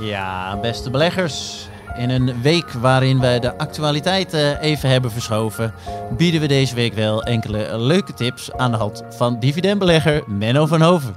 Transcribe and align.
Ja, 0.00 0.56
beste 0.60 0.90
beleggers. 0.90 1.68
In 1.96 2.10
een 2.10 2.42
week 2.42 2.72
waarin 2.72 3.20
wij 3.20 3.40
de 3.40 3.58
actualiteiten 3.58 4.60
even 4.60 4.88
hebben 4.88 5.10
verschoven, 5.10 5.74
bieden 6.16 6.40
we 6.40 6.46
deze 6.46 6.74
week 6.74 6.94
wel 6.94 7.22
enkele 7.22 7.78
leuke 7.78 8.14
tips 8.14 8.52
aan 8.52 8.70
de 8.70 8.76
hand 8.76 9.02
van 9.08 9.40
dividendbelegger 9.40 10.22
Menno 10.26 10.66
van 10.66 10.80
Hoven. 10.82 11.14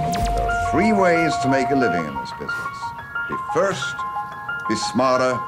There 0.00 0.48
are 0.48 0.68
three 0.70 0.94
ways 0.94 1.40
to 1.40 1.48
make 1.48 1.72
a 1.72 1.76
living 1.76 2.06
in 2.06 2.14
this 2.20 2.32
business. 2.38 2.78
Be 3.28 3.36
first, 3.52 3.96
be 4.68 4.76
smarter, 4.76 5.40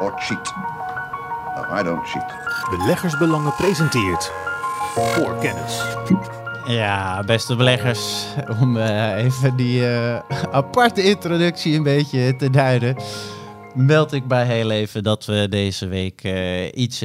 or 0.00 0.12
cheat. 0.18 0.52
No, 1.56 1.80
I 1.80 1.82
don't 1.82 2.06
cheat. 2.06 2.34
Beleggersbelangen 2.70 3.54
presenteert 3.54 4.32
voor 4.94 5.38
kennis. 5.40 5.82
Ja, 6.66 7.22
beste 7.24 7.56
beleggers, 7.56 8.24
om 8.60 8.76
eh, 8.76 9.24
even 9.24 9.56
die 9.56 9.86
eh, 9.86 10.18
aparte 10.50 11.02
introductie 11.02 11.76
een 11.76 11.82
beetje 11.82 12.36
te 12.36 12.50
duiden, 12.50 12.96
meld 13.74 14.12
ik 14.12 14.26
bij 14.26 14.46
heel 14.46 14.70
even 14.70 15.02
dat 15.02 15.24
we 15.24 15.46
deze 15.50 15.86
week 15.86 16.22
eh, 16.22 16.72
iets 16.74 17.04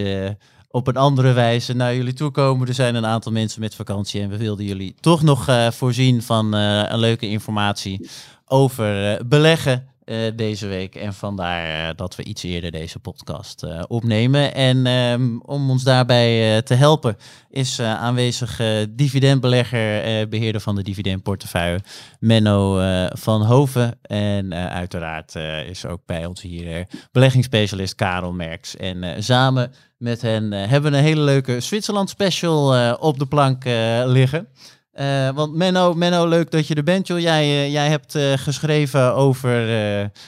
op 0.71 0.87
een 0.87 0.97
andere 0.97 1.33
wijze 1.33 1.73
naar 1.73 1.95
jullie 1.95 2.13
toe 2.13 2.31
komen. 2.31 2.67
Er 2.67 2.73
zijn 2.73 2.95
een 2.95 3.05
aantal 3.05 3.31
mensen 3.31 3.61
met 3.61 3.75
vakantie 3.75 4.21
en 4.21 4.29
we 4.29 4.37
wilden 4.37 4.65
jullie 4.65 4.95
toch 4.99 5.21
nog 5.21 5.47
voorzien 5.69 6.21
van 6.21 6.53
een 6.53 6.99
leuke 6.99 7.29
informatie 7.29 8.09
over 8.45 9.19
beleggen 9.27 9.88
deze 10.35 10.67
week. 10.67 10.95
En 10.95 11.13
vandaar 11.13 11.89
eh, 11.89 11.95
dat 11.95 12.15
we 12.15 12.23
iets 12.23 12.43
eerder 12.43 12.71
deze 12.71 12.99
podcast 12.99 13.63
eh, 13.63 13.81
opnemen. 13.87 14.53
En 14.53 14.85
ehm, 14.85 15.37
om 15.37 15.69
ons 15.69 15.83
daarbij 15.83 16.55
eh, 16.55 16.61
te 16.61 16.73
helpen 16.73 17.17
is 17.49 17.79
eh, 17.79 17.93
aanwezig 17.93 18.59
eh, 18.59 18.67
dividendbelegger, 18.89 20.03
eh, 20.03 20.27
beheerder 20.27 20.61
van 20.61 20.75
de 20.75 20.83
dividendportefeuille, 20.83 21.79
Menno 22.19 22.79
eh, 22.79 23.05
van 23.09 23.45
Hoven. 23.45 23.99
En 24.01 24.51
eh, 24.51 24.65
uiteraard 24.65 25.35
eh, 25.35 25.69
is 25.69 25.85
ook 25.85 26.01
bij 26.05 26.25
ons 26.25 26.41
hier 26.41 26.75
eh, 26.77 26.85
beleggingsspecialist 27.11 27.95
Karel 27.95 28.33
Merks. 28.33 28.75
En 28.75 29.03
eh, 29.03 29.21
samen 29.21 29.71
met 29.99 30.21
hen 30.21 30.53
eh, 30.53 30.67
hebben 30.67 30.91
we 30.91 30.97
een 30.97 31.03
hele 31.03 31.21
leuke 31.21 31.59
Zwitserland 31.59 32.09
special 32.09 32.75
eh, 32.75 32.93
op 32.99 33.19
de 33.19 33.25
plank 33.25 33.65
eh, 33.65 34.01
liggen. 34.05 34.47
Eh, 34.91 35.29
want 35.29 35.55
Menno, 35.55 35.93
Menno, 35.93 36.27
leuk 36.27 36.51
dat 36.51 36.67
je 36.67 36.75
er 36.75 36.83
bent, 36.83 37.07
joh. 37.07 37.19
Jij, 37.19 37.43
eh, 37.43 37.71
jij 37.71 37.89
hebt 37.89 38.15
eh, 38.15 38.33
geschreven 38.33 39.13
over, 39.13 39.51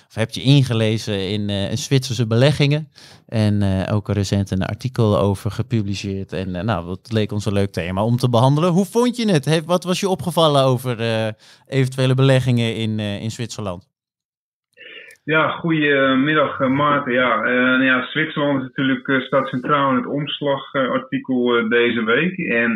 of 0.07 0.15
heb 0.15 0.31
je 0.31 0.41
ingelezen 0.41 1.29
in 1.29 1.77
Zwitserse 1.77 2.27
beleggingen. 2.27 2.91
En 3.27 3.87
ook 3.89 4.09
recent 4.09 4.51
een 4.51 4.65
artikel 4.65 5.19
over 5.19 5.51
gepubliceerd. 5.51 6.33
En 6.33 6.51
nou, 6.51 6.85
dat 6.85 7.11
leek 7.11 7.31
ons 7.31 7.45
een 7.45 7.53
leuk 7.53 7.71
thema 7.71 8.03
om 8.03 8.17
te 8.17 8.29
behandelen. 8.29 8.71
Hoe 8.71 8.85
vond 8.85 9.15
je 9.15 9.31
het? 9.31 9.65
Wat 9.65 9.83
was 9.83 9.99
je 9.99 10.09
opgevallen 10.09 10.63
over 10.63 10.97
eventuele 11.67 12.13
beleggingen 12.13 12.75
in, 12.75 12.99
in 12.99 13.31
Zwitserland? 13.31 13.90
Ja, 15.23 15.49
goedemiddag 15.49 16.59
uh, 16.59 16.69
Maarten. 16.69 17.13
Ja, 17.13 17.37
uh, 17.37 17.53
nou 17.53 17.83
ja, 17.83 18.05
Zwitserland 18.05 18.61
is 18.61 18.67
natuurlijk, 18.67 19.07
uh, 19.07 19.21
staat 19.21 19.47
centraal 19.47 19.89
in 19.89 19.95
het 19.95 20.05
omslagartikel 20.05 21.69
deze 21.69 22.03
week. 22.03 22.37
En 22.37 22.71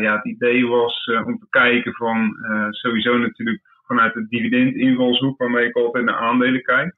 ja, 0.00 0.16
het 0.16 0.24
idee 0.24 0.66
was 0.66 1.10
om 1.24 1.38
te 1.38 1.46
kijken 1.50 1.94
van 1.94 2.36
sowieso 2.70 3.18
natuurlijk 3.18 3.60
vanuit 3.86 4.14
de 4.14 4.26
dividendinvalshoek 4.28 5.38
waarmee 5.38 5.66
ik 5.66 5.76
altijd 5.76 6.04
naar 6.04 6.14
aandelen 6.14 6.62
kijk. 6.62 6.94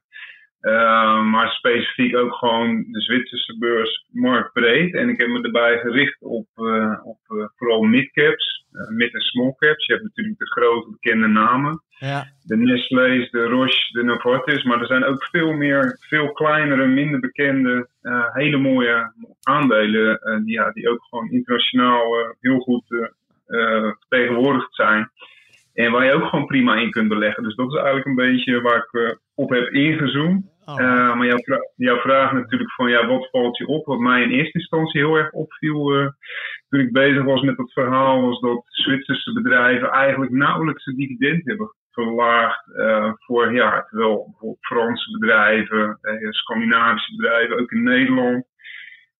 Maar 1.31 1.49
specifiek 1.49 2.15
ook 2.15 2.33
gewoon 2.33 2.85
de 2.91 3.01
Zwitserse 3.01 3.57
beurs 3.57 4.05
marktbreed. 4.11 4.93
En 4.93 5.09
ik 5.09 5.19
heb 5.19 5.27
me 5.27 5.41
erbij 5.41 5.79
gericht 5.79 6.21
op, 6.21 6.47
op 7.03 7.49
vooral 7.55 7.81
midcaps, 7.81 8.65
mid- 8.89 9.13
en 9.13 9.19
small 9.19 9.53
caps. 9.57 9.85
Je 9.85 9.93
hebt 9.93 10.05
natuurlijk 10.05 10.37
de 10.37 10.49
grote 10.49 10.89
bekende 10.89 11.27
namen. 11.27 11.83
Ja. 11.99 12.27
De 12.43 12.57
Nestlé's, 12.57 13.31
de 13.31 13.43
Roche, 13.43 13.91
de 13.91 14.03
Novartis. 14.03 14.63
Maar 14.63 14.79
er 14.79 14.87
zijn 14.87 15.03
ook 15.03 15.23
veel 15.23 15.53
meer, 15.53 15.97
veel 15.99 16.31
kleinere, 16.31 16.87
minder 16.87 17.19
bekende, 17.19 17.87
hele 18.33 18.57
mooie 18.57 19.13
aandelen. 19.43 20.19
Die, 20.45 20.53
ja, 20.53 20.71
die 20.71 20.89
ook 20.89 21.03
gewoon 21.09 21.29
internationaal 21.29 22.35
heel 22.39 22.59
goed 22.59 22.83
vertegenwoordigd 23.99 24.75
zijn. 24.75 25.09
En 25.73 25.91
waar 25.91 26.05
je 26.05 26.13
ook 26.13 26.25
gewoon 26.25 26.45
prima 26.45 26.75
in 26.75 26.91
kunt 26.91 27.07
beleggen. 27.09 27.43
Dus 27.43 27.55
dat 27.55 27.67
is 27.67 27.75
eigenlijk 27.75 28.05
een 28.05 28.15
beetje 28.15 28.61
waar 28.61 28.77
ik 28.77 29.19
op 29.35 29.49
heb 29.49 29.67
ingezoomd. 29.69 30.53
Oh. 30.65 31.15
maar 31.15 31.25
jouw, 31.25 31.37
jouw, 31.75 31.99
vraag 31.99 32.31
natuurlijk 32.31 32.71
van 32.71 32.89
ja, 32.89 33.07
wat 33.07 33.29
valt 33.29 33.57
je 33.57 33.67
op? 33.67 33.85
Wat 33.85 33.99
mij 33.99 34.21
in 34.21 34.29
eerste 34.29 34.59
instantie 34.59 35.01
heel 35.01 35.15
erg 35.15 35.31
opviel 35.31 36.11
toen 36.69 36.79
ik 36.79 36.91
bezig 36.91 37.23
was 37.23 37.41
met 37.41 37.57
dat 37.57 37.71
verhaal, 37.71 38.21
was 38.21 38.39
dat 38.39 38.63
Zwitserse 38.65 39.33
bedrijven 39.33 39.89
eigenlijk 39.89 40.31
nauwelijks 40.31 40.85
een 40.85 40.95
dividend 40.95 41.45
hebben 41.45 41.75
verlaagd 41.91 42.67
uh, 42.67 43.11
vorig 43.15 43.53
jaar. 43.53 43.87
Terwijl 43.89 44.25
bijvoorbeeld 44.29 44.65
Franse 44.65 45.11
bedrijven, 45.11 45.99
Scandinavische 46.29 47.15
bedrijven, 47.15 47.59
ook 47.59 47.71
in 47.71 47.83
Nederland, 47.83 48.45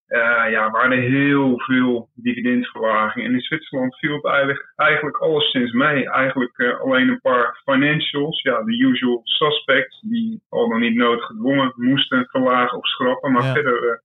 uh, 0.07 0.51
ja, 0.51 0.71
waren 0.71 0.97
er 0.97 1.09
heel 1.09 1.59
veel 1.59 2.09
dividendverlagingen. 2.13 3.27
En 3.27 3.33
in 3.33 3.41
Zwitserland 3.41 3.97
viel 3.97 4.15
het 4.15 4.25
eigenlijk, 4.25 4.73
eigenlijk 4.75 5.17
alleszins 5.17 5.71
mee. 5.71 6.09
Eigenlijk 6.09 6.77
alleen 6.83 7.07
een 7.07 7.21
paar 7.21 7.61
financials, 7.63 8.41
ja, 8.41 8.63
de 8.63 8.77
usual 8.77 9.21
suspects, 9.23 10.01
die 10.01 10.41
al 10.49 10.69
dan 10.69 10.79
niet 10.79 10.95
noodgedwongen 10.95 11.73
moesten 11.75 12.27
verlagen 12.29 12.77
of 12.77 12.85
schrappen. 12.87 13.31
Maar 13.31 13.43
ja. 13.43 13.53
verder 13.53 14.03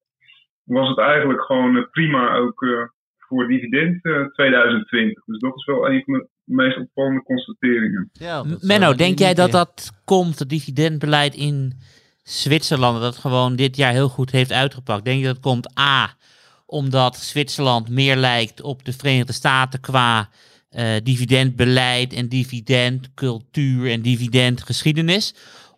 was 0.64 0.88
het 0.88 0.98
eigenlijk 0.98 1.42
gewoon 1.42 1.88
prima 1.90 2.34
ook 2.36 2.88
voor 3.18 3.48
dividend 3.48 4.02
2020. 4.02 5.24
Dus 5.24 5.38
dat 5.38 5.56
is 5.56 5.64
wel 5.64 5.88
een 5.88 6.02
van 6.04 6.14
de 6.14 6.28
meest 6.44 6.78
opvallende 6.78 7.22
constateringen. 7.22 8.10
Ja, 8.12 8.44
Menno, 8.60 8.94
denk 8.94 9.18
jij 9.18 9.34
dat 9.34 9.50
dat 9.50 10.02
komt, 10.04 10.38
het 10.38 10.48
dividendbeleid 10.48 11.34
in 11.34 11.72
Zwitserland, 12.22 13.00
dat 13.00 13.16
gewoon 13.16 13.56
dit 13.56 13.76
jaar 13.76 13.92
heel 13.92 14.08
goed 14.08 14.31
heeft 14.31 14.53
uitgepakt? 14.53 15.04
Denk 15.04 15.20
je 15.20 15.26
dat 15.26 15.41
komt 15.41 15.78
A, 15.78 16.16
omdat 16.66 17.16
Zwitserland 17.16 17.88
meer 17.88 18.16
lijkt 18.16 18.62
op 18.62 18.84
de 18.84 18.92
Verenigde 18.92 19.32
Staten 19.32 19.81
qua 19.81 20.28
uh, 20.70 20.97
dividendbeleid 21.03 22.12
en 22.12 22.28
dividendcultuur 22.28 23.91
en 23.91 24.03
dividendgeschiedenis? 24.03 25.34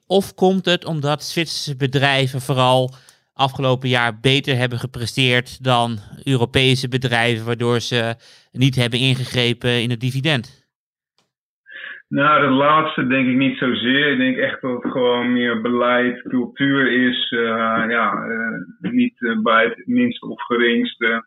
Of 0.07 0.35
komt 0.35 0.65
het 0.65 0.85
omdat 0.85 1.25
Zwitserse 1.25 1.77
bedrijven 1.77 2.41
vooral 2.41 2.95
afgelopen 3.35 3.89
jaar 3.89 4.21
beter 4.21 4.57
hebben 4.57 4.79
gepresteerd 4.79 5.65
dan 5.65 6.01
Europese 6.23 6.89
bedrijven, 6.89 7.45
waardoor 7.45 7.81
ze 7.81 8.17
niet 8.53 8.75
hebben 8.75 8.99
ingegrepen 8.99 9.83
in 9.83 9.91
het 9.91 10.01
dividend? 10.01 10.62
Nou, 12.13 12.41
dat 12.41 12.51
laatste 12.51 13.07
denk 13.07 13.29
ik 13.29 13.37
niet 13.37 13.59
zozeer. 13.59 14.13
Ik 14.13 14.19
denk 14.19 14.37
echt 14.37 14.61
dat 14.61 14.83
het 14.83 14.93
gewoon 14.93 15.33
meer 15.33 15.61
beleid, 15.61 16.23
cultuur 16.23 17.09
is. 17.09 17.31
Uh, 17.31 17.85
ja, 17.89 18.25
uh, 18.27 18.93
niet 18.93 19.21
uh, 19.21 19.43
bij 19.43 19.65
het 19.65 19.87
minste 19.87 20.27
of 20.27 20.43
geringste 20.43 21.27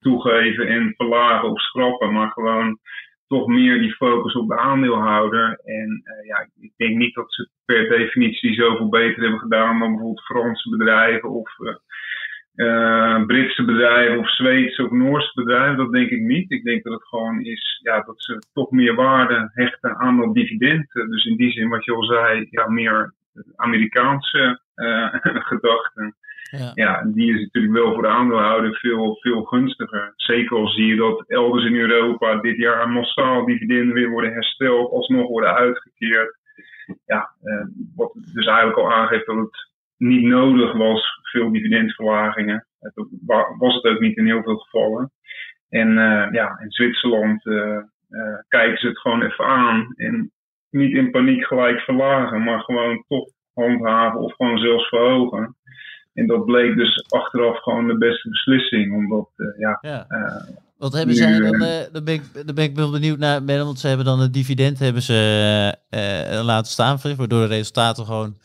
toegeven 0.00 0.66
en 0.66 0.94
verlagen 0.96 1.50
of 1.50 1.60
schrappen, 1.60 2.12
maar 2.12 2.30
gewoon 2.30 2.78
toch 3.26 3.46
meer 3.46 3.78
die 3.78 3.94
focus 3.94 4.34
op 4.34 4.48
de 4.48 4.58
aandeelhouder. 4.58 5.60
En 5.64 6.02
ja, 6.26 6.48
ik 6.60 6.72
denk 6.76 6.96
niet 6.96 7.14
dat 7.14 7.32
ze 7.32 7.48
per 7.64 7.88
definitie 7.88 8.54
zoveel 8.54 8.88
beter 8.88 9.22
hebben 9.22 9.40
gedaan 9.40 9.78
dan 9.78 9.88
bijvoorbeeld 9.88 10.24
Franse 10.24 10.70
bedrijven 10.70 11.30
of 11.30 11.50
uh, 12.56 12.66
uh, 12.66 13.26
Britse 13.26 13.64
bedrijven 13.64 14.18
of 14.18 14.30
Zweedse 14.30 14.84
of 14.84 14.90
Noorse 14.90 15.30
bedrijven. 15.34 15.76
Dat 15.76 15.92
denk 15.92 16.10
ik 16.10 16.20
niet. 16.20 16.50
Ik 16.50 16.64
denk 16.64 16.82
dat 16.82 16.92
het 16.92 17.08
gewoon 17.08 17.40
is 17.40 17.80
ja, 17.82 18.00
dat 18.00 18.22
ze 18.22 18.42
toch 18.52 18.70
meer 18.70 18.94
waarde 18.94 19.50
hechten 19.52 19.96
aan 19.96 20.16
dat 20.16 20.34
dividend. 20.34 20.92
Dus 20.92 21.24
in 21.24 21.36
die 21.36 21.50
zin 21.50 21.68
wat 21.68 21.84
je 21.84 21.92
al 21.92 22.04
zei, 22.04 22.46
ja, 22.50 22.68
meer 22.68 23.14
Amerikaanse 23.56 24.60
gedachten. 25.50 26.16
Ja. 26.50 26.70
ja, 26.74 27.02
die 27.04 27.34
is 27.34 27.40
natuurlijk 27.40 27.74
wel 27.74 27.92
voor 27.92 28.02
de 28.02 28.08
aandeelhouder 28.08 28.74
veel, 28.74 29.16
veel 29.20 29.42
gunstiger. 29.42 30.12
Zeker 30.16 30.56
als 30.56 30.74
zie 30.74 30.86
je 30.86 30.96
dat 30.96 31.24
elders 31.28 31.64
in 31.64 31.74
Europa 31.74 32.36
dit 32.36 32.56
jaar 32.56 32.88
massaal 32.88 33.46
dividenden 33.46 33.94
weer 33.94 34.10
worden 34.10 34.32
hersteld, 34.32 34.92
alsnog 34.92 35.28
worden 35.28 35.54
uitgekeerd. 35.54 36.36
Ja, 37.06 37.30
eh, 37.42 37.66
wat 37.96 38.12
dus 38.34 38.46
eigenlijk 38.46 38.78
al 38.78 38.92
aangeeft 38.92 39.26
dat 39.26 39.36
het 39.36 39.68
niet 39.96 40.24
nodig 40.24 40.72
was, 40.72 41.20
veel 41.22 41.52
dividendverlagingen. 41.52 42.66
Dat 42.80 43.08
was 43.58 43.74
het 43.74 43.84
ook 43.84 44.00
niet 44.00 44.16
in 44.16 44.26
heel 44.26 44.42
veel 44.42 44.56
gevallen. 44.56 45.12
En 45.68 45.88
uh, 45.88 46.28
ja, 46.32 46.58
in 46.62 46.70
Zwitserland 46.70 47.44
uh, 47.44 47.78
kijken 48.48 48.78
ze 48.78 48.86
het 48.86 48.98
gewoon 48.98 49.22
even 49.22 49.44
aan 49.44 49.92
en 49.96 50.32
niet 50.70 50.94
in 50.94 51.10
paniek 51.10 51.44
gelijk 51.44 51.80
verlagen, 51.80 52.44
maar 52.44 52.60
gewoon 52.60 53.04
toch 53.08 53.28
handhaven 53.54 54.20
of 54.20 54.34
gewoon 54.34 54.58
zelfs 54.58 54.88
verhogen. 54.88 55.56
En 56.14 56.26
dat 56.26 56.44
bleek 56.44 56.76
dus 56.76 57.04
achteraf 57.08 57.62
gewoon 57.62 57.86
de 57.86 57.98
beste 57.98 58.28
beslissing. 58.28 58.94
Omdat, 58.94 59.28
ja. 59.58 59.78
ja. 59.80 60.06
Wat 60.78 60.92
hebben 60.92 61.14
nu, 61.14 61.20
zij 61.20 61.38
dan? 61.38 61.58
Daar, 61.92 62.02
ben 62.02 62.14
ik, 62.14 62.22
daar 62.46 62.54
ben 62.54 62.64
ik 62.64 62.76
wel 62.76 62.90
benieuwd 62.90 63.18
naar. 63.18 63.44
Want 63.44 63.78
ze 63.78 63.88
hebben 63.88 64.06
dan 64.06 64.20
het 64.20 64.32
dividend 64.32 64.78
hebben 64.78 65.02
ze 65.02 65.74
laten 66.44 66.72
staan. 66.72 66.98
Waardoor 67.16 67.40
de 67.40 67.46
resultaten 67.46 68.04
gewoon 68.04 68.36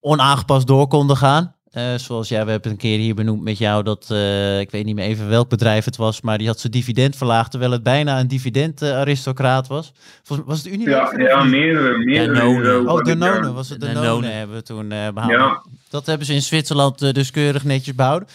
onaangepast 0.00 0.66
door 0.66 0.88
konden 0.88 1.16
gaan. 1.16 1.56
Uh, 1.72 1.94
zoals 1.96 2.28
jij, 2.28 2.44
we 2.44 2.50
hebben 2.50 2.70
een 2.70 2.76
keer 2.76 2.98
hier 2.98 3.14
benoemd 3.14 3.42
met 3.42 3.58
jou 3.58 3.82
dat, 3.82 4.08
uh, 4.12 4.60
ik 4.60 4.70
weet 4.70 4.84
niet 4.84 4.94
meer 4.94 5.04
even 5.04 5.28
welk 5.28 5.48
bedrijf 5.48 5.84
het 5.84 5.96
was, 5.96 6.20
maar 6.20 6.38
die 6.38 6.46
had 6.46 6.60
zijn 6.60 6.72
dividend 6.72 7.16
verlaagd 7.16 7.50
terwijl 7.50 7.72
het 7.72 7.82
bijna 7.82 8.20
een 8.20 8.28
dividendaristocraat 8.28 9.66
was. 9.66 9.92
Volgens, 10.22 10.48
was 10.48 10.58
het 10.58 10.66
Unilever? 10.66 11.20
Ja, 11.20 11.28
ja 11.28 11.44
meerdere. 11.44 11.98
meerdere 11.98 12.34
Danone. 12.34 12.92
Oh, 12.92 13.04
Danone 13.04 13.52
was 13.52 13.68
het. 13.68 13.80
Danone, 13.80 14.00
Danone 14.00 14.26
hebben 14.26 14.56
we 14.56 14.62
toen 14.62 14.90
uh, 14.90 15.08
behaald. 15.14 15.32
Ja. 15.32 15.62
Dat 15.90 16.06
hebben 16.06 16.26
ze 16.26 16.34
in 16.34 16.42
Zwitserland 16.42 17.14
dus 17.14 17.30
keurig 17.30 17.64
netjes 17.64 17.94
behouden. 17.94 18.28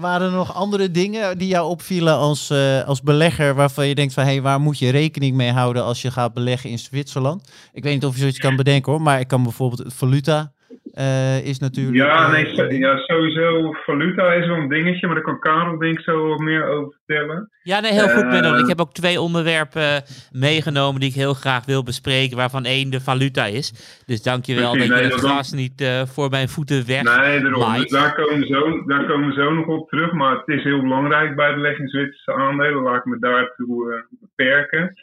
waren 0.00 0.26
er 0.26 0.32
nog 0.32 0.54
andere 0.54 0.90
dingen 0.90 1.38
die 1.38 1.48
jou 1.48 1.68
opvielen 1.68 2.16
als, 2.16 2.52
als 2.86 3.02
belegger 3.02 3.54
waarvan 3.54 3.86
je 3.86 3.94
denkt 3.94 4.12
van, 4.12 4.24
hé, 4.24 4.30
hey, 4.30 4.42
waar 4.42 4.60
moet 4.60 4.78
je 4.78 4.90
rekening 4.90 5.36
mee 5.36 5.52
houden 5.52 5.84
als 5.84 6.02
je 6.02 6.10
gaat 6.10 6.34
beleggen 6.34 6.70
in 6.70 6.78
Zwitserland? 6.78 7.50
Ik 7.72 7.82
weet 7.82 7.94
niet 7.94 8.04
of 8.04 8.14
je 8.14 8.20
zoiets 8.20 8.38
kan 8.38 8.56
bedenken 8.56 8.92
hoor, 8.92 9.02
maar 9.02 9.20
ik 9.20 9.28
kan 9.28 9.42
bijvoorbeeld 9.42 9.94
valuta 9.94 10.52
uh, 10.94 11.46
is 11.46 11.58
natuurlijk. 11.58 11.96
Ja, 11.96 12.30
nee, 12.30 12.70
uh, 12.70 12.78
ja, 12.78 12.96
sowieso. 12.96 13.72
Valuta 13.72 14.32
is 14.32 14.46
wel 14.46 14.56
een 14.56 14.68
dingetje, 14.68 15.06
maar 15.06 15.16
daar 15.16 15.24
kan 15.24 15.40
Karel 15.40 15.78
denk 15.78 15.98
ik 15.98 16.04
zo 16.04 16.28
wat 16.28 16.38
meer 16.38 16.64
over 16.64 16.92
vertellen. 16.92 17.50
Ja, 17.62 17.80
nee, 17.80 17.92
heel 17.92 18.08
goed, 18.08 18.28
Benno. 18.28 18.56
Ik 18.56 18.66
heb 18.66 18.80
ook 18.80 18.92
twee 18.92 19.20
onderwerpen 19.20 20.02
meegenomen 20.30 21.00
die 21.00 21.08
ik 21.08 21.14
heel 21.14 21.34
graag 21.34 21.64
wil 21.64 21.82
bespreken, 21.82 22.36
waarvan 22.36 22.64
één 22.64 22.90
de 22.90 23.00
valuta 23.00 23.44
is. 23.44 23.72
Dus 24.06 24.22
dankjewel 24.22 24.70
Precies, 24.70 24.88
dat 24.88 24.98
nee, 24.98 25.06
je 25.06 25.12
het 25.14 25.24
gras 25.24 25.52
niet 25.52 25.80
uh, 25.80 26.02
voor 26.06 26.30
mijn 26.30 26.48
voeten 26.48 26.86
weg 26.86 27.02
Nee, 27.02 27.40
daarom. 27.40 27.74
Dus 27.74 27.90
daar, 27.90 28.14
komen 28.14 28.40
we 28.40 28.46
zo, 28.46 28.84
daar 28.84 29.06
komen 29.06 29.28
we 29.28 29.34
zo 29.34 29.54
nog 29.54 29.66
op 29.66 29.88
terug. 29.88 30.12
Maar 30.12 30.36
het 30.36 30.48
is 30.48 30.62
heel 30.62 30.80
belangrijk 30.80 31.36
bij 31.36 31.54
belegging 31.54 31.90
Zwitserse 31.90 32.34
aandelen. 32.34 32.82
Laat 32.82 32.96
ik 32.96 33.04
me 33.04 33.18
daartoe 33.18 34.04
beperken. 34.20 34.94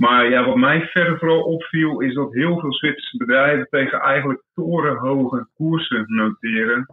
Maar 0.00 0.30
ja, 0.30 0.44
wat 0.44 0.56
mij 0.56 0.86
verder 0.86 1.18
vooral 1.18 1.42
opviel, 1.42 2.00
is 2.00 2.14
dat 2.14 2.32
heel 2.32 2.60
veel 2.60 2.72
Zwitserse 2.72 3.16
bedrijven 3.16 3.66
tegen 3.70 4.00
eigenlijk 4.00 4.42
torenhoge 4.54 5.48
koersen 5.56 6.04
noteren. 6.06 6.86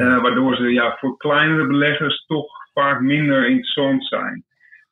Uh, 0.00 0.22
waardoor 0.22 0.56
ze 0.56 0.72
ja, 0.72 0.96
voor 1.00 1.16
kleinere 1.16 1.66
beleggers 1.66 2.24
toch 2.26 2.46
vaak 2.72 3.00
minder 3.00 3.48
interessant 3.48 4.06
zijn. 4.06 4.44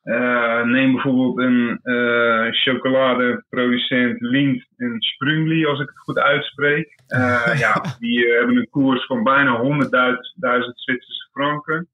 Uh, 0.03 0.63
neem 0.63 0.91
bijvoorbeeld 0.91 1.37
een 1.37 1.79
uh, 1.83 2.47
chocoladeproducent 2.51 4.21
Lindt 4.21 4.65
en 4.77 4.95
Sprungli, 5.01 5.65
als 5.65 5.79
ik 5.79 5.87
het 5.87 5.99
goed 5.99 6.19
uitspreek. 6.19 6.95
ja, 7.65 7.85
die 7.99 8.27
hebben 8.27 8.55
een 8.57 8.69
koers 8.69 9.05
van 9.05 9.23
bijna 9.23 9.61
100.000 9.61 9.67
Zwitserse 10.73 11.29
franken. 11.31 11.87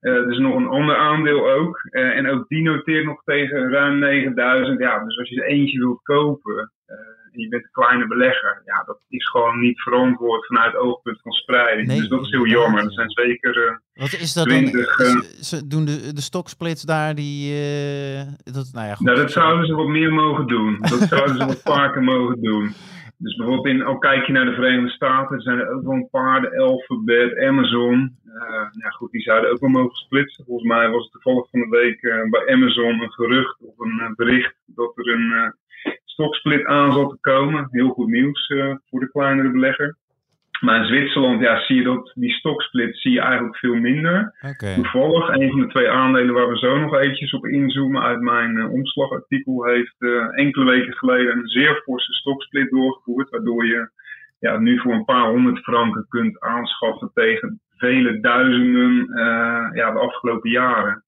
Uh, 0.00 0.12
er 0.12 0.30
is 0.30 0.38
nog 0.38 0.56
een 0.56 0.68
ander 0.68 0.96
aandeel 0.96 1.50
ook. 1.50 1.88
Uh, 1.90 2.16
en 2.16 2.28
ook 2.28 2.48
die 2.48 2.62
noteert 2.62 3.04
nog 3.04 3.22
tegen 3.24 3.70
ruim 3.70 3.98
9000. 3.98 4.78
Ja, 4.78 5.04
dus 5.04 5.18
als 5.18 5.28
je 5.28 5.42
er 5.42 5.48
eentje 5.48 5.78
wilt 5.78 6.02
kopen 6.02 6.72
uh, 6.86 6.96
en 7.32 7.40
je 7.40 7.48
bent 7.48 7.64
een 7.64 7.70
kleine 7.72 8.06
belegger, 8.06 8.62
ja, 8.64 8.82
dat 8.86 8.98
is 9.08 9.28
gewoon 9.30 9.60
niet 9.60 9.80
verantwoord 9.80 10.46
vanuit 10.46 10.72
het 10.72 10.80
oogpunt 10.80 11.20
van 11.22 11.32
spreiding. 11.32 11.88
Nee, 11.88 11.98
dus 11.98 12.08
dat 12.08 12.24
is 12.24 12.30
heel 12.30 12.46
jammer. 12.46 12.84
Er 12.84 12.92
zijn 12.92 13.10
zeker. 13.10 13.82
Wat 13.92 14.12
is 14.12 14.32
dat 14.32 14.44
20, 14.44 14.96
dan? 14.96 15.22
Ze 15.22 15.66
doen 15.66 15.84
de, 15.84 16.12
de 16.12 16.20
stoksplits 16.20 16.82
daar 16.82 17.14
die. 17.14 17.54
dat, 18.42 18.70
nou 18.72 18.86
ja, 18.86 18.94
goed. 18.94 19.06
Nou, 19.06 19.18
dat 19.18 19.32
zouden 19.32 19.66
ze 19.66 19.74
wat 19.74 19.88
meer 19.88 20.12
mogen 20.12 20.46
doen. 20.46 20.78
Dat 20.80 21.00
zouden 21.00 21.36
ze 21.36 21.46
wat 21.46 21.60
vaker 21.74 22.02
mogen 22.02 22.42
doen. 22.42 22.74
Dus 23.22 23.36
bijvoorbeeld 23.36 23.66
in, 23.66 23.84
ook 23.84 24.00
kijk 24.00 24.26
je 24.26 24.32
naar 24.32 24.44
de 24.44 24.54
Verenigde 24.54 24.90
Staten, 24.90 25.40
zijn 25.40 25.58
er 25.58 25.70
ook 25.70 25.82
wel 25.82 25.92
een 25.92 26.10
paar, 26.10 26.40
de 26.40 26.58
Alphabet, 26.58 27.38
Amazon. 27.38 28.18
Uh, 28.26 28.66
ja 28.70 28.88
goed, 28.88 29.10
die 29.10 29.20
zouden 29.20 29.50
ook 29.50 29.60
wel 29.60 29.70
mogen 29.70 29.96
splitsen. 29.96 30.44
Volgens 30.44 30.68
mij 30.68 30.90
was 30.90 31.02
het 31.02 31.12
toevallig 31.12 31.50
van 31.50 31.60
de 31.60 31.68
week 31.68 32.02
uh, 32.02 32.30
bij 32.30 32.48
Amazon 32.48 33.00
een 33.00 33.12
gerucht 33.12 33.60
of 33.62 33.78
een 33.78 33.98
uh, 34.00 34.14
bericht 34.14 34.54
dat 34.66 34.98
er 34.98 35.08
een 35.08 35.54
stoksplit 36.04 36.64
aan 36.64 36.92
zal 36.92 37.08
te 37.08 37.18
komen. 37.20 37.68
Heel 37.70 37.88
goed 37.88 38.08
nieuws 38.08 38.52
voor 38.84 39.00
de 39.00 39.10
kleinere 39.10 39.50
belegger. 39.50 39.96
Maar 40.60 40.80
in 40.80 40.86
Zwitserland 40.86 41.40
ja, 41.40 41.60
zie 41.60 41.76
je 41.76 41.82
dat 41.82 42.12
die 42.14 42.32
stoksplit 42.32 42.96
zie 42.96 43.12
je 43.12 43.20
eigenlijk 43.20 43.56
veel 43.56 43.74
minder. 43.74 44.34
Okay. 44.50 44.74
Toevallig, 44.74 45.28
een 45.28 45.50
van 45.50 45.60
de 45.60 45.66
twee 45.66 45.88
aandelen 45.88 46.34
waar 46.34 46.48
we 46.48 46.58
zo 46.58 46.78
nog 46.78 46.94
eventjes 46.96 47.32
op 47.32 47.46
inzoomen 47.46 48.02
uit 48.02 48.20
mijn 48.20 48.56
uh, 48.56 48.72
omslagartikel, 48.72 49.64
heeft 49.64 49.94
uh, 49.98 50.38
enkele 50.38 50.64
weken 50.64 50.92
geleden 50.92 51.36
een 51.36 51.48
zeer 51.48 51.80
forse 51.84 52.12
stoksplit 52.12 52.70
doorgevoerd. 52.70 53.30
Waardoor 53.30 53.66
je 53.66 53.90
ja, 54.38 54.58
nu 54.58 54.78
voor 54.78 54.92
een 54.92 55.04
paar 55.04 55.28
honderd 55.28 55.58
franken 55.58 56.06
kunt 56.08 56.40
aanschaffen 56.40 57.10
tegen 57.14 57.60
vele 57.76 58.20
duizenden 58.20 59.10
uh, 59.10 59.68
ja, 59.72 59.90
de 59.90 59.98
afgelopen 59.98 60.50
jaren. 60.50 61.04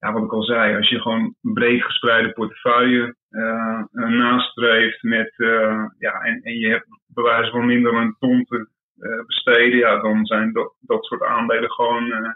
Ja, 0.00 0.12
wat 0.12 0.24
ik 0.24 0.32
al 0.32 0.42
zei, 0.42 0.76
als 0.76 0.88
je 0.88 1.00
gewoon 1.00 1.34
een 1.42 1.52
breed 1.52 1.82
gespreide 1.82 2.32
portefeuille 2.32 3.14
nastreeft 3.92 5.02
met, 5.02 5.34
ja, 5.98 6.20
en, 6.20 6.40
en 6.42 6.58
je 6.58 6.68
hebt 6.68 6.86
bewijs 7.06 7.50
van 7.50 7.66
minder 7.66 7.92
dan 7.92 8.02
een 8.02 8.16
ton 8.18 8.44
te 8.44 8.56
eh, 8.56 8.75
besteden, 9.26 9.78
ja, 9.78 10.00
dan 10.00 10.26
zijn 10.26 10.52
dat, 10.52 10.74
dat 10.80 11.04
soort 11.04 11.22
aandelen 11.22 11.70
gewoon 11.70 12.12
eh, 12.12 12.30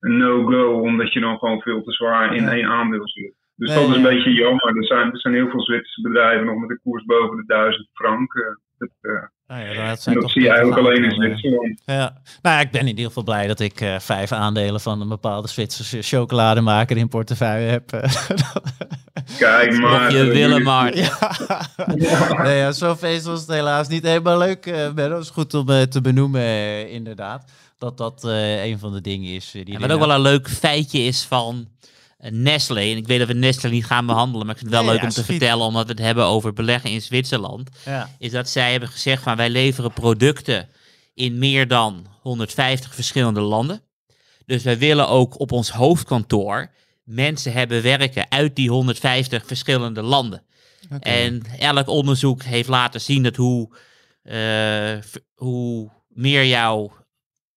een 0.00 0.16
no-go, 0.16 0.80
omdat 0.80 1.12
je 1.12 1.20
dan 1.20 1.38
gewoon 1.38 1.60
veel 1.60 1.82
te 1.82 1.92
zwaar 1.92 2.34
in 2.34 2.48
één 2.48 2.66
aandeel 2.66 3.08
zit. 3.08 3.34
Dus 3.56 3.74
dat 3.74 3.88
is 3.88 3.96
een 3.96 4.02
beetje 4.02 4.32
jammer. 4.32 4.76
Er 4.76 4.84
zijn, 4.84 5.12
er 5.12 5.20
zijn 5.20 5.34
heel 5.34 5.48
veel 5.48 5.62
Zwitserse 5.62 6.00
bedrijven 6.02 6.46
nog 6.46 6.58
met 6.58 6.70
een 6.70 6.80
koers 6.82 7.04
boven 7.04 7.36
de 7.36 7.44
1000 7.46 7.88
frank. 7.92 8.58
Dat, 8.78 8.90
Ah 9.48 9.58
ja, 9.60 9.88
dat, 9.88 10.04
dat 10.14 10.30
zie 10.30 10.42
je 10.42 10.48
eigenlijk 10.48 10.78
alleen 10.78 11.04
in 11.04 11.10
Zwitserland. 11.10 11.82
Ja. 11.84 12.16
Nou 12.42 12.56
ja, 12.56 12.60
ik 12.60 12.70
ben 12.70 12.80
in 12.80 12.86
ieder 12.86 13.04
geval 13.04 13.22
blij 13.22 13.46
dat 13.46 13.60
ik 13.60 13.80
uh, 13.80 13.98
vijf 13.98 14.32
aandelen 14.32 14.80
van 14.80 15.00
een 15.00 15.08
bepaalde 15.08 15.48
Zwitserse 15.48 16.02
chocolademaker 16.02 16.96
in 16.96 17.08
portefeuille 17.08 17.68
heb. 17.70 17.90
Kijk 19.38 19.78
maar. 19.78 20.12
je 20.12 20.24
willen 20.24 20.62
maar. 20.62 20.96
Ja. 20.96 21.18
ja. 21.96 22.42
Nee, 22.42 22.56
ja, 22.58 22.72
zo 22.72 22.94
feest 22.94 23.24
was 23.24 23.40
het 23.40 23.50
helaas 23.50 23.88
niet 23.88 24.02
helemaal 24.02 24.38
leuk, 24.38 24.66
uh, 24.66 24.92
Benno. 24.92 25.18
is 25.18 25.30
goed 25.30 25.54
om 25.54 25.70
uh, 25.70 25.82
te 25.82 26.00
benoemen, 26.00 26.40
uh, 26.40 26.92
inderdaad. 26.92 27.50
Dat 27.78 27.96
dat 27.98 28.24
een 28.24 28.78
van 28.78 28.92
de 28.92 29.00
dingen 29.00 29.34
is. 29.34 29.50
die 29.50 29.72
ja, 29.72 29.78
wat 29.78 29.92
ook 29.92 30.00
wel 30.00 30.10
een 30.10 30.20
leuk 30.20 30.48
feitje 30.48 30.98
is 30.98 31.24
van 31.24 31.68
Nestlé. 32.30 32.80
En 32.80 32.96
ik 32.96 33.06
weet 33.06 33.18
dat 33.18 33.28
we 33.28 33.34
Nestlé 33.34 33.70
niet 33.70 33.84
gaan 33.86 34.06
behandelen, 34.06 34.46
maar 34.46 34.54
ik 34.54 34.60
vind 34.60 34.72
het 34.74 34.82
wel 34.82 34.92
leuk 34.92 35.02
om 35.02 35.08
te 35.08 35.24
vertellen, 35.24 35.66
omdat 35.66 35.86
we 35.86 35.92
het 35.92 36.00
hebben 36.00 36.24
over 36.24 36.52
beleggen 36.52 36.90
in 36.90 37.02
Zwitserland. 37.02 37.70
Is 38.18 38.30
dat 38.30 38.48
zij 38.48 38.70
hebben 38.70 38.88
gezegd 38.88 39.22
van 39.22 39.36
wij 39.36 39.50
leveren 39.50 39.92
producten 39.92 40.68
in 41.14 41.38
meer 41.38 41.68
dan 41.68 42.06
150 42.20 42.94
verschillende 42.94 43.40
landen. 43.40 43.82
Dus 44.46 44.62
wij 44.62 44.78
willen 44.78 45.08
ook 45.08 45.40
op 45.40 45.52
ons 45.52 45.70
hoofdkantoor 45.70 46.70
mensen 47.06 47.52
hebben 47.52 47.82
werken 47.82 48.26
uit 48.28 48.56
die 48.56 48.70
150 48.70 49.46
verschillende 49.46 50.02
landen. 50.02 50.42
En 51.00 51.42
elk 51.58 51.88
onderzoek 51.88 52.42
heeft 52.42 52.68
laten 52.68 53.00
zien 53.00 53.22
dat 53.22 53.36
hoe, 53.36 53.76
uh, 54.24 55.02
hoe 55.34 55.90
meer 56.08 56.46
jouw 56.46 56.92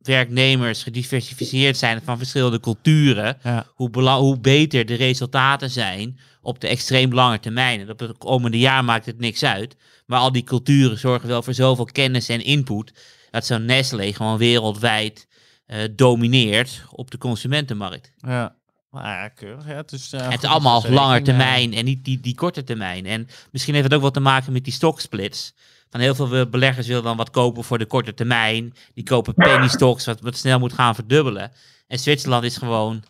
werknemers 0.10 0.84
gediversifieerd 0.84 1.78
zijn 1.78 2.02
van 2.04 2.18
verschillende 2.18 2.60
culturen, 2.60 3.38
hoe, 3.68 4.10
hoe 4.10 4.40
beter 4.40 4.86
de 4.86 4.94
resultaten 4.94 5.70
zijn 5.70 6.20
op 6.42 6.60
de 6.60 6.68
extreem 6.68 7.14
lange 7.14 7.40
termijn. 7.40 7.80
En 7.80 7.90
op 7.90 8.00
het 8.00 8.18
komende 8.18 8.60
jaar 8.60 8.84
maakt 8.84 9.06
het 9.06 9.20
niks 9.20 9.44
uit. 9.44 9.76
Maar 10.06 10.20
al 10.20 10.32
die 10.32 10.44
culturen 10.44 10.98
zorgen 10.98 11.28
wel 11.28 11.44
voor 11.44 11.54
zoveel 11.54 11.86
kennis 11.86 12.30
en 12.30 12.44
input 12.44 12.94
dat 13.32 13.46
zo'n 13.46 13.66
Nestlé 13.66 14.14
gewoon 14.14 14.38
wereldwijd 14.38 15.28
uh, 15.68 15.78
domineert 15.92 16.82
op 16.92 17.12
de 17.12 17.18
consumentenmarkt. 17.18 18.12
Ja. 18.18 18.56
ja, 18.92 19.28
keurig. 19.28 19.68
Ja, 19.68 19.76
het 19.76 19.92
is, 19.92 20.14
uh, 20.14 20.30
het 20.30 20.44
is 20.44 20.50
allemaal 20.50 20.84
langer 20.90 21.24
termijn 21.24 21.74
en 21.74 21.86
niet 21.86 22.06
die, 22.06 22.20
die 22.20 22.36
korte 22.36 22.64
termijn. 22.64 23.06
En 23.06 23.28
misschien 23.52 23.74
heeft 23.74 23.86
het 23.86 23.94
ook 23.94 24.02
wat 24.02 24.14
te 24.14 24.20
maken 24.20 24.54
met 24.54 24.64
die 24.64 24.74
stocksplits. 24.74 25.54
Van 25.90 26.00
heel 26.00 26.16
veel 26.16 26.50
beleggers 26.50 26.88
willen 26.88 27.04
dan 27.04 27.18
wat 27.18 27.30
kopen 27.30 27.64
voor 27.64 27.78
de 27.78 27.86
korte 27.86 28.14
termijn. 28.14 28.74
Die 28.94 29.04
kopen 29.04 29.34
penny 29.34 29.68
stocks, 29.68 30.06
wat, 30.06 30.22
wat 30.22 30.38
snel 30.38 30.60
moet 30.60 30.74
gaan 30.74 30.96
verdubbelen. 30.96 31.52
En 31.88 32.00
Zwitserland 32.00 32.44
is 32.44 32.58
gewoon 32.58 33.04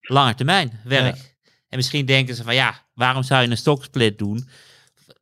lange 0.00 0.34
termijn 0.34 0.80
werk. 0.84 1.36
En 1.68 1.76
misschien 1.76 2.06
denken 2.06 2.34
ze 2.34 2.42
van 2.42 2.54
ja, 2.54 2.84
waarom 2.94 3.22
zou 3.22 3.42
je 3.42 3.50
een 3.50 3.56
stocksplit 3.56 4.18
doen? 4.18 4.48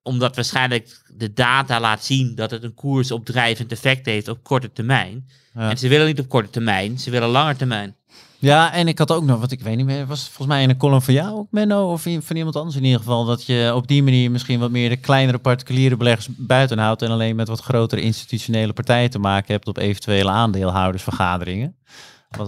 Omdat 0.02 0.34
waarschijnlijk 0.34 1.02
de 1.14 1.32
data 1.32 1.80
laat 1.80 2.04
zien 2.04 2.34
dat 2.34 2.50
het 2.50 2.62
een 2.62 2.75
koersopdrijvend 2.75 3.72
effect 3.72 4.06
heeft 4.06 4.28
op 4.28 4.42
korte 4.42 4.72
termijn. 4.72 5.28
En 5.54 5.78
ze 5.78 5.88
willen 5.88 6.06
niet 6.06 6.20
op 6.20 6.28
korte 6.28 6.50
termijn, 6.50 6.98
ze 6.98 7.10
willen 7.10 7.28
lange 7.28 7.56
termijn. 7.56 7.96
Ja, 8.38 8.73
en 8.73 8.88
ik 8.88 8.99
had 8.99 9.12
ook 9.12 9.25
nog, 9.25 9.40
wat 9.40 9.52
ik 9.52 9.61
weet 9.61 9.76
niet 9.76 9.87
meer, 9.87 10.07
was 10.07 10.25
volgens 10.28 10.49
mij 10.49 10.62
in 10.62 10.71
een 10.71 10.76
column 10.76 11.02
van 11.02 11.14
jou 11.14 11.37
ook, 11.37 11.47
Menno, 11.50 11.93
of 11.93 12.02
van 12.02 12.37
iemand 12.37 12.57
anders 12.57 12.76
in 12.76 12.85
ieder 12.85 12.99
geval, 12.99 13.25
dat 13.25 13.47
je 13.47 13.73
op 13.75 13.87
die 13.87 14.02
manier 14.02 14.31
misschien 14.31 14.61
wat 14.61 14.71
meer 14.71 14.88
de 14.88 15.00
kleinere 15.00 15.38
particuliere 15.38 15.97
beleggers 15.97 16.28
buiten 16.37 16.78
houdt 16.78 17.02
en 17.02 17.11
alleen 17.11 17.37
met 17.37 17.49
wat 17.49 17.61
grotere 17.61 18.00
institutionele 18.00 18.73
partijen 18.73 19.11
te 19.11 19.19
maken 19.19 19.52
hebt 19.52 19.69
op 19.69 19.78
eventuele 19.78 20.31
aandeelhoudersvergaderingen. 20.31 21.76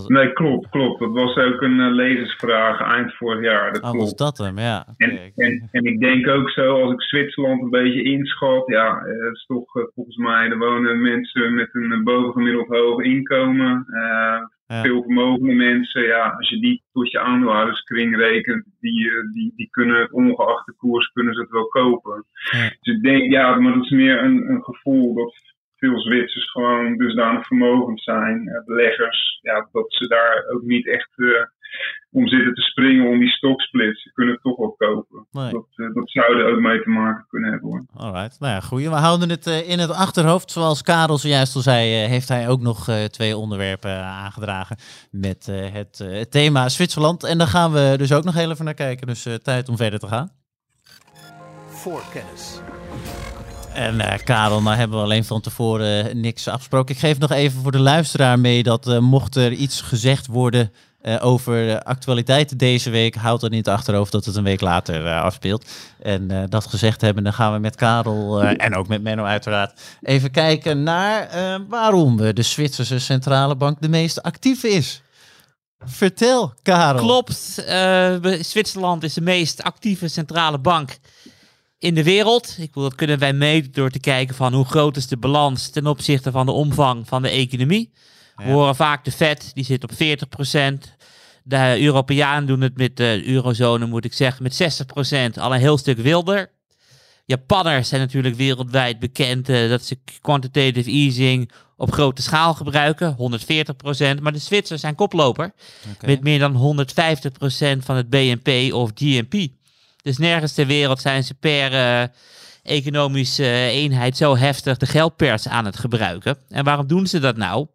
Nee, 0.07 0.33
klopt, 0.33 0.69
klopt. 0.69 1.01
Dat 1.01 1.13
was 1.13 1.37
ook 1.37 1.63
een 1.63 1.79
uh, 1.79 1.95
lezersvraag 1.95 2.81
eind 2.81 3.15
vorig 3.15 3.43
jaar. 3.45 3.73
Dat 3.73 3.83
oh, 3.83 3.91
klopt. 3.91 4.05
was 4.05 4.15
dat 4.15 4.39
hem, 4.39 4.59
ja. 4.59 4.87
En, 4.97 5.19
en, 5.35 5.69
en, 5.71 5.85
ik 5.85 6.01
denk 6.01 6.29
ook 6.29 6.51
zo, 6.51 6.83
als 6.83 6.93
ik 6.93 7.03
Zwitserland 7.03 7.63
een 7.63 7.71
beetje 7.71 8.03
inschat, 8.03 8.67
ja, 8.67 8.87
eh, 8.87 9.25
het 9.25 9.35
is 9.35 9.45
toch 9.47 9.77
uh, 9.77 9.85
volgens 9.95 10.17
mij, 10.17 10.49
er 10.49 10.59
wonen 10.59 11.03
mensen 11.03 11.55
met 11.55 11.69
een 11.73 12.05
bovengemiddeld 12.05 12.69
hoog 12.69 13.03
inkomen. 13.03 13.87
Veel 14.69 15.03
vermogende 15.03 15.53
mensen, 15.53 16.03
ja, 16.03 16.29
als 16.29 16.49
je 16.49 16.61
die 16.61 16.83
tot 16.93 17.11
je 17.11 17.21
aandeelhouderskring 17.21 18.17
rekent, 18.17 18.65
die, 18.81 19.11
die, 19.33 19.53
die 19.57 19.69
kunnen 19.71 20.01
het 20.01 20.13
ongeacht 20.13 20.67
de 20.67 20.75
koers, 20.77 21.13
kunnen 21.13 21.35
ze 21.35 21.41
het 21.41 21.51
wel 21.51 21.69
kopen. 21.69 22.25
Ja. 22.51 22.69
Dus 22.81 22.97
ik 22.97 23.03
denk, 23.03 23.33
ja, 23.33 23.55
maar 23.55 23.75
dat 23.75 23.85
is 23.85 23.91
meer 23.91 24.23
een, 24.23 24.51
een 24.51 24.65
gevoel 24.65 25.15
dat 25.15 25.35
veel 25.77 26.01
Zwitsers 26.01 26.51
gewoon 26.51 26.97
dusdanig 26.97 27.47
vermogend 27.47 28.01
zijn, 28.03 28.49
eh, 28.49 28.65
beleggers, 28.65 29.39
ja, 29.43 29.69
dat 29.73 29.93
ze 29.93 30.09
daar 30.09 30.45
ook 30.55 30.63
niet 30.63 30.87
echt 30.87 31.11
eh, 31.17 31.27
om 32.11 32.29
zitten 32.29 32.55
te 32.55 32.61
springen 32.61 33.09
om 33.09 33.19
die 33.19 33.29
stoksplits. 33.29 34.03
Ze 34.03 34.13
kunnen 34.13 34.35
het 34.35 34.43
toch 34.43 34.57
wel 34.57 34.75
kopen. 34.79 35.27
Nee. 35.31 35.53
Dat, 35.53 35.67
eh, 35.75 35.95
dat 35.95 36.11
zou 36.11 36.39
er 36.39 36.53
ook 36.53 36.61
mee 36.61 36.83
te 36.83 36.89
maken 36.91 37.27
kunnen 37.29 37.51
hebben 37.51 37.69
hoor. 37.71 37.85
Alright, 37.95 38.41
nou 38.41 38.53
ja, 38.53 38.61
goeie. 38.61 38.89
We 38.91 38.97
houden 38.97 39.29
het 39.31 39.47
eh, 39.47 39.69
in 39.71 39.79
het 39.79 39.91
achterhoofd. 39.91 40.51
Zoals 40.51 40.83
Karel 40.83 41.19
zojuist 41.19 41.55
al 41.55 41.61
zei, 41.61 42.03
eh, 42.03 42.09
heeft 42.09 42.29
hij 42.29 42.49
ook 42.49 42.61
nog 42.61 42.89
eh, 42.89 43.05
twee 43.05 43.37
onderwerpen 43.37 44.05
aangedragen 44.05 44.77
met 45.11 45.49
eh, 45.49 45.73
het 45.73 46.01
eh, 46.01 46.21
thema 46.21 46.69
Zwitserland. 46.69 47.25
En 47.25 47.39
daar 47.39 47.47
gaan 47.47 47.73
we 47.73 47.95
dus 47.97 48.13
ook 48.13 48.25
nog 48.25 48.35
heel 48.35 48.51
even 48.51 48.65
naar 48.65 48.75
kijken. 48.75 49.07
Dus 49.07 49.27
eh, 49.27 49.35
tijd 49.35 49.69
om 49.69 49.77
verder 49.77 49.99
te 49.99 50.07
gaan. 50.07 50.31
Voor 51.67 52.03
kennis. 52.13 52.61
En 53.75 54.01
eh, 54.01 54.19
Karel, 54.25 54.63
nou 54.63 54.77
hebben 54.77 54.99
we 54.99 55.05
alleen 55.05 55.25
van 55.25 55.41
tevoren 55.41 56.21
niks 56.21 56.49
afgesproken. 56.49 56.95
Ik 56.95 57.01
geef 57.01 57.19
nog 57.19 57.31
even 57.31 57.63
voor 57.63 57.73
de 57.73 57.81
luisteraar 57.81 58.39
mee 58.39 58.63
dat 58.63 58.87
eh, 58.89 58.99
mocht 58.99 59.37
er 59.37 59.53
iets 59.53 59.81
gezegd 59.81 60.27
worden 60.27 60.73
eh, 60.99 61.17
over 61.25 61.67
de 61.67 61.85
actualiteiten 61.85 62.59
deze 62.59 62.91
week, 62.91 63.15
houd 63.15 63.41
dan 63.41 63.51
in 63.51 63.59
het 63.59 63.69
achterhoofd 63.69 64.13
dat 64.13 64.25
het 64.25 64.37
een 64.37 64.45
week 64.45 64.61
later 64.61 65.07
eh, 65.07 65.23
afspeelt. 65.23 65.71
En 66.03 66.31
eh, 66.31 66.43
dat 66.49 66.67
gezegd 66.67 67.01
hebben, 67.01 67.25
dan 67.25 67.33
gaan 67.33 67.53
we 67.53 67.59
met 67.59 67.77
Karel 67.77 68.43
en 68.43 68.75
ook 68.75 68.89
met 68.89 69.03
Menno 69.03 69.25
uiteraard 69.25 69.81
even 70.03 70.31
kijken 70.31 70.83
naar 70.83 71.29
waarom 71.69 72.17
de 72.17 72.43
Zwitserse 72.43 72.99
Centrale 72.99 73.57
Bank 73.57 73.81
de 73.81 73.89
meest 73.89 74.23
actieve 74.23 74.69
is. 74.69 75.03
Vertel, 75.85 76.53
Karel. 76.63 77.03
Klopt. 77.03 77.65
Zwitserland 78.41 79.03
is 79.03 79.15
de 79.15 79.21
meest 79.21 79.63
actieve 79.63 80.09
centrale 80.09 80.59
bank 80.59 80.99
in 81.79 81.95
de 81.95 82.03
wereld. 82.03 82.57
Ik 82.59 82.67
bedoel, 82.67 82.89
dat 82.89 82.95
kunnen 82.95 83.19
wij 83.19 83.33
meten 83.33 83.73
door 83.73 83.91
te 83.91 84.01
kijken 84.01 84.35
van 84.35 84.55
hoe 84.55 84.65
groot 84.65 84.97
is 84.97 85.07
de 85.07 85.17
balans 85.17 85.71
ten 85.71 85.87
opzichte 85.87 86.31
van 86.31 86.47
de 86.47 86.53
omvang 86.53 87.09
van 87.09 87.23
de 87.23 87.29
economie. 87.31 87.93
We 88.39 88.45
Ja. 88.45 88.51
horen 88.51 88.77
vaak 88.77 89.05
de 89.05 89.13
Fed, 89.13 89.51
die 89.55 89.65
zit 89.65 89.83
op 89.85 89.93
40%. 89.93 90.97
De 91.43 91.77
Europeanen 91.81 92.47
doen 92.47 92.61
het 92.61 92.77
met 92.77 92.97
de 92.97 93.23
eurozone, 93.25 93.87
moet 93.87 94.05
ik 94.05 94.13
zeggen, 94.13 94.43
met 94.43 94.55
60%. 94.55 95.39
Al 95.39 95.55
een 95.55 95.61
heel 95.61 95.79
stuk 95.79 95.99
wilder. 95.99 96.51
Japanners 97.25 97.89
zijn 97.89 98.01
natuurlijk 98.01 98.35
wereldwijd 98.37 98.99
bekend 98.99 99.49
eh, 99.49 99.69
dat 99.69 99.85
ze 99.85 99.99
quantitative 100.21 100.91
easing 100.91 101.51
op 101.77 101.93
grote 101.93 102.23
schaal 102.23 102.55
gebruiken, 102.55 103.17
140%. 103.17 104.21
Maar 104.23 104.33
de 104.33 104.39
Zwitsers 104.39 104.81
zijn 104.81 104.95
koploper 104.95 105.53
met 106.07 106.21
meer 106.23 106.39
dan 106.39 106.55
150% 106.55 107.79
van 107.85 107.97
het 107.97 108.11
BNP 108.11 108.73
of 108.73 108.91
GNP. 108.95 109.49
Dus 110.03 110.19
nergens 110.19 110.53
ter 110.53 110.67
wereld 110.67 111.01
zijn 111.01 111.25
ze 111.25 111.35
per 111.35 111.73
eh, 111.73 112.09
economische 112.63 113.69
eenheid 113.71 114.17
zo 114.17 114.37
heftig 114.37 114.77
de 114.77 114.87
geldpers 114.87 115.49
aan 115.49 115.65
het 115.65 115.79
gebruiken. 115.79 116.39
En 116.49 116.65
waarom 116.65 116.87
doen 116.87 117.07
ze 117.07 117.19
dat 117.19 117.37
nou? 117.37 117.67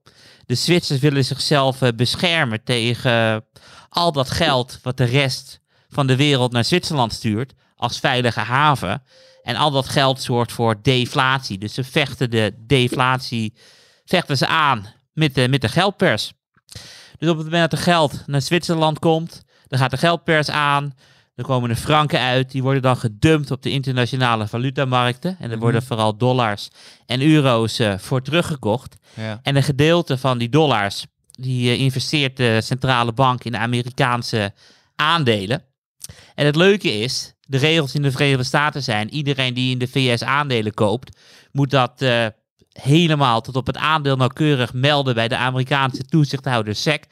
De 0.45 0.55
Zwitsers 0.55 0.99
willen 0.99 1.25
zichzelf 1.25 1.81
eh, 1.81 1.89
beschermen 1.95 2.63
tegen 2.63 3.11
eh, 3.11 3.37
al 3.89 4.11
dat 4.11 4.31
geld 4.31 4.79
wat 4.81 4.97
de 4.97 5.03
rest 5.03 5.59
van 5.89 6.07
de 6.07 6.15
wereld 6.15 6.51
naar 6.51 6.65
Zwitserland 6.65 7.13
stuurt 7.13 7.53
als 7.75 7.99
veilige 7.99 8.39
haven. 8.39 9.03
En 9.43 9.55
al 9.55 9.71
dat 9.71 9.89
geld 9.89 10.21
zorgt 10.21 10.51
voor 10.51 10.81
deflatie. 10.81 11.57
Dus 11.57 11.73
ze 11.73 11.83
vechten 11.83 12.29
de 12.29 12.53
deflatie 12.57 13.53
vechten 14.05 14.37
ze 14.37 14.47
aan 14.47 14.93
met 15.13 15.35
de, 15.35 15.47
met 15.49 15.61
de 15.61 15.69
geldpers. 15.69 16.33
Dus 17.17 17.29
op 17.29 17.37
het 17.37 17.45
moment 17.45 17.71
dat 17.71 17.79
er 17.79 17.85
geld 17.85 18.23
naar 18.25 18.41
Zwitserland 18.41 18.99
komt, 18.99 19.43
dan 19.67 19.79
gaat 19.79 19.91
de 19.91 19.97
geldpers 19.97 20.49
aan. 20.49 20.93
Dan 21.35 21.45
komen 21.45 21.69
de 21.69 21.75
franken 21.75 22.19
uit. 22.19 22.51
Die 22.51 22.63
worden 22.63 22.81
dan 22.81 22.97
gedumpt 22.97 23.51
op 23.51 23.61
de 23.61 23.69
internationale 23.69 24.47
valutamarkten. 24.47 25.37
En 25.39 25.51
er 25.51 25.59
worden 25.59 25.83
vooral 25.83 26.17
dollars 26.17 26.69
en 27.05 27.21
euro's 27.21 27.79
eh, 27.79 27.97
voor 27.97 28.21
teruggekocht. 28.21 28.95
Ja. 29.13 29.39
En 29.43 29.55
een 29.55 29.63
gedeelte 29.63 30.17
van 30.17 30.37
die 30.37 30.49
dollars, 30.49 31.05
die 31.31 31.69
eh, 31.69 31.79
investeert 31.79 32.37
de 32.37 32.61
centrale 32.61 33.13
bank 33.13 33.43
in 33.43 33.51
de 33.51 33.57
Amerikaanse 33.57 34.53
aandelen. 34.95 35.63
En 36.35 36.45
het 36.45 36.55
leuke 36.55 36.91
is, 36.91 37.33
de 37.47 37.57
regels 37.57 37.95
in 37.95 38.01
de 38.01 38.11
Verenigde 38.11 38.43
Staten 38.43 38.83
zijn, 38.83 39.13
iedereen 39.13 39.53
die 39.53 39.71
in 39.71 39.77
de 39.77 39.87
VS 39.87 40.23
aandelen 40.23 40.73
koopt, 40.73 41.17
moet 41.51 41.69
dat 41.69 42.01
eh, 42.01 42.25
helemaal 42.73 43.41
tot 43.41 43.55
op 43.55 43.67
het 43.67 43.77
aandeel 43.77 44.15
nauwkeurig 44.15 44.73
melden 44.73 45.15
bij 45.15 45.27
de 45.27 45.37
Amerikaanse 45.37 46.03
toezichthouder 46.03 46.75
SEC. 46.75 47.05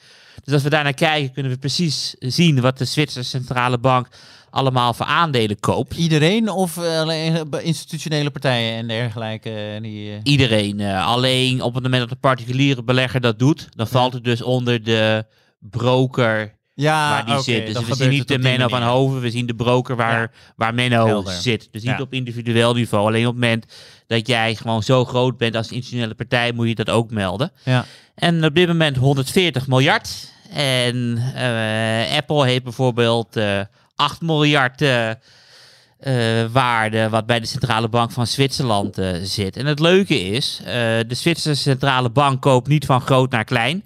Dus 0.44 0.54
als 0.54 0.64
we 0.64 0.70
daar 0.70 0.84
naar 0.84 0.94
kijken, 0.94 1.34
kunnen 1.34 1.52
we 1.52 1.58
precies 1.58 2.16
zien 2.20 2.62
wat 2.62 2.78
de 2.78 2.86
Zwitserse 2.86 3.30
centrale 3.30 3.78
bank 3.78 4.08
allemaal 4.52 4.94
voor 4.94 5.06
aandelen 5.06 5.60
koopt. 5.60 5.96
Iedereen 5.96 6.50
of 6.50 6.78
eh, 6.78 7.00
alleen 7.00 7.36
eh, 7.36 7.66
institutionele 7.66 8.30
partijen 8.30 8.78
en 8.78 8.88
dergelijke? 8.88 9.50
eh, 9.50 9.82
die, 9.82 10.20
Iedereen. 10.24 10.82
alleen 10.82 11.62
op 11.62 11.74
het 11.74 11.84
moment 11.84 12.02
dat 12.02 12.12
een 12.12 12.20
particuliere 12.20 12.84
belegger 12.84 13.22
dat 13.22 13.40
doet, 13.40 13.68
dan 13.76 13.88
valt 13.88 14.14
het 14.14 14.24
dus 14.24 14.42
onder 14.42 14.84
de 14.84 15.26
broker 15.60 16.60
Ja, 16.74 17.10
waar 17.10 17.26
die 17.26 17.34
oké, 17.34 17.44
zit. 17.44 17.66
Dus 17.74 17.86
we 17.88 17.96
zien 17.96 18.10
niet 18.10 18.28
de 18.28 18.38
Menno 18.40 18.68
van. 18.68 18.84
Hoven, 18.84 19.22
we 19.22 19.32
zien 19.32 19.46
de 19.46 19.56
broker 19.56 19.96
waar, 19.96 20.20
Ja. 20.22 20.30
waar 20.56 20.74
Menno 20.74 21.06
Helder. 21.06 21.34
zit. 21.34 21.68
Dus 21.72 21.82
niet 21.84 21.92
Ja. 21.98 22.02
op 22.02 22.14
individueel 22.14 22.74
niveau. 22.74 23.08
Alleen 23.08 23.28
op 23.28 23.34
het 23.34 23.42
moment 23.42 23.66
dat 24.08 24.28
jij 24.28 24.56
gewoon 24.56 24.84
zo 24.84 25.06
groot 25.06 25.38
bent 25.38 25.56
als 25.56 25.72
institutionele 25.72 26.16
partij, 26.16 26.52
moet 26.52 26.68
je 26.68 26.76
dat 26.76 26.90
ook 26.90 27.12
melden. 27.12 27.52
Ja. 27.64 27.86
En 28.16 28.46
op 28.46 28.56
dit 28.56 28.68
moment 28.68 28.98
140 28.98 29.68
miljard. 29.68 30.30
En 30.54 31.18
eh, 31.36 32.18
Apple 32.18 32.46
heeft 32.46 32.64
bijvoorbeeld 32.64 33.36
eh 33.36 33.60
8 33.96 34.22
miljard 34.22 34.82
eh, 34.82 35.10
eh, 35.10 36.52
waarde 36.52 37.10
wat 37.10 37.26
bij 37.26 37.40
de 37.40 37.46
centrale 37.46 37.90
bank 37.90 38.12
van 38.12 38.28
Zwitserland 38.28 38.98
zit. 39.24 39.58
En 39.58 39.66
het 39.66 39.80
leuke 39.80 40.20
is, 40.22 40.62
de 40.64 41.06
Zwitserse 41.10 41.62
centrale 41.62 42.10
bank 42.10 42.42
koopt 42.42 42.68
niet 42.68 42.86
van 42.86 43.02
groot 43.02 43.32
naar 43.32 43.44
klein. 43.44 43.84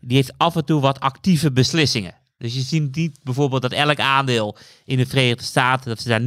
Die 0.00 0.16
heeft 0.16 0.32
af 0.36 0.56
en 0.56 0.64
toe 0.64 0.80
wat 0.80 1.00
actieve 1.00 1.52
beslissingen. 1.52 2.14
Dus 2.44 2.54
je 2.54 2.60
ziet 2.60 2.96
niet 2.96 3.18
bijvoorbeeld 3.22 3.62
dat 3.62 3.72
elk 3.72 4.00
aandeel 4.00 4.56
in 4.84 4.96
de 4.96 5.06
Verenigde 5.06 5.44
Staten, 5.44 5.88
dat 5.88 6.00
ze 6.00 6.08
daar 6.08 6.20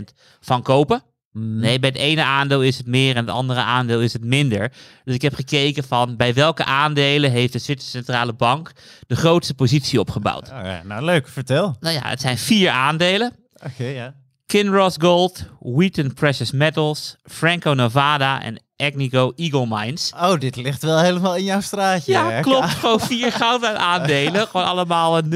0,5% 0.00 0.14
van 0.40 0.62
kopen. 0.62 1.02
Nee, 1.32 1.78
bij 1.78 1.88
het 1.88 1.98
ene 1.98 2.22
aandeel 2.22 2.62
is 2.62 2.76
het 2.76 2.86
meer 2.86 3.16
en 3.16 3.26
het 3.26 3.34
andere 3.34 3.60
aandeel 3.60 4.00
is 4.00 4.12
het 4.12 4.24
minder. 4.24 4.72
Dus 5.04 5.14
ik 5.14 5.22
heb 5.22 5.34
gekeken 5.34 5.84
van 5.84 6.16
bij 6.16 6.34
welke 6.34 6.64
aandelen 6.64 7.30
heeft 7.30 7.52
de 7.52 7.58
Zwitserse 7.58 7.96
Centrale 7.96 8.32
Bank 8.32 8.72
de 9.06 9.16
grootste 9.16 9.54
positie 9.54 10.00
opgebouwd. 10.00 10.48
Oh, 10.48 10.60
ja, 10.62 10.82
nou, 10.84 11.04
leuk. 11.04 11.28
Vertel. 11.28 11.76
Nou 11.80 11.94
ja, 11.94 12.08
het 12.08 12.20
zijn 12.20 12.38
vier 12.38 12.70
aandelen. 12.70 13.32
Oké, 13.64 13.84
ja. 13.84 14.14
Kinross 14.46 14.96
Gold, 15.00 15.44
Wheaton 15.60 16.14
Precious 16.14 16.52
Metals, 16.52 17.16
Franco 17.24 17.74
Nevada 17.74 18.42
en 18.42 18.58
Agnico 18.76 19.32
Eagle 19.36 19.66
Mines. 19.68 20.12
Oh, 20.16 20.38
dit 20.38 20.56
ligt 20.56 20.82
wel 20.82 21.00
helemaal 21.00 21.36
in 21.36 21.44
jouw 21.44 21.60
straatje. 21.60 22.12
Ja, 22.12 22.30
hè? 22.30 22.40
klopt. 22.40 22.68
Gewoon 22.80 23.00
vier 23.00 23.32
gouden 23.32 23.78
aandelen. 23.78 24.46
Gewoon 24.48 24.66
allemaal 24.66 25.18
een 25.18 25.32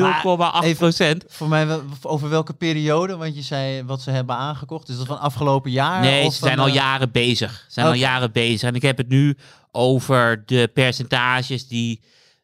0,8 0.75 0.77
procent. 0.77 1.25
Voor 1.29 1.49
mij, 1.49 1.81
over 2.03 2.29
welke 2.29 2.53
periode? 2.53 3.17
Want 3.17 3.35
je 3.35 3.43
zei 3.43 3.83
wat 3.83 4.03
ze 4.03 4.11
hebben 4.11 4.37
aangekocht. 4.37 4.89
Is 4.89 4.97
dat 4.97 5.07
van 5.07 5.21
afgelopen 5.21 5.71
jaar? 5.71 6.01
Nee, 6.01 6.27
of 6.27 6.35
ze 6.35 6.45
zijn 6.45 6.59
al 6.59 6.67
eh, 6.67 6.75
jaren 6.75 7.11
bezig. 7.11 7.53
Ze 7.53 7.73
zijn 7.73 7.87
al 7.87 7.93
jaren 7.93 8.33
bezig. 8.33 8.69
En 8.69 8.75
ik 8.75 8.83
heb 8.83 8.97
het 8.97 9.09
nu 9.09 9.37
over 9.73 10.43
de 10.47 10.71
percentages 10.75 11.69
die 11.69 12.01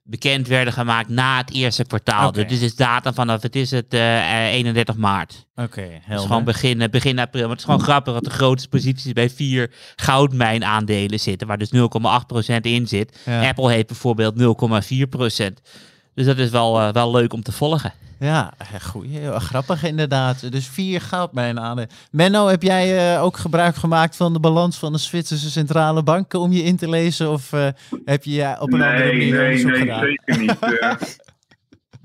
bekend 0.06 0.46
werden 0.48 0.72
gemaakt 0.72 1.08
na 1.08 1.36
het 1.36 1.52
eerste 1.52 1.84
kwartaal. 1.84 2.32
Dus 2.32 2.48
dit 2.48 2.62
is 2.62 2.74
data 2.74 3.12
vanaf, 3.12 3.42
het 3.42 3.56
is 3.56 3.70
het 3.70 3.94
eh, 3.94 4.52
31 4.52 4.96
maart. 4.96 5.46
Oké, 5.54 5.80
Het 5.80 5.90
is 5.90 5.98
helder. 6.04 6.26
gewoon 6.26 6.44
begin, 6.44 6.80
eh, 6.80 6.88
begin 6.88 7.18
april. 7.18 7.40
Maar 7.42 7.50
het 7.50 7.58
is 7.58 7.64
gewoon 7.64 7.80
grappig 7.80 8.12
dat 8.12 8.24
de 8.24 8.30
grootste 8.30 8.68
posities 8.68 9.12
bij 9.12 9.30
vier 9.30 9.72
goudmijnaandelen 9.96 11.20
zitten, 11.20 11.46
waar 11.46 11.58
dus 11.58 11.70
0,8% 11.70 12.66
in 12.66 12.88
zit. 12.88 13.18
Ja. 13.24 13.48
Apple 13.48 13.70
heeft 13.72 13.86
bijvoorbeeld 13.86 14.34
0,4%. 14.36 15.60
Dus 16.16 16.26
dat 16.26 16.38
is 16.38 16.50
wel, 16.50 16.80
eh, 16.80 16.92
wel 16.92 17.10
leuk 17.10 17.32
om 17.32 17.42
te 17.42 17.52
volgen. 17.52 17.92
Ja, 18.18 18.52
eh, 18.58 18.80
goeie. 18.80 19.18
Heel 19.18 19.38
grappig 19.38 19.84
inderdaad. 19.84 20.52
Dus 20.52 20.68
vier 20.68 21.00
goudmijnen 21.00 21.62
aan. 21.62 21.86
Menno, 22.10 22.46
heb 22.46 22.62
jij 22.62 23.14
eh, 23.14 23.22
ook 23.22 23.36
gebruik 23.36 23.74
gemaakt 23.76 24.16
van 24.16 24.32
de 24.32 24.40
balans 24.40 24.78
van 24.78 24.92
de 24.92 24.98
Zwitserse 24.98 25.50
Centrale 25.50 26.02
Bank 26.02 26.34
om 26.34 26.52
je 26.52 26.62
in 26.62 26.76
te 26.76 26.88
lezen? 26.88 27.30
Of 27.30 27.52
eh, 27.52 27.66
heb 28.04 28.24
je 28.24 28.32
ja, 28.32 28.56
op 28.60 28.72
een 28.72 28.82
andere 28.82 28.98
Nee, 28.98 29.12
manier 29.12 29.34
nee, 29.34 29.44
onderzoek 29.46 29.70
nee, 29.70 29.80
gedaan? 29.80 30.00
zeker 30.00 30.38
niet. 30.38 30.58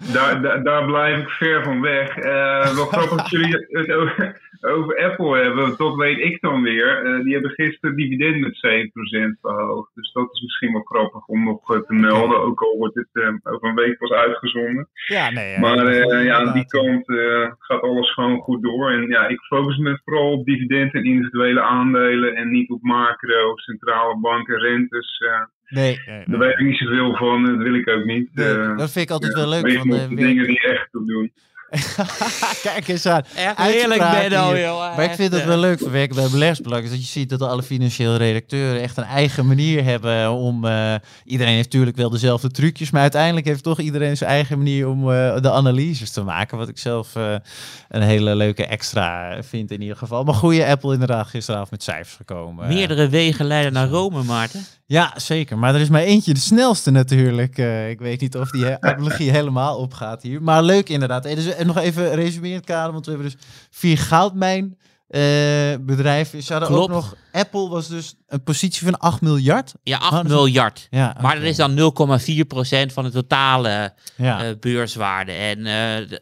Eh, 0.07 0.13
daar, 0.13 0.41
daar, 0.41 0.63
daar 0.63 0.85
blijf 0.85 1.17
ik 1.17 1.29
ver 1.29 1.63
van 1.63 1.81
weg. 1.81 2.09
Eh 2.17 2.75
wel 2.75 2.85
grappig 2.85 3.17
dat 3.17 3.29
jullie 3.29 3.67
het 3.69 3.91
over, 3.91 4.41
over 4.65 5.03
Apple 5.03 5.37
hebben, 5.37 5.73
dat 5.77 5.95
weet 5.95 6.17
ik 6.17 6.41
dan 6.41 6.61
weer. 6.61 7.05
Eh, 7.05 7.23
die 7.23 7.33
hebben 7.33 7.51
gisteren 7.51 7.95
dividend 7.95 8.39
met 8.39 8.55
7% 8.57 9.37
verhoogd. 9.41 9.91
Dus 9.95 10.11
dat 10.11 10.29
is 10.31 10.41
misschien 10.41 10.71
wel 10.71 10.81
grappig 10.81 11.25
om 11.25 11.43
nog 11.43 11.73
eh, 11.73 11.79
te 11.79 11.93
melden, 11.93 12.39
ook 12.41 12.61
al 12.61 12.77
wordt 12.77 12.95
het 12.95 13.07
eh, 13.11 13.53
over 13.53 13.67
een 13.69 13.75
week 13.75 13.97
pas 13.97 14.11
uitgezonden. 14.11 14.87
Ja, 15.07 15.29
nee. 15.31 15.59
Maar 15.59 15.85
eh, 15.87 16.25
ja, 16.25 16.35
aan 16.39 16.53
die 16.53 16.65
kant 16.67 17.09
eh, 17.09 17.51
gaat 17.59 17.81
alles 17.81 18.13
gewoon 18.13 18.39
goed 18.39 18.63
door. 18.63 18.91
En 18.91 19.07
ja, 19.07 19.27
ik 19.27 19.39
focus 19.39 19.77
me 19.77 19.99
vooral 20.03 20.31
op 20.31 20.45
dividend 20.45 20.93
en 20.93 21.03
individuele 21.05 21.61
aandelen 21.61 22.35
en 22.35 22.49
niet 22.49 22.69
op 22.69 22.81
macro, 22.81 23.55
centrale 23.55 24.19
banken, 24.19 24.59
rentes. 24.59 25.19
eh, 25.29 25.41
Nee, 25.71 25.99
nee, 26.05 26.23
daar 26.27 26.39
weet 26.39 26.51
ik 26.51 26.65
niet 26.65 26.77
zoveel 26.77 27.15
van, 27.15 27.45
dat 27.45 27.57
wil 27.57 27.73
ik 27.73 27.89
ook 27.89 28.03
niet. 28.05 28.29
nee, 28.35 28.55
dat 28.75 28.91
vind 28.91 29.05
ik 29.05 29.11
altijd 29.11 29.33
ja, 29.33 29.39
wel 29.39 29.49
leuk. 29.49 29.71
Van, 29.77 29.91
op 29.91 29.97
eh, 29.97 30.09
de 30.09 30.15
dingen 30.15 30.45
die 30.47 30.59
echt 30.61 30.91
toe 30.91 31.05
doen. 31.05 31.31
Kijk 32.63 32.87
eens 32.87 33.05
aan. 33.05 33.21
Echt 33.35 33.57
heerlijk, 33.57 34.11
Benno, 34.11 34.57
joh. 34.57 34.95
Maar 34.95 35.03
ik 35.03 35.15
vind 35.15 35.33
het 35.33 35.45
wel 35.45 35.57
leuk 35.57 35.79
van 35.79 35.91
werken 35.91 36.15
bij 36.15 36.29
beleggersbelang. 36.29 36.83
Is 36.83 36.89
dat 36.89 36.99
je 36.99 37.05
ziet 37.05 37.29
dat 37.29 37.41
alle 37.41 37.63
financiële 37.63 38.17
redacteuren 38.17 38.81
echt 38.81 38.97
een 38.97 39.03
eigen 39.03 39.47
manier 39.47 39.83
hebben 39.83 40.31
om... 40.31 40.65
eh, 40.65 40.95
iedereen 41.23 41.53
heeft 41.53 41.71
natuurlijk 41.71 41.97
wel 41.97 42.09
dezelfde 42.09 42.51
trucjes, 42.51 42.91
maar 42.91 43.01
uiteindelijk 43.01 43.45
heeft 43.45 43.63
toch 43.63 43.79
iedereen 43.79 44.17
zijn 44.17 44.29
eigen 44.29 44.57
manier 44.57 44.87
om 44.87 45.11
eh, 45.11 45.41
de 45.41 45.51
analyses 45.51 46.11
te 46.11 46.23
maken. 46.23 46.57
Wat 46.57 46.69
ik 46.69 46.77
zelf 46.77 47.15
eh, 47.15 47.35
een 47.89 48.01
hele 48.01 48.35
leuke 48.35 48.65
extra 48.65 49.37
vind 49.43 49.71
in 49.71 49.81
ieder 49.81 49.97
geval. 49.97 50.23
Maar 50.23 50.33
goede 50.33 50.65
Apple 50.65 50.93
inderdaad 50.93 51.27
gisteravond 51.27 51.71
met 51.71 51.83
cijfers 51.83 52.15
gekomen. 52.15 52.67
Meerdere 52.67 53.09
wegen 53.09 53.45
leiden 53.45 53.73
naar 53.73 53.87
Rome, 53.87 54.23
Maarten. 54.23 54.65
Ja, 54.91 55.13
zeker. 55.15 55.57
Maar 55.57 55.75
er 55.75 55.81
is 55.81 55.89
maar 55.89 56.01
eentje 56.01 56.33
de 56.33 56.39
snelste 56.39 56.91
natuurlijk. 56.91 57.57
Eh, 57.57 57.89
ik 57.89 57.99
weet 57.99 58.21
niet 58.21 58.37
of 58.37 58.49
die 58.49 58.65
he- 58.65 58.81
analogie 58.91 59.31
helemaal 59.31 59.77
opgaat 59.77 60.21
hier. 60.21 60.41
Maar 60.41 60.63
leuk 60.63 60.89
inderdaad. 60.89 61.25
En, 61.25 61.35
dus, 61.35 61.45
en 61.55 61.67
nog 61.67 61.77
even 61.77 62.15
resumerend 62.15 62.65
kader, 62.65 62.91
want 62.93 63.05
we 63.05 63.11
hebben 63.11 63.31
dus 63.31 63.39
vier 63.69 63.97
goudmijn 63.97 64.77
bedrijven. 65.81 66.43
Ze 66.43 66.53
hadden 66.53 66.69
ook 66.79 66.89
nog... 66.89 67.15
Apple 67.31 67.69
was 67.69 67.87
dus 67.87 68.13
een 68.27 68.43
positie 68.43 68.83
van 68.85 68.99
8 68.99 69.21
miljard. 69.21 69.73
Ja, 69.83 69.97
8 69.97 70.05
Oh, 70.11 70.17
dat 70.17 70.25
is- 70.25 70.31
miljard. 70.31 70.87
Ja, 70.89 71.17
Maar 71.21 71.35
dat 71.35 71.43
is 71.43 71.55
dan 71.55 71.73
0,4% 71.75 72.93
van 72.93 73.03
de 73.03 73.09
totale 73.11 73.93
Ja. 74.15 74.43
eh, 74.43 74.49
beurswaarde. 74.59 75.31
En 75.31 75.57
eh, 75.57 76.17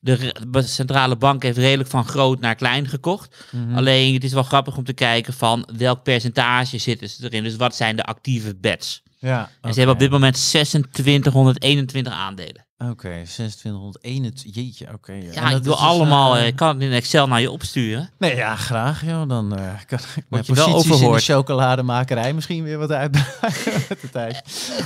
de, 0.00 0.34
de 0.48 0.62
centrale 0.62 1.16
bank 1.16 1.42
heeft 1.42 1.58
redelijk 1.58 1.88
van 1.90 2.04
groot 2.04 2.40
naar 2.40 2.54
klein 2.54 2.88
gekocht. 2.88 3.36
Mhm. 3.50 3.76
Alleen 3.76 4.14
het 4.14 4.24
is 4.24 4.32
wel 4.32 4.42
grappig 4.42 4.76
om 4.76 4.84
te 4.84 4.92
kijken 4.92 5.32
van 5.32 5.68
welk 5.76 6.02
percentage 6.02 6.78
zitten 6.78 7.08
ze 7.08 7.24
erin. 7.24 7.42
Dus 7.42 7.56
wat 7.56 7.74
zijn 7.76 7.96
de 7.96 8.04
actieve 8.04 8.54
bets. 8.60 9.02
ja, 9.18 9.50
En 9.60 9.70
ze 9.72 9.76
hebben 9.78 9.94
op 9.94 10.00
dit 10.00 10.10
moment 10.10 10.34
2621 10.34 12.12
aandelen. 12.12 12.63
Oké, 12.78 13.08
2621. 13.08 14.54
Jeetje, 14.54 14.88
oké. 14.92 15.12
ja. 15.12 15.32
Ja, 15.32 15.48
dat 15.48 15.58
ik 15.58 15.64
wil 15.64 15.72
dus, 15.72 15.82
allemaal, 15.82 16.34
eh, 16.34 16.40
eh, 16.40 16.46
ik 16.46 16.56
kan 16.56 16.68
het 16.68 16.82
in 16.82 16.92
Excel 16.92 17.26
naar 17.28 17.40
je 17.40 17.50
opsturen. 17.50 18.10
Nee, 18.18 18.36
ja, 18.36 18.56
graag. 18.56 19.04
Joh. 19.04 19.28
Dan 19.28 19.56
eh, 19.58 19.72
kan 19.86 19.98
ik 20.16 20.24
mijn 20.28 20.42
je 20.46 20.54
wel 20.54 20.82
in 20.82 21.12
de 21.12 21.18
chocolademakerij 21.20 22.32
misschien 22.32 22.64
weer 22.64 22.78
wat 22.78 22.90
uitdragen 22.90 23.72
met 23.88 24.00
de 24.00 24.10
tijd. 24.10 24.42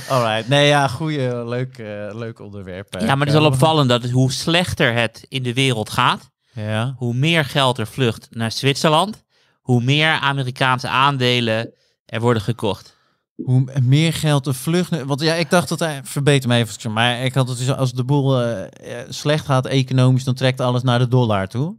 Alright. 0.09 0.47
Nee, 0.47 0.67
ja, 0.67 0.87
goeie, 0.87 1.45
leuk, 1.45 1.77
leuk 2.13 2.39
onderwerp. 2.39 2.93
Ja, 2.99 3.15
maar 3.15 3.27
het 3.27 3.35
is 3.35 3.41
wel 3.41 3.51
opvallend 3.51 3.89
dat 3.89 4.01
het, 4.01 4.11
hoe 4.11 4.31
slechter 4.31 4.93
het 4.93 5.25
in 5.27 5.43
de 5.43 5.53
wereld 5.53 5.89
gaat, 5.89 6.29
Ja. 6.53 6.93
hoe 6.97 7.13
meer 7.13 7.45
geld 7.45 7.77
er 7.77 7.87
vlucht 7.87 8.27
naar 8.29 8.51
Zwitserland, 8.51 9.23
hoe 9.61 9.81
meer 9.83 10.11
Amerikaanse 10.11 10.87
aandelen 10.87 11.73
er 12.05 12.19
worden 12.21 12.41
gekocht. 12.41 12.97
Hoe 13.43 13.63
meer 13.83 14.13
geld 14.13 14.47
een 14.47 14.53
vlucht... 14.53 15.03
Want 15.03 15.21
ja, 15.21 15.33
ik 15.33 15.49
dacht 15.49 15.69
dat 15.69 15.79
hij... 15.79 16.01
Verbeter 16.03 16.49
me 16.49 16.55
even, 16.55 16.93
maar 16.93 17.23
ik 17.23 17.33
had 17.33 17.49
het 17.49 17.57
dus 17.57 17.71
als 17.71 17.91
de 17.91 18.03
boel 18.03 18.41
eh, 18.41 18.61
eh, 18.61 19.05
slecht 19.09 19.45
gaat 19.45 19.65
economisch, 19.65 20.23
dan 20.23 20.33
trekt 20.33 20.59
alles 20.59 20.83
naar 20.83 20.99
de 20.99 21.07
dollar 21.07 21.47
toe. 21.47 21.77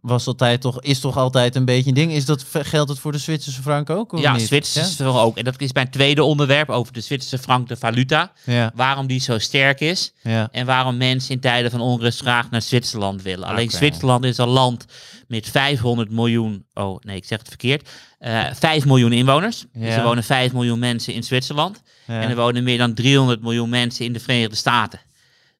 Was 0.00 0.26
altijd 0.26 0.60
toch, 0.60 0.80
is 0.80 1.00
toch 1.00 1.16
altijd 1.16 1.56
een 1.56 1.64
beetje 1.64 1.88
een 1.88 1.94
ding. 1.94 2.12
Is 2.12 2.24
dat, 2.24 2.44
geldt 2.48 2.90
het 2.90 2.98
voor 2.98 3.12
de 3.12 3.18
Zwitserse 3.18 3.62
frank 3.62 3.90
ook? 3.90 4.18
Ja, 4.18 4.32
niet? 4.32 4.46
Zwitserse 4.46 4.94
frank 4.94 5.16
ook. 5.16 5.36
En 5.36 5.44
dat 5.44 5.60
is 5.60 5.72
mijn 5.72 5.90
tweede 5.90 6.22
onderwerp 6.22 6.68
over 6.68 6.92
de 6.92 7.00
Zwitserse 7.00 7.38
frank, 7.38 7.68
de 7.68 7.76
valuta. 7.76 8.32
Ja, 8.44 8.72
Waarom 8.74 9.06
die 9.06 9.20
zo 9.20 9.38
sterk 9.38 9.80
is 9.80 10.12
ja. 10.22 10.48
en 10.52 10.66
waarom 10.66 10.96
mensen 10.96 11.34
in 11.34 11.40
tijden 11.40 11.70
van 11.70 11.80
onrust 11.80 12.20
graag 12.20 12.50
naar 12.50 12.62
Zwitserland 12.62 13.22
willen. 13.22 13.48
Alleen. 13.48 13.70
Zwitserland 13.70 14.24
is 14.24 14.38
een 14.38 14.48
land 14.48 14.84
met 15.28 15.48
500 15.48 16.10
miljoen, 16.10 16.66
oh 16.74 16.98
nee, 17.00 17.16
ik 17.16 17.24
zeg 17.24 17.38
het 17.38 17.48
verkeerd, 17.48 17.88
5 18.20 18.84
miljoen 18.84 19.12
inwoners. 19.12 19.64
Dus 19.72 19.94
er 19.94 20.02
wonen 20.02 20.24
5 20.24 20.52
miljoen 20.52 20.78
mensen 20.78 21.14
in 21.14 21.22
Zwitserland. 21.22 21.82
ja. 22.06 22.20
En 22.20 22.30
er 22.30 22.36
wonen 22.36 22.64
meer 22.64 22.78
dan 22.78 22.94
300 22.94 23.42
miljoen 23.42 23.68
mensen 23.68 24.04
in 24.04 24.12
de 24.12 24.20
Verenigde 24.20 24.56
Staten. 24.56 25.00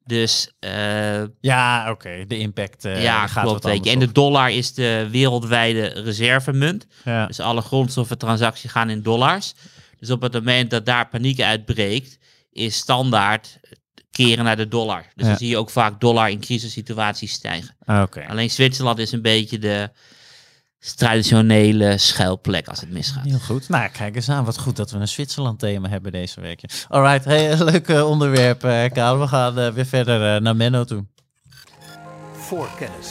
Dus 0.04 0.50
eh, 0.58 1.22
Ja, 1.40 1.90
oké. 1.90 2.24
De 2.26 2.38
impact 2.38 2.84
eh, 2.84 3.02
ja, 3.02 3.26
gaat 3.26 3.44
klopt. 3.44 3.64
Weet 3.64 3.84
je. 3.84 3.90
En 3.90 3.98
de 3.98 4.12
dollar 4.12 4.50
is 4.50 4.74
de 4.74 5.08
wereldwijde 5.10 5.86
reservemunt. 5.86 6.86
Ja. 7.04 7.26
Dus 7.26 7.40
alle 7.40 7.60
grondstoffentransacties 7.60 8.70
gaan 8.70 8.90
in 8.90 9.02
dollars. 9.02 9.54
Dus 9.98 10.10
op 10.10 10.22
het 10.22 10.32
moment 10.32 10.70
dat 10.70 10.86
daar 10.86 11.08
paniek 11.08 11.40
uitbreekt, 11.40 12.18
is 12.52 12.76
standaard 12.76 13.58
keren 14.10 14.44
naar 14.44 14.56
de 14.56 14.68
dollar. 14.68 15.00
Dus 15.14 15.24
Ja. 15.24 15.28
dan 15.28 15.36
zie 15.38 15.48
je 15.48 15.56
ook 15.56 15.70
vaak 15.70 16.00
dollar 16.00 16.30
in 16.30 16.40
crisissituaties 16.40 17.32
stijgen. 17.32 17.76
Ah. 17.84 18.02
Alleen 18.28 18.50
Zwitserland 18.50 18.98
is 18.98 19.12
een 19.12 19.22
beetje 19.22 19.58
de 19.58 19.90
traditionele 20.96 21.98
schuilplek 21.98 22.68
als 22.68 22.80
het 22.80 22.90
misgaat. 22.90 23.24
Heel 23.24 23.38
goed. 23.38 23.68
Nou, 23.68 23.88
kijk 23.88 24.16
eens 24.16 24.28
aan. 24.28 24.44
Wat 24.44 24.58
goed 24.58 24.76
dat 24.76 24.90
we 24.90 24.98
een 24.98 25.08
Zwitserland 25.08 25.58
thema 25.58 25.88
hebben 25.88 26.12
deze 26.12 26.40
week. 26.40 26.60
Alright, 26.88 27.24
hey, 27.24 27.56
leuk 27.64 27.88
eh, 27.88 28.08
onderwerp, 28.08 28.64
eh 28.64 28.90
Karel. 28.92 29.18
We 29.20 29.26
gaan 29.26 29.58
eh, 29.58 29.68
weer 29.72 29.86
verder 29.86 30.34
eh, 30.34 30.40
naar 30.40 30.56
Menno 30.56 30.84
toe. 30.84 31.04
voor 32.32 32.68
kennis. 32.78 33.08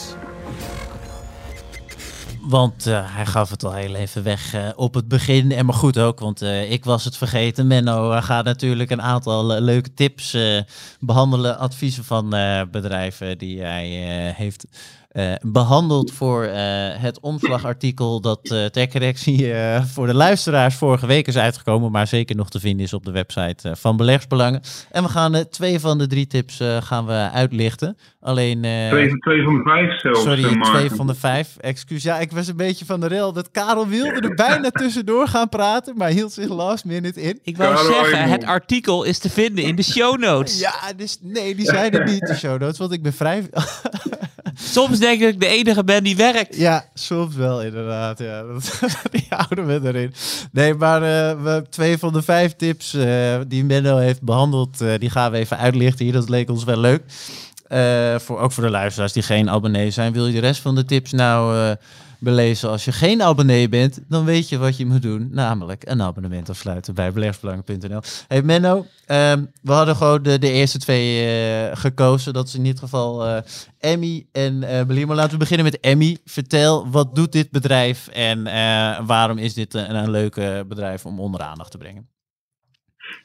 Want 2.42 2.88
eh, 2.88 3.16
hij 3.16 3.26
gaf 3.26 3.50
het 3.50 3.64
al 3.64 3.74
heel 3.74 3.96
even 3.96 4.24
weg 4.24 4.54
eh, 4.54 4.68
op 4.76 4.94
het 4.94 5.08
begin. 5.08 5.52
En 5.52 5.66
maar 5.66 5.76
goed 5.76 5.98
ook, 6.00 6.20
want 6.20 6.42
eh, 6.42 6.72
ik 6.72 6.84
was 6.86 7.04
het 7.06 7.18
vergeten. 7.18 7.68
Menno 7.68 8.22
gaat 8.22 8.46
natuurlijk 8.46 8.90
een 8.90 9.02
aantal 9.02 9.62
leuke 9.62 9.94
tips 9.94 10.34
eh, 10.34 10.62
behandelen. 11.00 11.58
Adviezen 11.60 12.04
van 12.04 12.34
eh, 12.34 12.62
bedrijven 12.72 13.38
die 13.38 13.62
hij 13.62 13.86
eh, 14.30 14.36
heeft 14.36 14.66
eh, 15.10 15.32
behandeld 15.42 16.12
voor 16.12 16.44
eh, 16.44 16.54
het 17.02 17.20
omslagartikel 17.20 18.22
dat 18.22 18.40
eh 18.52 18.66
ter 18.66 18.88
correctie 18.90 19.54
eh, 19.54 19.84
voor 19.84 20.08
de 20.08 20.14
luisteraars 20.14 20.76
vorige 20.76 21.06
week 21.06 21.28
is 21.28 21.38
uitgekomen. 21.38 21.92
Maar 21.92 22.08
zeker 22.08 22.36
nog 22.36 22.50
te 22.50 22.60
vinden 22.60 22.86
is 22.86 22.94
op 22.94 23.06
de 23.06 23.12
website 23.12 23.70
eh, 23.70 23.76
van 23.76 23.98
Beleggsbelangen. 23.98 24.62
En 24.92 25.04
we 25.04 25.10
gaan 25.10 25.44
twee 25.50 25.80
van 25.80 25.98
de 25.98 26.08
drie 26.08 26.28
tips 26.28 26.60
eh, 26.60 26.78
gaan 26.82 27.06
we 27.06 27.30
uitlichten. 27.34 27.98
Alleen... 28.22 28.64
eh, 28.64 28.90
Twee, 28.90 29.18
twee 29.20 29.44
van 29.44 29.56
de 29.56 29.62
vijf 29.64 30.00
zelfs. 30.00 30.22
Sorry, 30.22 30.62
twee 30.62 30.90
van 30.92 31.08
de 31.08 31.16
vijf. 31.16 31.56
Excuus. 31.58 32.04
Ja, 32.04 32.20
ik 32.20 32.32
was 32.32 32.48
een 32.48 32.56
beetje 32.58 32.86
van 32.86 33.00
de 33.00 33.08
rel. 33.08 33.34
Dat 33.34 33.52
Karel 33.52 33.88
wilde 33.88 34.20
er 34.28 34.36
bijna 34.36 34.70
tussendoor 34.82 35.28
gaan 35.28 35.50
praten, 35.50 35.98
maar 35.98 36.10
hield 36.10 36.32
zich 36.34 36.50
last 36.50 36.86
minute 36.86 37.22
in. 37.22 37.40
Ik 37.44 37.58
wou 37.58 37.78
zeggen, 37.94 38.24
het 38.30 38.44
artikel 38.46 39.04
is 39.04 39.20
te 39.20 39.30
vinden 39.30 39.64
in 39.64 39.76
de 39.76 39.84
show 39.84 40.20
notes. 40.20 40.60
Ja, 40.60 40.74
dus 40.98 41.18
nee, 41.22 41.56
die 41.56 41.66
zijn 41.66 41.92
er 41.92 42.06
niet, 42.06 42.28
de 42.28 42.36
show 42.36 42.60
notes, 42.62 42.78
want 42.78 42.92
ik 42.92 43.02
ben 43.04 43.14
vrij... 43.14 43.44
Soms 44.62 45.00
denk 45.00 45.22
ik 45.22 45.40
de 45.40 45.48
enige 45.48 45.84
ben 45.84 46.04
die 46.04 46.16
werkt. 46.16 46.56
Ja, 46.56 46.86
soms 46.94 47.36
wel 47.36 47.64
inderdaad. 47.64 48.20
Ja, 48.20 48.44
die 49.12 49.26
houden 49.30 49.66
we 49.66 49.88
erin. 49.88 50.14
Nee, 50.52 50.74
maar 50.74 51.02
eh, 51.02 51.44
we 51.44 51.66
twee 51.70 51.98
van 51.98 52.14
de 52.14 52.22
vijf 52.22 52.56
tips 52.56 52.94
eh, 52.94 53.40
die 53.48 53.66
Menno 53.66 53.98
heeft 53.98 54.22
behandeld, 54.22 54.82
eh, 54.82 54.94
die 55.00 55.10
gaan 55.10 55.32
we 55.32 55.38
even 55.38 55.58
uitlichten 55.58 56.06
hier. 56.06 56.14
Dat 56.14 56.30
leek 56.30 56.50
ons 56.50 56.64
wel 56.64 56.80
leuk. 56.80 57.04
Voor, 58.22 58.40
ook 58.40 58.52
voor 58.52 58.64
de 58.64 58.70
luisteraars 58.70 59.14
die 59.14 59.24
geen 59.24 59.50
abonnee 59.50 59.92
zijn. 59.92 60.14
Wil 60.14 60.28
je 60.28 60.34
de 60.34 60.40
rest 60.40 60.62
van 60.62 60.76
de 60.76 60.86
tips 60.86 61.12
nou 61.12 61.76
belezen? 62.20 62.70
Als 62.70 62.86
je 62.86 62.92
geen 62.92 63.22
abonnee 63.22 63.70
bent, 63.70 64.00
dan 64.08 64.26
weet 64.26 64.50
je 64.50 64.58
wat 64.58 64.78
je 64.78 64.86
moet 64.86 65.02
doen. 65.02 65.30
Namelijk 65.32 65.90
een 65.90 66.02
abonnement 66.02 66.50
afsluiten 66.50 66.94
bij 66.94 67.12
beleggersbelangen.nl. 67.12 68.02
Hey 68.28 68.42
Menno, 68.42 68.86
ehm, 69.06 69.46
we 69.62 69.72
hadden 69.72 69.96
gewoon 69.96 70.24
de, 70.24 70.40
de 70.40 70.52
eerste 70.52 70.80
twee 70.80 71.26
eh, 71.26 71.78
gekozen. 71.78 72.34
Dat 72.34 72.48
is 72.48 72.56
in 72.56 72.64
dit 72.64 72.80
geval 72.80 73.26
eh, 73.26 73.42
Emmy 73.78 74.28
en 74.32 74.60
Belir. 74.88 75.08
Maar 75.08 75.16
laten 75.16 75.32
we 75.32 75.38
beginnen 75.38 75.66
met 75.66 75.80
Emmy. 75.80 76.18
Vertel, 76.26 76.90
wat 76.90 77.16
doet 77.16 77.32
dit 77.32 77.52
bedrijf 77.52 78.08
en 78.08 78.44
waarom 79.06 79.38
is 79.38 79.54
dit 79.54 79.74
een, 79.74 79.96
een 79.96 80.10
leuk 80.10 80.66
bedrijf 80.68 81.06
om 81.06 81.20
onder 81.20 81.42
aandacht 81.42 81.72
te 81.72 81.78
brengen? 81.78 82.19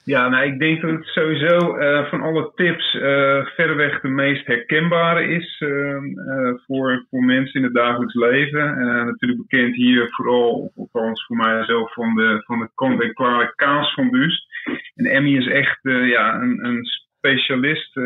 Ja, 0.05 0.29
nou, 0.29 0.44
ik 0.44 0.59
denk 0.59 0.81
dat 0.81 0.90
het 0.90 1.07
sowieso 1.07 1.77
eh, 1.77 2.09
van 2.11 2.20
alle 2.20 2.53
tips 2.55 2.94
eh 2.94 3.47
verreweg 3.47 4.01
de 4.01 4.09
meest 4.09 4.47
herkenbare 4.47 5.29
is 5.29 5.57
eh, 5.59 5.97
eh, 5.97 6.55
voor, 6.66 7.07
voor 7.11 7.25
mensen 7.25 7.61
in 7.61 7.62
het 7.62 7.75
dagelijks 7.75 8.14
leven. 8.14 8.79
Natuurlijk 9.05 9.49
bekend 9.49 9.75
hier 9.75 10.09
vooral, 10.11 10.73
althans 10.77 11.27
voor 11.27 11.37
mijzelf, 11.37 11.92
van 11.92 12.14
de, 12.14 12.42
van 12.47 12.59
de 12.59 12.68
kant-en-klare 12.75 13.53
kaas 13.55 13.94
van 13.94 14.11
Duust. 14.11 14.47
En 14.94 15.07
Emmy 15.07 15.37
is 15.37 15.47
echt 15.47 15.79
ja, 15.83 16.35
een, 16.35 16.64
een 16.64 16.85
specialist 17.18 17.97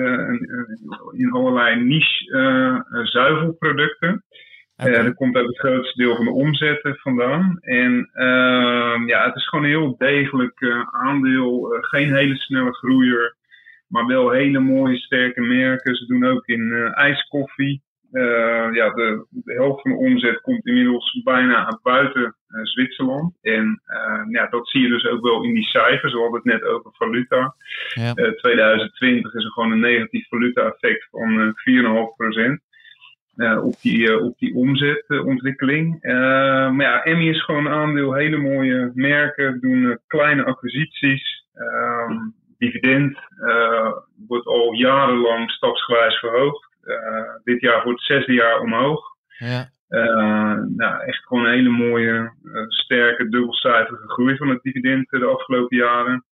in 1.10 1.30
allerlei 1.32 1.84
niche 1.84 2.84
zuivelproducten. 3.02 4.24
Oké. 4.82 4.90
Eh, 4.90 5.04
dat 5.04 5.14
komt 5.14 5.36
uit 5.36 5.46
het 5.46 5.58
grootste 5.58 6.02
deel 6.02 6.16
van 6.16 6.24
de 6.24 6.30
omzetten 6.30 6.96
vandaan. 6.96 7.58
En 7.60 8.10
ehm, 8.12 9.06
ja, 9.06 9.24
het 9.24 9.36
is 9.36 9.48
gewoon 9.48 9.64
een 9.64 9.70
heel 9.70 9.96
degelijk 9.96 10.60
eh, 10.60 10.82
aandeel. 10.90 11.74
Eh, 11.74 11.78
geen 11.82 12.14
hele 12.14 12.36
snelle 12.36 12.72
groeier, 12.74 13.36
maar 13.88 14.06
wel 14.06 14.30
hele 14.30 14.58
mooie, 14.58 14.96
sterke 14.96 15.40
merken. 15.40 15.96
Ze 15.96 16.06
doen 16.06 16.24
ook 16.24 16.46
in 16.46 16.72
eh, 16.72 16.98
ijskoffie. 16.98 17.82
Eh, 18.12 18.68
ja, 18.72 18.90
de, 18.90 19.26
de 19.30 19.52
helft 19.52 19.82
van 19.82 19.90
de 19.90 19.96
omzet 19.96 20.40
komt 20.40 20.66
inmiddels 20.66 21.20
bijna 21.24 21.66
uit 21.66 21.82
buiten 21.82 22.36
eh, 22.48 22.60
Zwitserland. 22.62 23.38
En 23.42 23.82
eh, 23.84 24.22
ja, 24.28 24.46
dat 24.46 24.68
zie 24.68 24.82
je 24.82 24.88
dus 24.88 25.06
ook 25.06 25.22
wel 25.22 25.44
in 25.44 25.54
die 25.54 25.64
cijfers. 25.64 26.12
We 26.12 26.18
hadden 26.18 26.40
het 26.42 26.52
net 26.52 26.62
over 26.62 26.90
valuta. 26.94 27.54
Ja. 27.94 28.14
Eh, 28.14 28.30
2020 28.30 29.34
is 29.34 29.44
er 29.44 29.50
gewoon 29.50 29.72
een 29.72 29.80
negatief 29.80 30.28
valuta-effect 30.28 31.08
van 31.10 31.40
eh 31.40 31.52
4,5%. 31.54 32.66
Eh, 33.38 33.64
op, 33.64 33.74
die, 33.80 34.08
eh, 34.08 34.24
op 34.24 34.38
die 34.38 34.54
omzetontwikkeling. 34.54 36.02
Eh, 36.02 36.12
maar 36.70 36.86
ja, 36.86 37.02
Emmy 37.02 37.28
is 37.28 37.44
gewoon 37.44 37.66
een 37.66 37.72
aandeel 37.72 38.14
hele 38.14 38.36
mooie 38.36 38.90
merken, 38.94 39.60
doen 39.60 39.98
kleine 40.06 40.44
acquisities. 40.44 41.46
Ehm, 41.54 42.16
dividend 42.58 43.18
wordt 44.28 44.46
al 44.46 44.72
jarenlang 44.72 45.50
stapsgewijs 45.50 46.18
verhoogd. 46.18 46.66
dit 47.44 47.60
jaar 47.60 47.82
voor 47.82 47.92
het 47.92 48.02
zesde 48.02 48.32
jaar 48.32 48.60
omhoog. 48.60 49.02
Ja. 49.38 49.68
nou, 50.76 51.02
echt 51.04 51.26
gewoon 51.26 51.44
een 51.44 51.52
hele 51.52 51.68
mooie, 51.68 52.32
sterke, 52.68 53.28
dubbelcijferige 53.28 54.08
groei 54.08 54.36
van 54.36 54.48
het 54.48 54.62
dividend 54.62 55.10
de 55.10 55.24
afgelopen 55.24 55.76
jaren. 55.76 56.24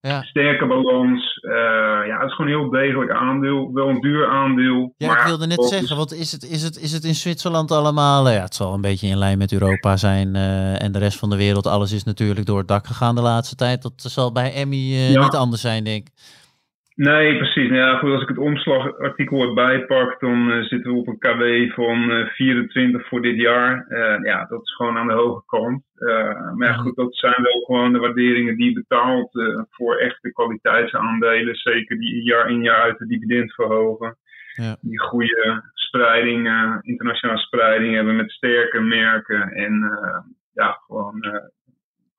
Ja. 0.00 0.22
Sterke 0.22 0.66
balans. 0.66 1.38
Uh, 1.42 1.52
ja, 2.06 2.18
het 2.18 2.28
is 2.28 2.34
gewoon 2.34 2.52
een 2.52 2.58
heel 2.58 2.70
degelijk 2.70 3.10
aandeel. 3.10 3.72
Wel 3.72 3.88
een 3.88 4.00
duur 4.00 4.28
aandeel. 4.28 4.94
Ja, 4.96 5.18
ik 5.18 5.26
wilde 5.26 5.46
net 5.46 5.64
zeggen, 5.64 5.96
want 5.96 6.12
is 6.12 6.32
het, 6.32 6.50
is, 6.50 6.62
het, 6.62 6.78
is 6.78 6.92
het 6.92 7.04
in 7.04 7.14
Zwitserland 7.14 7.70
allemaal... 7.70 8.30
Ja, 8.30 8.40
het 8.40 8.54
zal 8.54 8.74
een 8.74 8.80
beetje 8.80 9.08
in 9.08 9.18
lijn 9.18 9.38
met 9.38 9.52
Europa 9.52 9.96
zijn 9.96 10.34
uh, 10.34 10.82
en 10.82 10.92
de 10.92 10.98
rest 10.98 11.18
van 11.18 11.30
de 11.30 11.36
wereld. 11.36 11.66
Alles 11.66 11.92
is 11.92 12.04
natuurlijk 12.04 12.46
door 12.46 12.58
het 12.58 12.68
dak 12.68 12.86
gegaan 12.86 13.14
de 13.14 13.20
laatste 13.20 13.54
tijd. 13.54 13.82
Dat 13.82 13.92
zal 13.96 14.32
bij 14.32 14.54
Emmy 14.54 14.76
uh, 14.76 15.12
ja. 15.12 15.22
niet 15.22 15.34
anders 15.34 15.60
zijn, 15.60 15.84
denk 15.84 16.06
ik. 16.06 16.12
Nee, 16.98 17.36
precies. 17.36 17.68
Nou 17.68 17.80
ja, 17.80 17.98
goed, 17.98 18.12
als 18.12 18.22
ik 18.22 18.28
het 18.28 18.38
omslagartikel 18.38 19.42
erbij 19.42 19.86
pak, 19.86 20.20
dan 20.20 20.50
uh, 20.50 20.62
zitten 20.64 20.92
we 20.92 20.98
op 20.98 21.06
een 21.06 21.18
KW 21.18 21.72
van 21.74 22.10
uh, 22.10 22.28
24 22.28 23.08
voor 23.08 23.22
dit 23.22 23.36
jaar. 23.36 23.86
Uh, 23.88 24.24
ja, 24.24 24.44
dat 24.44 24.62
is 24.62 24.74
gewoon 24.74 24.96
aan 24.96 25.06
de 25.06 25.12
hoge 25.12 25.42
kant. 25.46 25.82
maar 26.54 26.68
ja, 26.68 26.72
goed, 26.72 26.96
dat 26.96 27.16
zijn 27.16 27.42
wel 27.42 27.60
gewoon 27.60 27.92
de 27.92 27.98
waarderingen 27.98 28.56
die 28.56 28.68
je 28.68 28.72
betaalt 28.72 29.30
voor 29.70 29.96
echte 29.96 30.32
kwaliteitsaandelen. 30.32 31.54
Zeker 31.54 31.98
die 31.98 32.22
jaar 32.22 32.50
in 32.50 32.62
jaar 32.62 32.82
uit 32.82 32.98
de 32.98 33.06
dividend 33.06 33.54
verhogen. 33.54 34.16
Ja. 34.54 34.76
Die 34.80 35.00
goede 35.00 35.70
spreiding, 35.74 36.38
internationale 36.82 37.38
spreiding 37.38 37.94
hebben 37.94 38.16
met 38.16 38.30
sterke 38.30 38.80
merken. 38.80 39.52
En 39.52 39.98
ja, 40.52 40.78
gewoon, 40.86 41.44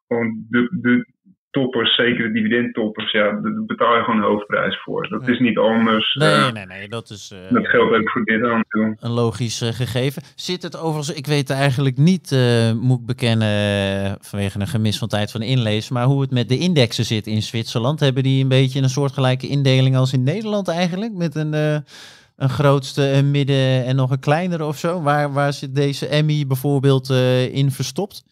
gewoon 0.08 0.46
de, 0.50 0.68
de, 0.82 1.06
toppers, 1.60 1.96
zeker 1.96 2.24
de 2.24 2.32
dividendtoppers, 2.32 3.12
ja, 3.12 3.24
daar 3.24 3.64
betaal 3.66 3.96
je 3.96 4.04
gewoon 4.04 4.20
de 4.20 4.26
hoofdprijs 4.26 4.82
voor. 4.84 5.08
Dat 5.10 5.28
is 5.28 5.40
niet 5.40 5.58
anders. 5.58 6.14
Nee, 6.14 6.30
uh, 6.30 6.52
nee, 6.52 6.66
nee, 6.66 6.88
dat 6.88 7.10
is... 7.10 7.32
Uh, 7.34 7.54
dat 7.54 7.68
geldt 7.68 7.96
ook 7.96 8.10
voor 8.10 8.24
dit 8.24 8.44
aan 8.44 8.64
Een 9.00 9.12
logisch 9.12 9.62
uh, 9.62 9.70
gegeven. 9.70 10.22
Zit 10.36 10.64
het 10.64 10.78
overigens, 10.78 11.18
ik 11.18 11.28
weet 11.28 11.50
eigenlijk 11.50 11.98
niet, 11.98 12.36
moet 12.82 13.00
ik 13.00 13.06
bekennen, 13.06 14.18
vanwege 14.22 14.60
een 14.60 14.68
gemis 14.68 14.98
van 14.98 15.08
tijd 15.08 15.32
van 15.32 15.42
inlezen, 15.42 15.94
maar 15.94 16.06
hoe 16.06 16.22
het 16.22 16.32
met 16.32 16.50
de 16.50 16.58
indexen 16.58 17.06
zit 17.06 17.28
in 17.28 17.42
Zwitserland. 17.42 18.00
Hebben 18.00 18.24
die 18.24 18.42
een 18.44 18.50
beetje 18.50 18.82
een 18.82 18.90
soortgelijke 18.90 19.48
indeling 19.48 19.96
als 19.96 20.14
in 20.14 20.24
Nederland 20.24 20.68
eigenlijk? 20.68 21.14
Met 21.14 21.36
een, 21.36 21.54
een 22.36 22.50
grootste, 22.50 23.12
een 23.12 23.32
midden 23.32 23.86
en 23.86 23.96
nog 23.96 24.12
een 24.12 24.20
kleinere 24.20 24.66
of 24.66 24.78
zo? 24.78 25.02
Waar, 25.02 25.34
waar 25.34 25.54
zit 25.54 25.76
deze 25.76 26.08
Emmy 26.08 26.48
bijvoorbeeld 26.48 27.10
in 27.52 27.72
verstopt? 27.72 28.24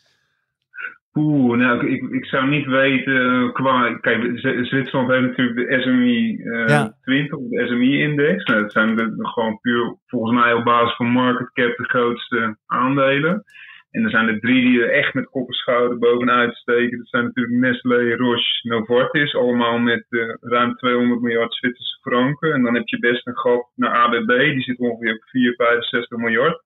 Oeh, 1.17 1.57
nou, 1.57 1.87
ik, 1.87 2.01
ik 2.09 2.25
zou 2.25 2.47
niet 2.47 2.65
weten 2.65 3.51
qua. 3.53 3.93
Kijk, 3.93 4.39
Zwitserland 4.39 5.11
heeft 5.11 5.27
natuurlijk 5.27 5.69
de 5.69 5.81
SMI 5.81 6.37
uh, 6.43 6.85
20, 7.01 7.39
de 7.39 7.67
SMI-index. 7.67 8.43
Nou, 8.43 8.61
dat 8.61 8.71
zijn 8.71 8.95
de, 8.95 9.13
gewoon 9.17 9.59
puur 9.61 9.95
volgens 10.05 10.39
mij 10.39 10.53
op 10.53 10.63
basis 10.63 10.95
van 10.95 11.07
market 11.07 11.51
cap 11.53 11.77
de 11.77 11.83
grootste 11.83 12.57
aandelen. 12.65 13.43
En 13.91 14.03
er 14.03 14.09
zijn 14.09 14.27
er 14.27 14.39
drie 14.39 14.65
die 14.65 14.81
er 14.81 14.91
echt 14.91 15.13
met 15.13 15.29
kop 15.29 15.47
en 15.47 15.53
schouder 15.53 15.97
bovenuit 15.97 16.55
steken. 16.55 16.97
Dat 16.97 17.07
zijn 17.07 17.23
natuurlijk 17.23 17.57
Nestlé, 17.57 18.15
Roche, 18.15 18.67
Novartis. 18.67 19.35
Allemaal 19.35 19.77
met 19.77 20.05
uh, 20.09 20.33
ruim 20.41 20.75
200 20.75 21.21
miljard 21.21 21.53
Zwitserse 21.53 21.99
franken. 22.01 22.53
En 22.53 22.63
dan 22.63 22.75
heb 22.75 22.87
je 22.87 22.99
best 22.99 23.27
een 23.27 23.37
gat 23.37 23.69
naar 23.75 23.91
ABB. 23.91 24.27
Die 24.27 24.61
zit 24.61 24.79
ongeveer 24.79 25.13
op 25.13 25.23
4, 25.23 25.53
65 25.55 26.17
miljard. 26.17 26.65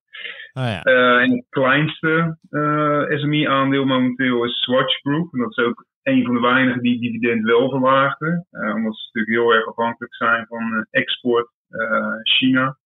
Oh 0.53 0.63
ja. 0.63 0.85
uh, 0.85 1.21
en 1.23 1.31
het 1.31 1.45
kleinste 1.49 2.37
uh, 2.49 3.11
eh, 3.11 3.19
SMI-aandeel 3.19 3.85
momenteel 3.85 4.45
is 4.45 4.61
Swatch 4.61 4.99
Group. 4.99 5.33
En 5.33 5.39
dat 5.39 5.57
is 5.57 5.63
ook 5.65 5.85
een 6.03 6.25
van 6.25 6.33
de 6.33 6.41
weinigen 6.41 6.81
die 6.81 6.99
dividend 6.99 7.45
wel 7.45 7.69
verlaagden. 7.69 8.47
omdat 8.51 8.95
ze 8.95 9.09
natuurlijk 9.11 9.43
heel 9.43 9.53
erg 9.53 9.67
afhankelijk 9.67 10.15
zijn 10.15 10.45
van 10.47 10.87
export 10.89 11.49
China 12.23 12.77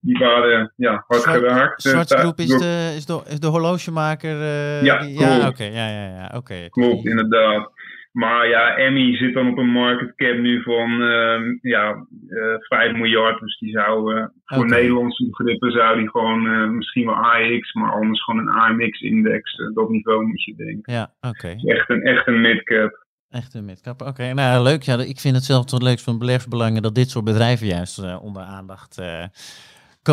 die 0.00 0.18
waren 0.18 0.72
ja, 0.76 1.04
hard 1.06 1.22
geraakt. 1.22 1.82
Zwart 1.82 2.14
Groep 2.14 2.38
is, 2.38 2.58
de, 2.58 2.92
is, 2.96 3.06
de, 3.06 3.22
is 3.26 3.40
de 3.40 3.46
horlogemaker. 3.46 4.36
Ja, 4.84 4.98
die, 4.98 5.18
ja 5.18 5.48
oké. 5.48 5.64
ja, 5.64 5.88
ja, 5.88 6.08
ja, 6.08 6.32
oké. 6.34 6.68
Klopt, 6.70 7.04
inderdaad. 7.04 7.70
Maar 8.18 8.48
ja, 8.48 8.76
Emmy 8.76 9.16
zit 9.16 9.34
dan 9.34 9.48
op 9.50 9.58
een 9.58 9.70
market 9.70 10.14
cap 10.14 10.38
nu 10.38 10.62
van 10.62 10.90
uh, 11.02 11.38
ja, 11.60 12.06
uh, 12.28 12.54
eh, 12.54 12.60
5 12.60 12.92
miljard. 12.92 13.40
Dus 13.40 13.58
die 13.58 13.70
zou 13.70 14.14
uh, 14.14 14.24
voor 14.44 14.64
okay. 14.64 14.78
Nederlandse 14.78 15.28
begrippen 15.28 15.72
zou 15.72 15.98
die 15.98 16.10
gewoon 16.10 16.76
misschien 16.76 17.06
wel 17.06 17.14
AX, 17.14 17.72
maar 17.72 17.92
anders 17.92 18.24
gewoon 18.24 18.40
een 18.40 18.54
AMX-index. 18.54 19.56
dat 19.74 19.88
niveau 19.88 20.26
moet 20.26 20.44
je 20.44 20.54
denken. 20.56 20.92
Ja, 20.92 21.14
oké. 21.20 21.54
Dus 21.54 21.64
echt 21.64 21.90
een, 21.90 22.02
echt 22.02 22.26
een 22.26 22.40
midcap. 22.40 23.06
Echt 23.30 23.54
een 23.54 23.64
midcap. 23.64 24.02
Oké, 24.02 24.32
nou 24.32 24.62
leuk. 24.62 24.82
Ja, 24.82 24.98
ik 24.98 25.20
vind 25.20 25.34
het 25.34 25.44
zelf 25.44 25.64
toch 25.64 25.82
leuk 25.82 25.98
van 25.98 26.18
beleggersbelangen 26.18 26.82
dat 26.82 26.94
dit 26.94 27.10
soort 27.10 27.24
bedrijven 27.24 27.66
juist 27.66 28.18
onder 28.20 28.42
aandacht 28.42 29.02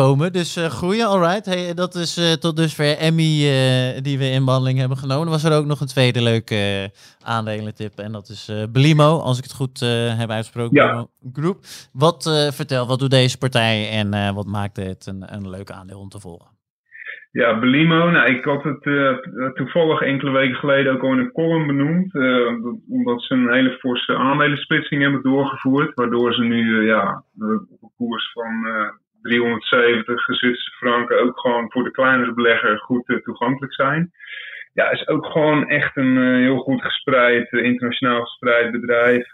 komen. 0.02 0.32
Dus 0.32 0.56
uh, 0.56 0.64
groeien, 0.64 1.06
alright. 1.06 1.46
Hey, 1.46 1.74
dat 1.74 1.94
is 1.94 2.18
uh, 2.18 2.32
tot 2.32 2.56
dusver 2.56 2.98
Emmy 2.98 3.32
uh, 3.44 4.02
die 4.02 4.18
we 4.18 4.28
in 4.36 4.44
behandeling 4.44 4.78
hebben 4.78 4.96
genomen. 4.96 5.28
Was 5.28 5.44
er 5.44 5.58
ook 5.58 5.66
nog 5.66 5.80
een 5.80 5.94
tweede 5.96 6.22
leuke 6.22 6.60
aandelentip 7.24 7.94
en 7.98 8.12
dat 8.12 8.28
is 8.28 8.42
Blimo, 8.72 9.10
als 9.18 9.38
ik 9.38 9.44
het 9.44 9.60
goed 9.60 9.80
heb 10.20 10.30
uitgesproken. 10.30 10.76
Ja. 10.76 11.06
Group. 11.32 11.58
Wat, 11.92 12.50
vertel, 12.54 12.86
wat 12.86 12.98
doet 12.98 13.10
deze 13.10 13.38
partij 13.38 13.90
en 13.90 14.34
wat 14.34 14.46
maakt 14.46 14.76
het 14.76 15.06
een, 15.06 15.22
een 15.34 15.50
leuk 15.50 15.70
aandeel 15.70 16.00
om 16.00 16.08
te 16.08 16.20
volgen? 16.20 16.50
Ja, 17.30 17.58
Belimo. 17.58 18.10
Nou, 18.10 18.34
ik 18.34 18.44
had 18.44 18.62
het 18.62 18.82
toevallig 19.54 20.00
enkele 20.00 20.30
weken 20.30 20.56
geleden 20.56 20.92
ook 20.92 21.02
al 21.02 21.12
in 21.12 21.18
een 21.18 21.32
column 21.32 21.66
benoemd. 21.66 22.14
omdat 22.88 23.22
ze 23.22 23.34
een 23.34 23.52
hele 23.52 23.76
forse 23.78 24.16
aandelensplitsing 24.16 25.02
hebben 25.02 25.22
doorgevoerd. 25.22 25.94
Waardoor 25.94 26.34
ze 26.34 26.42
nu 26.42 26.86
ja, 26.86 27.22
op 27.70 27.82
een 27.82 27.92
koers 27.96 28.32
van 28.32 28.52
370 29.26 30.24
Zwitserse 30.24 30.70
franken 30.70 31.20
ook 31.20 31.40
gewoon 31.40 31.70
voor 31.72 31.84
de 31.84 31.90
kleinere 31.90 32.32
belegger 32.34 32.78
goed 32.78 33.08
uh, 33.08 33.16
toegankelijk 33.16 33.74
zijn. 33.74 34.12
Ja, 34.72 34.90
is 34.90 35.08
ook 35.08 35.26
gewoon 35.26 35.68
echt 35.68 35.96
een 35.96 36.16
uh, 36.16 36.36
heel 36.36 36.58
goed 36.58 36.82
gespreid, 36.82 37.52
uh, 37.52 37.64
internationaal 37.64 38.24
gespreid 38.24 38.72
bedrijf. 38.72 39.26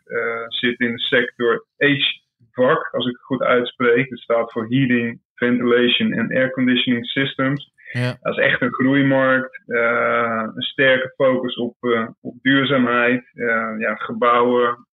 zit 0.48 0.80
in 0.80 0.92
de 0.92 0.98
sector 0.98 1.66
HVAC, 1.76 2.88
als 2.92 3.06
ik 3.06 3.12
het 3.12 3.22
goed 3.22 3.42
uitspreek. 3.42 4.10
Dat 4.10 4.18
staat 4.18 4.52
voor 4.52 4.66
Heating, 4.68 5.20
Ventilation 5.34 6.12
en 6.12 6.36
Air 6.36 6.50
Conditioning 6.50 7.06
Systems. 7.06 7.70
Ja. 7.92 8.16
Dat 8.20 8.38
is 8.38 8.44
echt 8.44 8.60
een 8.60 8.72
groeimarkt. 8.72 9.62
een 9.66 10.62
sterke 10.62 11.12
focus 11.16 11.56
op, 11.56 11.76
op 12.20 12.34
duurzaamheid. 12.42 13.30
ja, 13.78 13.94
gebouwen, 13.94 14.86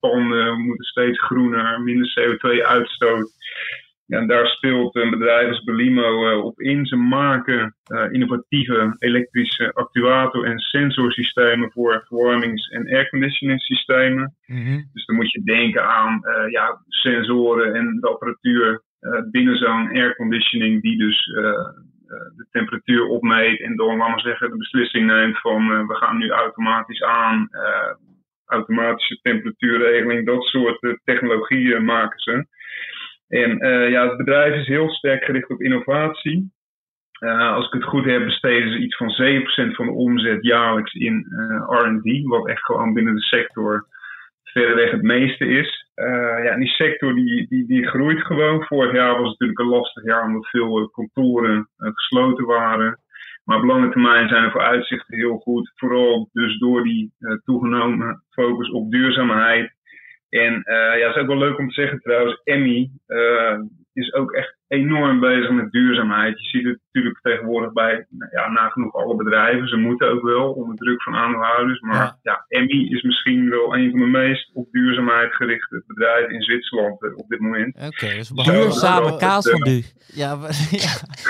panden 0.00 0.60
moeten 0.60 0.84
steeds 0.84 1.20
groener, 1.20 1.80
minder 1.80 2.12
CO2-uitstoot. 2.20 3.30
En 4.12 4.26
daar 4.26 4.46
speelt 4.46 4.96
een 4.96 5.10
bedrijf 5.10 5.48
als 5.48 5.64
Belimo 5.64 6.30
uh, 6.30 6.44
op 6.44 6.60
in. 6.60 6.86
Ze 6.86 6.96
maken 6.96 7.74
uh, 7.86 8.12
innovatieve 8.12 8.96
elektrische 8.98 9.72
actuator- 9.72 10.44
en 10.44 10.58
sensorsystemen 10.58 11.70
voor 11.72 12.04
verwarmings- 12.06 12.68
en 12.68 12.88
airconditioning-systemen. 12.88 14.36
Mm 14.46 14.90
Dus 14.92 15.04
dan 15.06 15.16
moet 15.16 15.32
je 15.32 15.42
denken 15.42 15.88
aan 15.88 16.20
ja, 16.50 16.82
sensoren 16.86 17.74
en 17.74 17.98
de 18.00 18.08
apparatuur 18.08 18.82
binnen 19.30 19.56
zo'n 19.56 19.88
airconditioning, 19.88 20.82
die 20.82 20.98
dus 20.98 21.24
de 22.36 22.46
temperatuur 22.50 23.06
opmeet 23.06 23.60
en 23.60 23.76
dan, 23.76 23.96
laten 23.96 24.14
we 24.14 24.20
zeggen, 24.20 24.50
de 24.50 24.56
beslissing 24.56 25.06
neemt 25.06 25.40
van 25.40 25.86
we 25.86 25.94
gaan 25.94 26.18
nu 26.18 26.30
automatisch 26.30 27.02
aan. 27.02 27.48
automatische 28.44 29.18
temperatuurregeling, 29.22 30.26
dat 30.26 30.42
soort 30.42 30.98
technologieën 31.04 31.84
maken 31.84 32.18
ze. 32.18 32.46
En 33.32 33.66
uh, 33.66 33.90
ja, 33.90 34.08
het 34.08 34.16
bedrijf 34.16 34.54
is 34.54 34.66
heel 34.66 34.90
sterk 34.90 35.24
gericht 35.24 35.50
op 35.50 35.62
innovatie. 35.62 36.52
Uh, 37.20 37.52
als 37.54 37.66
ik 37.66 37.72
het 37.72 37.84
goed 37.84 38.04
heb, 38.04 38.24
besteden 38.24 38.72
ze 38.72 38.78
iets 38.78 38.96
van 38.96 39.10
7% 39.70 39.74
van 39.74 39.86
de 39.86 39.92
omzet 39.92 40.42
jaarlijks 40.42 40.92
in 40.92 41.26
uh, 41.28 41.80
RD, 41.80 42.22
wat 42.22 42.48
echt 42.48 42.64
gewoon 42.64 42.92
binnen 42.92 43.14
de 43.14 43.20
sector 43.20 43.86
verreweg 44.42 44.90
het 44.90 45.02
meeste 45.02 45.46
is. 45.46 45.90
ja, 45.94 46.50
en 46.50 46.60
die 46.60 46.68
sector 46.68 47.14
die, 47.14 47.46
die, 47.48 47.66
die 47.66 47.86
groeit 47.86 48.20
gewoon. 48.20 48.64
Vorig 48.64 48.92
jaar 48.92 49.10
was 49.10 49.30
het 49.30 49.38
natuurlijk 49.38 49.58
een 49.58 49.78
lastig 49.78 50.04
jaar 50.04 50.24
omdat 50.24 50.48
veel 50.48 50.88
kantoren 50.88 51.68
gesloten 51.76 52.44
waren. 52.44 52.98
Maar 53.44 53.56
op 53.56 53.64
lange 53.64 53.90
termijn 53.90 54.28
zijn 54.28 54.44
de 54.44 54.50
vooruitzichten 54.50 55.16
heel 55.16 55.38
goed. 55.38 55.72
Vooral 55.74 56.28
dus 56.32 56.58
door 56.58 56.82
die 56.82 57.12
toegenomen 57.44 58.22
focus 58.30 58.70
op 58.70 58.90
duurzaamheid 58.90 59.72
en 60.32 60.54
uh, 60.54 60.98
ja, 60.98 61.06
het 61.06 61.16
is 61.16 61.22
ook 61.22 61.26
wel 61.26 61.38
leuk 61.38 61.58
om 61.58 61.68
te 61.68 61.80
zeggen 61.80 62.00
trouwens, 62.00 62.40
Emmy 62.44 62.90
uh, 63.08 63.58
is 63.94 64.12
ook 64.14 64.32
echt 64.32 64.56
enorm 64.68 65.20
bezig 65.20 65.50
met 65.50 65.70
duurzaamheid. 65.72 66.40
Je 66.40 66.46
ziet 66.48 66.64
het 66.66 66.78
natuurlijk 66.86 67.20
tegenwoordig 67.22 67.72
bij 67.72 68.06
nou 68.08 68.30
ja, 68.32 68.50
nagenoeg 68.50 68.94
alle 68.94 69.16
bedrijven. 69.16 69.68
Ze 69.68 69.76
moeten 69.76 70.10
ook 70.10 70.22
wel 70.22 70.52
onder 70.52 70.76
druk 70.76 71.02
van 71.02 71.14
aandeelhouders. 71.14 71.80
Maar 71.80 71.94
Ja. 71.96 72.18
ja, 72.22 72.44
Emmy 72.48 72.88
is 72.94 73.02
misschien 73.02 73.50
wel 73.50 73.76
een 73.76 73.90
van 73.90 73.98
de 74.00 74.06
meest 74.06 74.50
op 74.54 74.68
duurzaamheid 74.70 75.34
gerichte 75.34 75.84
bedrijven 75.86 76.34
in 76.34 76.42
Zwitserland 76.42 77.02
eh, 77.02 77.16
op 77.16 77.28
dit 77.28 77.40
moment. 77.40 77.76
Oké, 77.76 78.06
dus 78.14 78.28
Duurzame 78.28 79.16
kaas 79.16 79.50
van 79.50 79.60
du. 79.60 79.82
Ja, 80.14 80.38
we, 80.38 80.46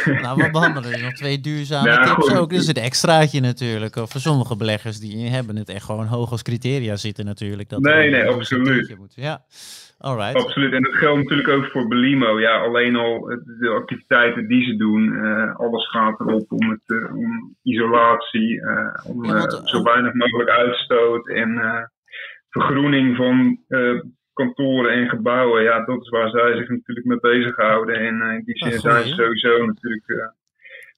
ja. 0.04 0.20
nou, 0.20 0.42
we 0.42 0.50
behandelen 0.50 1.02
nog 1.02 1.12
twee 1.12 1.40
duurzame 1.40 1.88
Ja, 1.88 2.02
tips 2.04 2.28
goed. 2.28 2.38
ook. 2.38 2.50
Dus 2.50 2.66
een 2.66 2.74
extraatje 2.74 3.40
natuurlijk. 3.40 3.96
Of 3.96 4.10
voor 4.10 4.20
sommige 4.20 4.56
beleggers 4.56 4.98
die 5.00 5.28
hebben 5.28 5.56
het 5.56 5.68
echt 5.68 5.84
gewoon 5.84 6.06
hoog 6.06 6.30
als 6.30 6.42
criteria 6.42 6.96
zitten 6.96 7.24
natuurlijk. 7.24 7.68
Dat 7.68 7.80
Nee, 7.80 8.10
nee, 8.10 8.28
absoluut. 8.28 8.98
moet. 8.98 9.12
Ja, 9.14 9.44
alright. 10.02 10.34
Absoluut. 10.34 10.72
En 10.72 10.82
dat 10.82 10.94
geldt 10.94 11.22
natuurlijk 11.22 11.48
ook 11.48 11.66
voor 11.70 11.88
Belimo. 11.88 12.40
Ja, 12.40 12.60
alleen 12.60 12.96
al 12.96 13.26
de 13.58 13.68
activiteiten 13.68 14.46
die 14.46 14.64
ze 14.64 14.76
doen, 14.76 15.14
eh, 15.16 15.56
alles 15.56 15.88
gaat 15.88 16.20
erop 16.20 16.52
om, 16.52 16.70
het, 16.70 16.82
eh, 16.86 17.16
om 17.16 17.56
isolatie, 17.62 18.60
eh, 18.60 19.10
om 19.10 19.24
Ja, 19.24 19.32
want, 19.32 19.60
zo 19.64 19.82
weinig 19.82 20.14
mogelijk 20.14 20.50
uitstoot 20.50 21.28
en 21.28 21.60
vergroening 22.50 23.16
van 23.16 23.58
kantoren 24.32 24.92
en 24.92 25.08
gebouwen. 25.08 25.62
Ja, 25.62 25.84
dat 25.84 26.00
is 26.00 26.08
waar 26.08 26.30
zij 26.30 26.56
zich 26.56 26.68
natuurlijk 26.68 27.06
mee 27.06 27.20
bezighouden. 27.20 27.94
En 27.94 28.22
in 28.22 28.42
die 28.44 28.56
zin 28.56 28.78
zijn 28.78 29.04
ze 29.04 29.14
sowieso 29.14 29.66
natuurlijk 29.66 30.34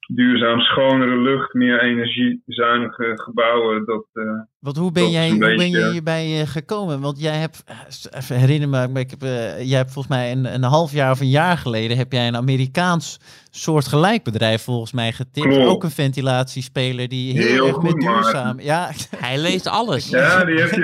duurzaam, 0.07 0.59
schonere 0.59 1.17
lucht, 1.17 1.53
meer 1.53 1.81
energiezuinige 1.83 3.11
gebouwen. 3.15 3.85
Dat, 3.85 4.05
eh, 4.13 4.23
Want 4.59 4.77
hoe 4.77 4.91
ben 4.91 5.03
dat 5.03 5.11
is 5.11 5.17
jij, 5.17 5.37
ben 5.37 5.69
je 5.69 5.89
hierbij 5.91 6.41
eh, 6.41 6.47
gekomen? 6.47 6.99
Want 7.01 7.19
jij 7.21 7.35
hebt, 7.37 7.63
eh, 7.65 8.19
even 8.19 8.35
herinner 8.39 8.69
me, 8.69 8.87
maar 8.87 9.01
ik 9.01 9.09
heb, 9.09 9.21
eh, 9.23 9.63
jij 9.69 9.77
hebt 9.77 9.91
volgens 9.93 10.15
mij 10.15 10.31
een, 10.31 10.53
een 10.53 10.63
half 10.63 10.91
jaar 10.91 11.11
of 11.11 11.19
een 11.19 11.29
jaar 11.29 11.57
geleden 11.57 11.97
heb 11.97 12.11
jij 12.11 12.27
een 12.27 12.35
Amerikaans 12.35 13.19
soortgelijk 13.49 14.23
bedrijf 14.23 14.61
volgens 14.63 14.91
mij 14.91 15.11
getipt. 15.11 15.47
Klopt. 15.47 15.65
Ook 15.67 15.83
een 15.83 15.91
ventilatiespeler 15.91 17.07
die 17.07 17.33
heel, 17.33 17.47
Heel 17.47 17.67
erg 17.67 17.81
met 17.81 18.03
maar- 18.03 18.13
duurzaam. 18.21 18.59
Ja, 18.59 18.89
Hij 19.17 19.37
leest 19.37 19.67
alles. 19.67 20.09
Ja, 20.15 20.45
die 20.45 20.59
heb 20.59 20.71
je- 20.71 20.77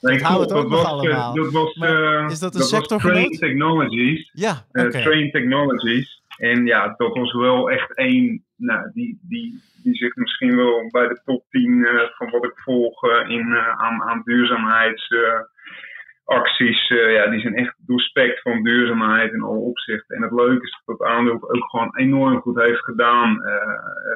Nee, 0.00 0.18
Dat 0.18 0.20
houden 0.20 0.20
we 0.20 0.24
klopt. 0.26 0.48
het 0.50 0.52
ook 0.52 0.68
nog 0.68 0.82
was, 0.82 0.90
allemaal. 0.90 1.34
Dat 1.34 1.50
was, 1.52 1.74
Maar 1.74 2.24
eh, 2.24 2.30
is 2.30 2.38
dat 2.38 2.54
een 2.54 2.60
was 2.60 2.68
sectorgenoot? 2.68 3.14
Train 3.16 3.30
Technologies. 3.38 4.30
ja, 4.32 4.66
oké. 4.72 4.90
Train 5.02 5.30
Technologies. 5.30 6.19
En 6.40 6.66
ja, 6.66 6.94
dat 6.96 7.14
was 7.14 7.32
wel 7.32 7.70
echt 7.70 7.96
één, 7.96 8.44
nou, 8.56 8.90
die, 8.92 9.18
die, 9.22 9.60
die 9.82 9.94
zit 9.94 10.16
misschien 10.16 10.56
wel 10.56 10.88
bij 10.90 11.08
de 11.08 11.20
top 11.24 11.44
10 11.50 11.84
eh, 11.84 12.08
van 12.16 12.30
wat 12.30 12.44
ik 12.44 12.52
volg 12.54 13.04
eh, 13.04 13.28
in, 13.28 13.52
eh, 13.52 13.68
aan, 13.68 14.02
aan 14.02 14.22
duurzaamheidsacties. 14.24 16.88
ja, 16.88 17.30
die 17.30 17.40
zijn 17.40 17.54
echt 17.54 17.74
doorspekt 17.86 18.40
van 18.40 18.62
duurzaamheid 18.62 19.32
in 19.32 19.42
alle 19.42 19.58
opzichten. 19.58 20.16
En 20.16 20.22
het 20.22 20.32
leuke 20.32 20.64
is 20.64 20.82
dat 20.84 20.98
dat 20.98 21.08
aandeel 21.08 21.50
ook 21.50 21.70
gewoon 21.70 21.96
enorm 21.96 22.40
goed 22.40 22.60
heeft 22.60 22.84
gedaan 22.84 23.38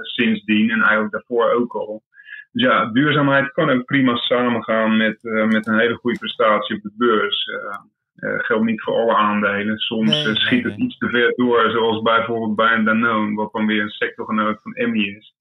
sindsdien. 0.03 0.71
En 0.71 0.81
eigenlijk 0.81 1.13
daarvoor 1.13 1.51
ook 1.51 1.75
al. 1.75 2.03
Dus 2.53 2.63
ja, 2.63 2.87
duurzaamheid 2.87 3.53
kan 3.53 3.71
ook 3.71 3.85
prima 3.85 4.17
samengaan 4.17 4.97
met, 4.97 5.19
met 5.23 5.67
een 5.67 5.79
hele 5.79 5.95
goede 5.95 6.19
prestatie 6.19 6.77
op 6.77 6.83
de 6.83 6.93
beurs. 6.97 7.51
Eh, 8.15 8.31
eh, 8.31 8.39
geldt 8.41 8.65
niet 8.65 8.83
voor 8.83 8.95
alle 8.95 9.15
aandelen. 9.15 9.79
Soms 9.79 10.11
Nee, 10.11 10.21
eh, 10.21 10.27
nee, 10.27 10.37
schiet 10.37 10.65
het 10.65 10.77
nee. 10.77 10.87
iets 10.87 10.99
te 10.99 11.09
ver 11.09 11.33
door, 11.37 11.71
zoals 11.71 12.03
bijvoorbeeld 12.03 12.57
bij 12.57 12.73
een 12.75 12.85
Danone, 12.85 13.35
wat 13.35 13.53
dan 13.53 13.67
weer 13.67 13.83
een 13.83 13.89
sectorgenoot 13.89 14.59
van 14.63 14.73
Emmy 14.75 15.03
is. 15.03 15.35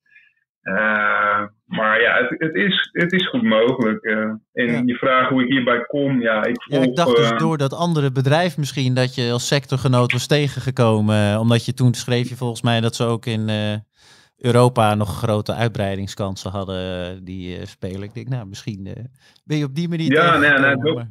Eh, 0.61 1.43
maar 1.65 2.01
ja, 2.01 2.17
het, 2.17 2.35
het, 2.39 2.55
is, 2.55 2.89
het 2.91 3.11
is 3.11 3.27
goed 3.29 3.43
mogelijk. 3.43 4.03
en 4.03 4.41
Ja. 4.53 4.81
je 4.85 4.95
vraagt 4.95 5.29
hoe 5.29 5.43
ik 5.43 5.51
hierbij 5.51 5.85
kom, 5.85 6.21
ja, 6.21 6.43
ik 6.43 6.63
Ja, 6.65 6.75
volg... 6.75 6.89
ik 6.89 6.95
dacht 6.95 7.15
dus 7.15 7.31
door 7.37 7.57
dat 7.57 7.73
andere 7.73 8.11
bedrijf 8.11 8.57
misschien 8.57 8.93
dat 8.93 9.15
je 9.15 9.31
als 9.31 9.47
sectorgenoot 9.47 10.11
was 10.11 10.27
tegengekomen. 10.27 11.39
Omdat 11.39 11.65
je 11.65 11.73
toen 11.73 11.93
schreef 11.93 12.29
je 12.29 12.35
volgens 12.35 12.61
mij 12.61 12.81
dat 12.81 12.95
ze 12.95 13.03
ook 13.03 13.25
in 13.25 13.49
Europa 14.37 14.95
nog 14.95 15.17
grote 15.17 15.53
uitbreidingskansen 15.53 16.51
hadden, 16.51 17.23
die 17.23 17.65
spelen. 17.65 18.03
Ik 18.03 18.13
denk, 18.13 18.27
nou, 18.27 18.45
misschien 18.47 18.87
ben 19.43 19.57
je 19.57 19.65
op 19.65 19.75
die 19.75 19.89
manier 19.89 20.11
Ja, 20.11 20.37
nee, 20.37 20.49
nee, 20.51 20.75
dat- 20.75 21.05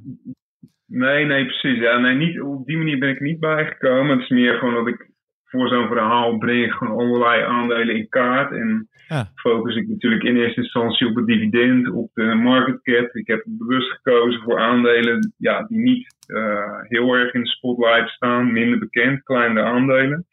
Nee, 0.95 1.25
nee, 1.25 1.45
precies. 1.45 1.79
Ja, 1.79 1.99
nee, 1.99 2.15
niet, 2.15 2.41
op 2.41 2.67
die 2.67 2.77
manier 2.77 2.99
ben 2.99 3.09
ik 3.09 3.21
niet 3.21 3.41
bijgekomen. 3.41 4.11
Het 4.11 4.21
is 4.23 4.29
meer 4.29 4.55
gewoon 4.55 4.75
dat 4.75 4.87
ik 4.87 5.11
voor 5.45 5.69
zo'n 5.69 5.87
verhaal 5.87 6.39
breng 6.39 6.65
ik 6.65 6.73
gewoon 6.73 6.99
allerlei 6.99 7.43
aandelen 7.43 7.97
in 7.97 8.09
kaart. 8.09 8.53
En 8.53 8.89
Ja. 9.09 9.31
focus 9.35 9.77
ik 9.77 9.89
natuurlijk 9.89 10.23
in 10.23 10.37
eerste 10.37 10.61
instantie 10.61 11.07
op 11.09 11.17
het 11.17 11.27
dividend, 11.27 11.91
op 11.91 12.11
de 12.15 12.35
market 12.35 12.83
cap. 12.83 13.15
Ik 13.15 13.27
heb 13.27 13.43
bewust 13.47 13.91
gekozen 13.91 14.43
voor 14.43 14.59
aandelen 14.59 15.33
ja, 15.37 15.63
die 15.63 15.79
niet 15.79 16.07
eh, 16.27 16.81
heel 16.83 17.15
erg 17.15 17.35
in 17.35 17.41
de 17.43 17.49
spotlight 17.49 18.09
staan, 18.09 18.53
minder 18.53 18.79
bekend, 18.79 19.23
kleinere 19.23 19.67
aandelen. 19.67 20.27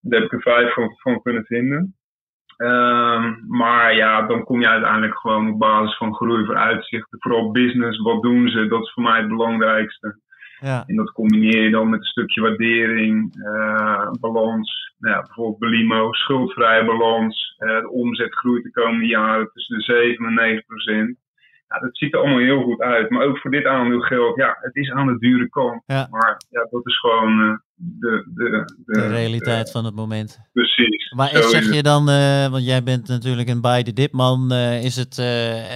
Daar 0.00 0.20
heb 0.20 0.32
ik 0.32 0.36
er 0.36 0.52
vijf 0.52 0.72
van, 0.72 0.94
van 0.96 1.22
kunnen 1.22 1.44
vinden. 1.44 1.94
Ehm, 2.62 3.34
maar 3.48 3.94
ja, 3.94 4.26
dan 4.26 4.44
kom 4.44 4.60
je 4.60 4.68
uiteindelijk 4.68 5.18
gewoon 5.18 5.48
op 5.48 5.58
basis 5.58 5.96
van 5.96 6.14
groei 6.14 6.44
vooruitzichten. 6.44 7.18
Vooral 7.20 7.50
business, 7.50 7.98
wat 7.98 8.22
doen 8.22 8.48
ze? 8.48 8.66
Dat 8.66 8.82
is 8.82 8.92
voor 8.92 9.02
mij 9.02 9.18
het 9.18 9.28
belangrijkste. 9.28 10.18
ja. 10.60 10.84
En 10.86 10.96
dat 10.96 11.12
combineer 11.12 11.62
je 11.62 11.70
dan 11.70 11.90
met 11.90 11.98
een 11.98 12.06
stukje 12.06 12.40
waardering, 12.40 13.34
eh, 13.44 14.10
balans. 14.20 14.94
Nou 14.98 15.14
ja, 15.14 15.22
bijvoorbeeld 15.22 15.58
Belimo, 15.58 16.12
schuldvrije 16.12 16.84
balans. 16.84 17.54
Eh, 17.58 17.80
de 17.80 17.90
omzet 17.90 18.34
groeit 18.34 18.62
de 18.62 18.70
komende 18.70 19.06
jaren 19.06 19.50
tussen 19.52 19.76
de 19.76 19.82
7 19.82 20.26
en 20.26 20.34
9 20.34 20.64
procent. 20.66 21.16
Ja, 21.72 21.78
dat 21.78 21.96
ziet 21.96 22.12
er 22.12 22.20
allemaal 22.20 22.38
heel 22.38 22.62
goed 22.62 22.80
uit. 22.80 23.10
Maar 23.10 23.26
ook 23.26 23.38
voor 23.38 23.50
dit 23.50 23.66
aandeel 23.66 24.00
geldt, 24.00 24.36
ja, 24.36 24.56
het 24.60 24.76
is 24.76 24.90
aan 24.90 25.06
de 25.06 25.18
dure 25.18 25.48
kant. 25.48 25.82
Ja. 25.86 26.06
Maar 26.10 26.40
ja, 26.50 26.66
dat 26.70 26.86
is 26.86 26.98
gewoon 26.98 27.40
eh, 27.40 27.56
de, 27.74 28.30
de, 28.34 28.64
de, 28.86 29.00
de 29.00 29.06
realiteit 29.06 29.70
van 29.70 29.84
het 29.84 29.94
moment. 29.94 30.40
precies. 30.52 31.12
Maar 31.12 31.32
is, 31.32 31.50
zeg 31.50 31.74
je 31.74 31.82
dan, 31.82 32.08
eh, 32.08 32.48
want 32.48 32.64
jij 32.64 32.82
bent 32.82 33.08
natuurlijk 33.08 33.48
een 33.48 33.60
buy 33.60 33.82
the 33.82 33.92
dip 33.92 34.12
man, 34.12 34.52
eh, 34.52 34.84
is, 34.84 34.96
het, 34.96 35.18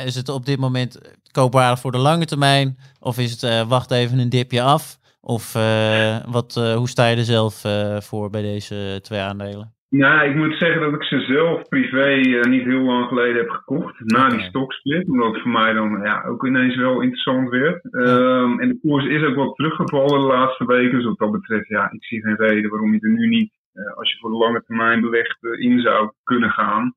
is 0.06 0.14
het 0.14 0.28
op 0.28 0.46
dit 0.46 0.58
moment 0.58 1.18
koopwaardig 1.30 1.80
voor 1.80 1.92
de 1.92 1.98
lange 1.98 2.24
termijn? 2.24 2.76
Of 3.00 3.18
is 3.18 3.40
het 3.40 3.66
wacht 3.66 3.90
even 3.90 4.18
een 4.18 4.28
dipje 4.28 4.62
af? 4.62 4.98
Of 5.20 5.52
wat, 6.26 6.54
hoe 6.54 6.88
sta 6.88 7.06
je 7.06 7.16
er 7.16 7.24
zelf 7.24 7.62
voor 8.04 8.30
bij 8.30 8.42
deze 8.42 8.98
twee 9.02 9.20
aandelen? 9.20 9.75
Nou, 9.96 10.28
ik 10.28 10.34
moet 10.34 10.58
zeggen 10.58 10.80
dat 10.80 10.94
ik 10.94 11.02
ze 11.02 11.20
zelf 11.20 11.68
privé 11.68 12.20
eh, 12.20 12.40
niet 12.50 12.64
heel 12.64 12.80
lang 12.80 13.08
geleden 13.08 13.36
heb 13.36 13.50
gekocht. 13.50 13.94
Na 14.00 14.28
die 14.28 14.40
stoksplit. 14.40 15.08
Omdat 15.08 15.32
het 15.32 15.42
voor 15.42 15.50
mij 15.50 15.72
dan 15.72 16.00
ja, 16.02 16.24
ook 16.24 16.46
ineens 16.46 16.76
wel 16.76 17.00
interessant 17.00 17.48
werd. 17.48 17.94
Ehm, 17.94 18.60
en 18.60 18.68
de 18.68 18.78
koers 18.80 19.04
is 19.04 19.22
ook 19.22 19.34
wat 19.34 19.54
teruggevallen 19.54 20.20
de 20.20 20.26
laatste 20.26 20.66
weken. 20.66 20.96
Dus 20.96 21.04
wat 21.04 21.18
dat 21.18 21.30
betreft, 21.30 21.68
ja, 21.68 21.90
ik 21.90 22.04
zie 22.04 22.22
geen 22.22 22.36
reden 22.36 22.70
waarom 22.70 22.92
je 22.92 23.00
er 23.00 23.10
nu 23.10 23.26
niet, 23.28 23.52
eh, 23.72 23.96
als 23.96 24.10
je 24.10 24.18
voor 24.18 24.30
de 24.30 24.36
lange 24.36 24.62
termijn 24.66 25.00
belegt, 25.00 25.38
eh, 25.40 25.60
in 25.60 25.80
zou 25.80 26.10
kunnen 26.22 26.50
gaan. 26.50 26.94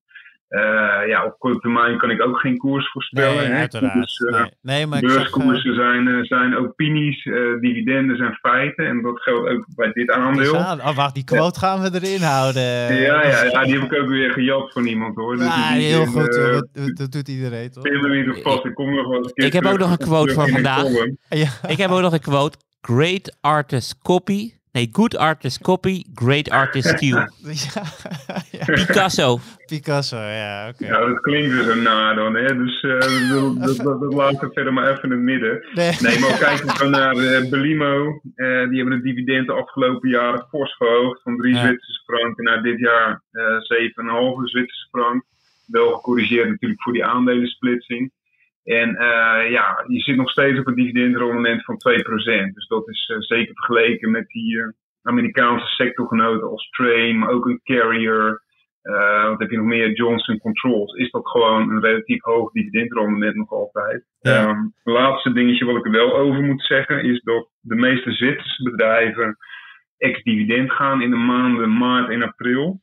Eh, 0.49 1.07
ja, 1.07 1.25
op 1.25 1.35
korte 1.39 1.59
termijn 1.59 1.97
kan 1.97 2.09
ik 2.09 2.21
ook 2.21 2.39
geen 2.39 2.57
koers 2.57 2.91
voorspellen. 2.91 3.55
hè. 3.55 3.67
Dus, 3.67 4.17
eh, 4.17 4.39
nee. 4.41 4.51
nee, 4.62 4.85
maar 4.88 5.03
ik 5.03 5.09
zag, 5.09 5.17
eh, 5.17 5.31
Beurskoersen 5.33 5.75
zijn, 5.75 6.07
eh, 6.07 6.23
zijn 6.23 6.55
opinies, 6.57 7.25
eh, 7.25 7.33
dividenden 7.59 8.17
zijn 8.17 8.33
feiten. 8.33 8.85
En 8.85 9.01
dat 9.01 9.21
geldt 9.21 9.49
ook 9.49 9.65
bij 9.75 9.91
dit 9.91 10.12
aandeel. 10.12 10.57
aan- 10.57 10.79
oh, 10.81 10.95
wacht, 10.95 11.13
die 11.15 11.23
quote 11.23 11.59
gaan 11.59 11.81
we 11.81 11.89
erin 12.01 12.21
houden. 12.21 12.62
Ja, 12.62 13.23
ja, 13.23 13.43
ja, 13.43 13.63
die 13.63 13.79
heb 13.79 13.91
ik 13.91 14.01
ook 14.01 14.07
weer 14.07 14.31
gejat 14.31 14.71
van 14.73 14.85
iemand 14.85 15.15
hoor. 15.15 15.35
Dus 15.35 15.45
Ja, 15.45 15.51
heel 15.71 16.05
goed. 16.05 16.35
hoor. 16.35 16.51
dat, 16.73 16.97
dat- 16.97 17.12
doet 17.12 17.27
iedereen, 17.27 17.71
toch? 17.71 17.83
Me 17.83 18.23
niet 18.25 18.38
op 18.38 18.41
vast, 18.43 18.65
ik 18.65 18.73
kom 18.73 18.95
nog 18.95 19.07
wel 19.07 19.31
Ik 19.33 19.53
heb 19.53 19.65
ook 19.65 19.77
nog 19.79 19.91
een 19.91 19.97
quote 19.97 20.33
de 20.33 20.51
vandaag. 20.51 20.85
Ja. 21.29 21.47
Ik 21.67 21.77
heb 21.77 21.89
ook 21.89 22.01
nog 22.01 22.13
een 22.13 22.19
quote. 22.19 22.57
Great 22.81 23.38
artist 23.41 23.97
copy. 24.01 24.51
Nee, 24.71 24.89
good 24.91 25.17
artist 25.17 25.62
copy, 25.62 26.03
great 26.13 26.49
artist 26.49 26.88
steal. 26.88 27.17
Ja, 27.41 27.84
ja. 28.58 28.65
Picasso. 28.65 29.39
Picasso, 29.65 30.17
ja, 30.17 30.69
oké. 30.69 30.86
Ja, 30.86 31.05
dat 31.05 31.19
klinkt 31.19 31.51
dus 31.51 31.67
een 31.67 31.82
na 31.82 32.13
dan, 32.13 32.36
hè. 32.36 32.58
Dus 32.58 32.82
eh, 32.82 32.99
dat, 33.65 33.77
dat, 33.77 33.99
dat, 33.99 34.13
laat 34.13 34.41
ik 34.43 34.53
verder 34.53 34.73
maar 34.73 34.91
even 34.91 35.03
in 35.03 35.12
het 35.12 35.19
midden. 35.19 35.65
Nee. 35.73 35.91
Nee, 35.99 36.19
maar 36.19 36.38
kijken 36.38 36.67
we 36.67 36.77
dan 36.77 36.89
naar 36.89 37.15
eh, 37.15 37.49
Belimo. 37.49 38.21
Eh, 38.36 38.69
die 38.69 38.77
hebben 38.77 38.91
het 38.91 39.03
dividend 39.03 39.47
de 39.47 39.53
afgelopen 39.53 40.10
jaren 40.10 40.45
fors 40.49 40.75
verhoogd. 40.75 41.21
Van 41.21 41.38
3 41.38 41.53
Ja. 41.53 41.60
Zwitserse 41.60 42.01
franken 42.05 42.43
naar 42.43 42.62
dit 42.62 42.79
jaar 42.79 43.21
eh 43.32 43.43
7,5 43.43 44.43
Zwitserse 44.43 44.88
frank. 44.91 45.23
Wel 45.65 45.91
gecorrigeerd 45.91 46.49
natuurlijk 46.49 46.82
voor 46.82 46.93
die 46.93 47.05
aandelensplitsing. 47.05 48.12
En 48.69 48.95
eh, 48.95 49.51
ja, 49.51 49.84
je 49.88 49.99
zit 49.99 50.15
nog 50.15 50.29
steeds 50.29 50.60
op 50.60 50.67
een 50.67 50.75
dividendrendement 50.75 51.63
van 51.63 51.75
2%. 51.75 52.53
Dus 52.53 52.67
dat 52.67 52.88
is 52.88 53.12
eh, 53.13 53.19
zeker 53.19 53.53
vergeleken 53.53 54.12
met 54.12 54.27
die 54.27 54.60
eh, 54.60 54.67
Amerikaanse 55.01 55.65
sectorgenoten 55.65 56.49
als 56.49 56.69
Train, 56.69 57.19
maar 57.19 57.29
ook 57.29 57.45
een 57.45 57.62
Carrier. 57.63 58.41
wat 59.29 59.39
heb 59.39 59.49
je 59.49 59.58
nog 59.58 59.65
meer? 59.65 59.91
Johnson 59.91 60.38
Controls. 60.38 60.93
Is 60.93 61.12
dat 61.12 61.27
gewoon 61.27 61.69
een 61.69 61.82
relatief 61.82 62.23
hoog 62.23 62.51
dividendrendement 62.51 63.36
nog 63.36 63.51
altijd. 63.51 64.05
Ja. 64.19 64.32
Ehm, 64.32 64.62
het 64.62 64.93
laatste 64.93 65.34
dingetje 65.34 65.65
wat 65.65 65.75
ik 65.75 65.86
er 65.86 65.91
wel 65.91 66.15
over 66.17 66.41
moet 66.41 66.62
zeggen 66.62 67.03
is 67.03 67.21
dat 67.21 67.49
de 67.60 67.75
meeste 67.75 68.12
Zwitserse 68.12 68.63
bedrijven 68.63 69.38
ex-dividend 69.97 70.71
gaan 70.71 71.01
in 71.01 71.10
de 71.10 71.15
maanden 71.15 71.77
maart 71.77 72.10
en 72.10 72.23
april. 72.23 72.82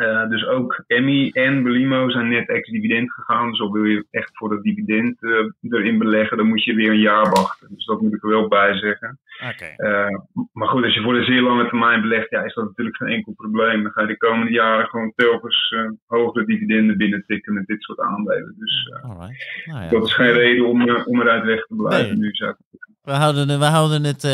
Eh, 0.00 0.28
dus 0.28 0.46
ook 0.46 0.84
Emmy 0.86 1.30
en 1.32 1.62
Belimo 1.62 2.10
zijn 2.10 2.28
net 2.28 2.48
ex-dividend 2.48 3.12
gegaan. 3.12 3.50
Dus 3.50 3.60
al 3.60 3.72
wil 3.72 3.84
je 3.84 4.06
echt 4.10 4.30
voor 4.32 4.48
dat 4.48 4.62
dividend 4.62 5.22
eh, 5.22 5.72
erin 5.78 5.98
beleggen, 5.98 6.36
dan 6.36 6.46
moet 6.46 6.64
je 6.64 6.74
weer 6.74 6.90
een 6.90 6.98
jaar 6.98 7.30
wachten. 7.30 7.68
Dus 7.70 7.84
dat 7.84 8.00
moet 8.00 8.14
ik 8.14 8.22
er 8.22 8.28
wel 8.28 8.48
bij 8.48 8.74
zeggen. 8.74 9.18
Eh, 9.76 10.06
maar 10.52 10.68
goed, 10.68 10.84
als 10.84 10.94
je 10.94 11.02
voor 11.02 11.14
de 11.14 11.24
zeer 11.24 11.42
lange 11.42 11.68
termijn 11.68 12.00
belegt, 12.00 12.30
ja, 12.30 12.42
is 12.42 12.54
dat 12.54 12.64
natuurlijk 12.64 12.96
geen 12.96 13.08
enkel 13.08 13.32
probleem. 13.32 13.82
Dan 13.82 13.92
ga 13.92 14.00
je 14.00 14.06
de 14.06 14.16
komende 14.16 14.52
jaren 14.52 14.86
gewoon 14.86 15.12
telkens 15.16 15.74
hogere 16.06 16.44
dividenden 16.44 16.96
binnentikken 16.96 17.54
met 17.54 17.66
dit 17.66 17.82
soort 17.82 18.00
aandelen. 18.00 18.54
Dus. 18.58 18.92
Nou 19.02 19.82
ja. 19.82 19.88
dat 19.88 20.06
is 20.06 20.14
geen 20.14 20.32
reden 20.32 20.66
om, 20.66 20.90
om 21.04 21.20
eruit 21.20 21.44
weg 21.44 21.66
te 21.66 21.74
blijven 21.74 22.18
Nee. 22.18 22.28
nu. 22.28 22.34
Zou 22.34 22.50
ik. 22.50 22.78
We 23.02 23.12
houden, 23.12 23.58
we 23.58 23.64
houden 23.64 24.04
het 24.04 24.24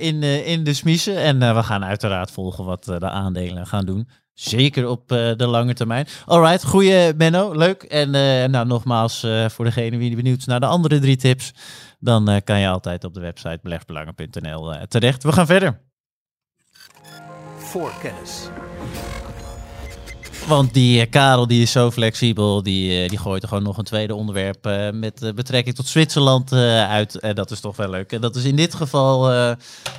in, 0.00 0.22
in 0.22 0.64
de 0.64 0.74
smiezen 0.74 1.16
en 1.16 1.38
we 1.38 1.62
gaan 1.62 1.84
uiteraard 1.84 2.30
volgen 2.30 2.64
wat 2.64 2.84
de 2.84 3.10
aandelen 3.10 3.66
gaan 3.66 3.84
doen. 3.84 4.08
Zeker 4.36 4.88
op 4.88 5.12
eh, 5.12 5.32
de 5.36 5.46
lange 5.46 5.74
termijn. 5.74 6.06
Alright, 6.26 6.64
goeie 6.64 7.14
Menno, 7.14 7.52
leuk. 7.52 7.82
En 7.82 8.14
eh, 8.14 8.48
nou, 8.48 8.66
nogmaals, 8.66 9.22
eh, 9.22 9.48
voor 9.48 9.64
degene 9.64 9.98
die 9.98 10.16
benieuwd 10.16 10.38
is 10.38 10.44
naar 10.44 10.60
de 10.60 10.66
andere 10.66 10.98
drie 10.98 11.16
tips, 11.16 11.52
dan 11.98 12.40
kan 12.44 12.60
je 12.60 12.68
altijd 12.68 13.04
op 13.04 13.14
de 13.14 13.20
website 13.20 13.58
belegsbelangen.nl 13.62 14.74
eh, 14.74 14.82
terecht. 14.82 15.22
We 15.22 15.32
gaan 15.32 15.46
verder. 15.46 15.80
voor 17.56 17.92
kennis. 18.02 18.48
Want 20.46 20.74
die 20.74 21.00
eh, 21.00 21.10
Karel 21.10 21.46
die 21.46 21.62
is 21.62 21.70
zo 21.70 21.90
flexibel, 21.90 22.62
die, 22.62 23.02
eh, 23.02 23.08
die 23.08 23.18
gooit 23.18 23.42
er 23.42 23.48
gewoon 23.48 23.62
nog 23.62 23.78
een 23.78 23.84
tweede 23.84 24.14
onderwerp 24.14 24.66
eh, 24.66 24.90
met 24.90 25.32
betrekking 25.34 25.76
tot 25.76 25.86
Zwitserland 25.86 26.52
uit. 26.52 27.18
En 27.18 27.34
dat 27.34 27.50
is 27.50 27.60
toch 27.60 27.76
wel 27.76 27.90
leuk. 27.90 28.12
En 28.12 28.20
dat 28.20 28.36
is 28.36 28.44
in 28.44 28.56
dit 28.56 28.74
geval 28.74 29.24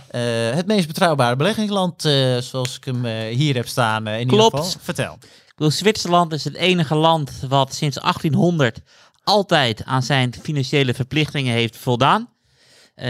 het 0.08 0.68
meest 0.68 0.88
betrouwbare 0.88 1.36
beleggingsland, 1.36 2.02
zoals 2.40 2.78
ik 2.78 2.84
hem 2.86 3.06
hier 3.30 3.56
heb 3.56 3.68
staan. 3.68 4.08
in 4.08 4.28
Klopt. 4.28 4.54
ieder 4.54 4.68
geval. 4.68 4.82
Vertel. 4.84 5.14
Ik 5.22 5.54
bedoel, 5.56 5.72
Zwitserland 5.72 6.34
is 6.34 6.44
het 6.44 6.56
enige 6.56 6.96
land 6.96 7.32
wat 7.48 7.74
sinds 7.74 7.98
1800 8.00 8.82
altijd 9.24 9.84
aan 9.86 10.04
zijn 10.04 10.34
financiële 10.42 10.94
verplichtingen 10.94 11.54
heeft 11.54 11.78
voldaan. 11.78 12.30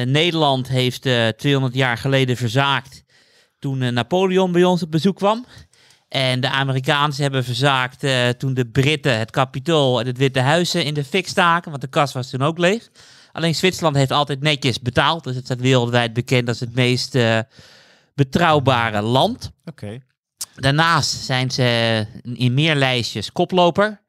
Nederland 0.06 0.67
heeft 0.67 1.06
eh 1.06 1.28
200 1.28 1.76
jaar 1.76 1.97
geleden 1.97 2.38
verzaakt 2.38 3.04
toen 3.60 3.93
Napoleon 3.93 4.52
bij 4.52 4.63
ons 4.63 4.84
op 4.84 4.91
bezoek 4.91 5.15
kwam. 5.15 5.45
En 6.08 6.39
de 6.39 6.50
Amerikanen 6.50 7.15
hebben 7.15 7.43
verzaakt 7.43 8.04
eh, 8.04 8.30
toen 8.30 8.54
de 8.54 8.65
Britten 8.65 9.17
het 9.17 9.32
kapitool 9.32 10.00
en 10.00 10.06
het 10.06 10.17
Witte 10.17 10.39
Huis 10.39 10.74
eh, 10.74 10.86
in 10.86 10.93
de 10.93 11.04
fik 11.04 11.28
staken, 11.28 11.70
want 11.70 11.82
de 11.82 11.89
kas 11.89 12.13
was 12.13 12.30
toen 12.30 12.41
ook 12.41 12.58
leeg. 12.58 12.89
Alleen 13.32 13.56
Zwitserland 13.56 13.96
heeft 13.96 14.12
altijd 14.12 14.41
netjes 14.41 14.80
betaald, 14.80 15.24
dus 15.24 15.36
het 15.36 15.46
staat 15.46 15.60
wereldwijd 15.60 16.13
bekend 16.13 16.48
als 16.48 16.60
het 16.60 16.76
meest 16.76 17.15
eh, 17.15 17.39
betrouwbare 18.15 19.02
land. 19.02 19.52
Oké. 19.65 20.00
Daarnaast 20.56 21.10
zijn 21.10 21.52
ze 21.52 22.06
in 22.24 22.54
meer 22.54 22.76
lijstjes 22.76 23.32
koploper. 23.32 24.02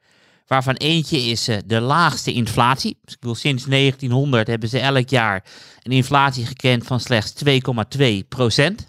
Waarvan 0.49 0.75
eentje 0.75 1.19
is 1.19 1.49
eh, 1.49 1.57
de 1.67 1.81
laagste 1.81 2.33
inflatie. 2.33 2.99
Dus 3.05 3.15
ik 3.15 3.21
bedoel, 3.21 3.35
sinds 3.35 3.65
1900 3.65 4.47
hebben 4.47 4.69
ze 4.69 4.79
elk 4.79 5.09
jaar 5.09 5.45
een 5.83 5.93
inflatie 5.93 6.47
gekend 6.47 6.87
van 6.87 7.01
slechts 7.01 7.33
2,2 7.99 8.05
procent. 8.29 8.87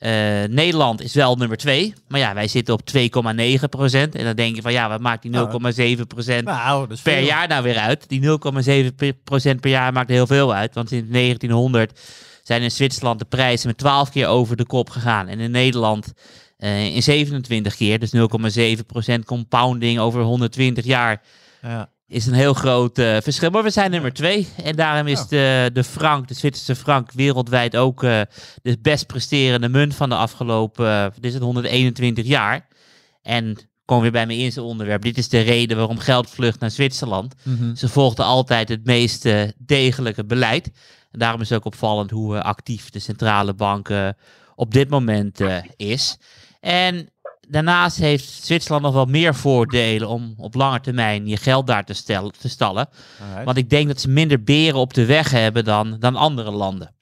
Eh, 0.00 0.10
Nederland 0.48 1.02
is 1.02 1.14
wel 1.14 1.36
nummer 1.36 1.56
2, 1.56 1.94
maar 2.08 2.20
ja, 2.20 2.34
wij 2.34 2.48
zitten 2.48 2.74
op 2.74 2.80
2,9 2.84 3.68
procent. 3.70 4.14
En 4.14 4.24
dan 4.24 4.36
denk 4.36 4.56
je 4.56 4.62
van 4.62 4.72
ja, 4.72 4.88
wat 4.88 5.00
maakt 5.00 5.22
die 5.22 5.32
0,7 5.96 6.06
procent 6.06 6.44
Nou, 6.44 6.86
is 6.90 7.00
per 7.00 7.12
veel. 7.12 7.24
jaar 7.24 7.48
nou 7.48 7.62
weer 7.62 7.78
uit? 7.78 8.08
Die 8.08 8.20
0,7% 8.20 9.60
per 9.60 9.70
jaar 9.70 9.92
maakt 9.92 10.08
heel 10.08 10.26
veel 10.26 10.54
uit. 10.54 10.74
Want 10.74 10.88
sinds 10.88 11.10
1900 11.10 12.00
zijn 12.42 12.62
in 12.62 12.70
Zwitserland 12.70 13.18
de 13.18 13.24
prijzen 13.24 13.66
met 13.66 13.78
12 13.78 14.10
keer 14.10 14.26
over 14.26 14.56
de 14.56 14.66
kop 14.66 14.90
gegaan. 14.90 15.28
En 15.28 15.40
in 15.40 15.50
Nederland 15.50 16.12
eh, 16.56 16.94
in 16.94 17.02
27 17.02 17.76
keer. 17.76 17.98
Dus 17.98 18.12
0,7% 18.14 19.24
compounding 19.24 19.98
over 19.98 20.22
120 20.22 20.84
jaar 20.84 21.22
Ja. 21.62 21.88
Is 22.10 22.26
een 22.26 22.32
heel 22.34 22.54
groot 22.54 22.98
eh, 22.98 23.16
verschil. 23.22 23.50
Maar 23.50 23.62
we 23.62 23.70
zijn 23.70 23.90
nummer 23.90 24.12
twee. 24.12 24.48
En 24.64 24.76
daarom 24.76 25.06
is 25.06 25.18
Ja. 25.18 25.26
de, 25.28 25.70
de 25.72 25.84
frank, 25.84 26.28
de 26.28 26.34
Zwitserse 26.34 26.76
frank, 26.76 27.12
wereldwijd 27.12 27.76
ook 27.76 28.02
eh, 28.02 28.20
de 28.62 28.78
best 28.82 29.06
presterende 29.06 29.68
munt 29.68 29.94
van 29.94 30.08
de 30.08 30.14
afgelopen, 30.14 30.86
eh, 30.88 31.04
dit 31.14 31.24
is 31.24 31.34
het 31.34 31.42
121 31.42 32.26
jaar. 32.26 32.66
En 33.22 33.56
kom 33.84 34.00
weer 34.00 34.10
bij 34.12 34.26
mijn 34.26 34.38
eerste 34.38 34.62
onderwerp. 34.62 35.02
Dit 35.02 35.18
is 35.18 35.28
de 35.28 35.40
reden 35.40 35.76
waarom 35.76 35.98
geld 35.98 36.30
vlucht 36.30 36.60
naar 36.60 36.70
Zwitserland. 36.70 37.34
Mhm. 37.42 37.74
Ze 37.74 37.88
volgden 37.88 38.24
altijd 38.24 38.68
het 38.68 38.84
meest 38.84 39.24
eh, 39.24 39.42
degelijke 39.58 40.24
beleid. 40.24 40.70
En 41.10 41.18
daarom 41.18 41.40
is 41.40 41.48
het 41.48 41.58
ook 41.58 41.64
opvallend 41.64 42.10
hoe 42.10 42.36
eh, 42.36 42.42
actief 42.42 42.90
de 42.90 42.98
centrale 42.98 43.54
bank 43.54 43.88
eh, 43.88 44.08
op 44.54 44.72
dit 44.72 44.88
moment 44.88 45.40
eh, 45.40 45.56
is. 45.76 46.18
En 46.60 47.09
daarnaast 47.50 47.96
heeft 47.96 48.28
Zwitserland 48.28 48.82
nog 48.82 48.94
wel 48.94 49.04
meer 49.04 49.34
voordelen 49.34 50.08
om 50.08 50.34
op 50.36 50.54
lange 50.54 50.80
termijn 50.80 51.26
je 51.26 51.36
geld 51.36 51.66
daar 51.66 51.84
te, 51.84 51.94
stellen, 51.94 52.32
te 52.38 52.48
stallen. 52.48 52.88
Alright. 53.20 53.44
Want 53.44 53.56
ik 53.56 53.70
denk 53.70 53.88
dat 53.88 54.00
ze 54.00 54.08
minder 54.08 54.42
beren 54.42 54.78
op 54.78 54.94
de 54.94 55.04
weg 55.04 55.30
hebben 55.30 55.64
dan, 55.64 55.96
dan 55.98 56.16
andere 56.16 56.50
landen. 56.50 56.94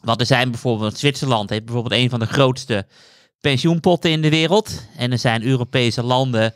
Want 0.00 0.20
er 0.20 0.26
zijn 0.26 0.50
bijvoorbeeld, 0.50 0.98
Zwitserland 0.98 1.50
heeft 1.50 1.64
bijvoorbeeld 1.64 2.00
een 2.00 2.10
van 2.10 2.20
de 2.20 2.26
grootste 2.26 2.86
pensioenpotten 3.40 4.10
in 4.10 4.22
de 4.22 4.30
wereld. 4.30 4.86
En 4.96 5.12
er 5.12 5.18
zijn 5.18 5.42
Europese 5.42 6.02
landen 6.02 6.54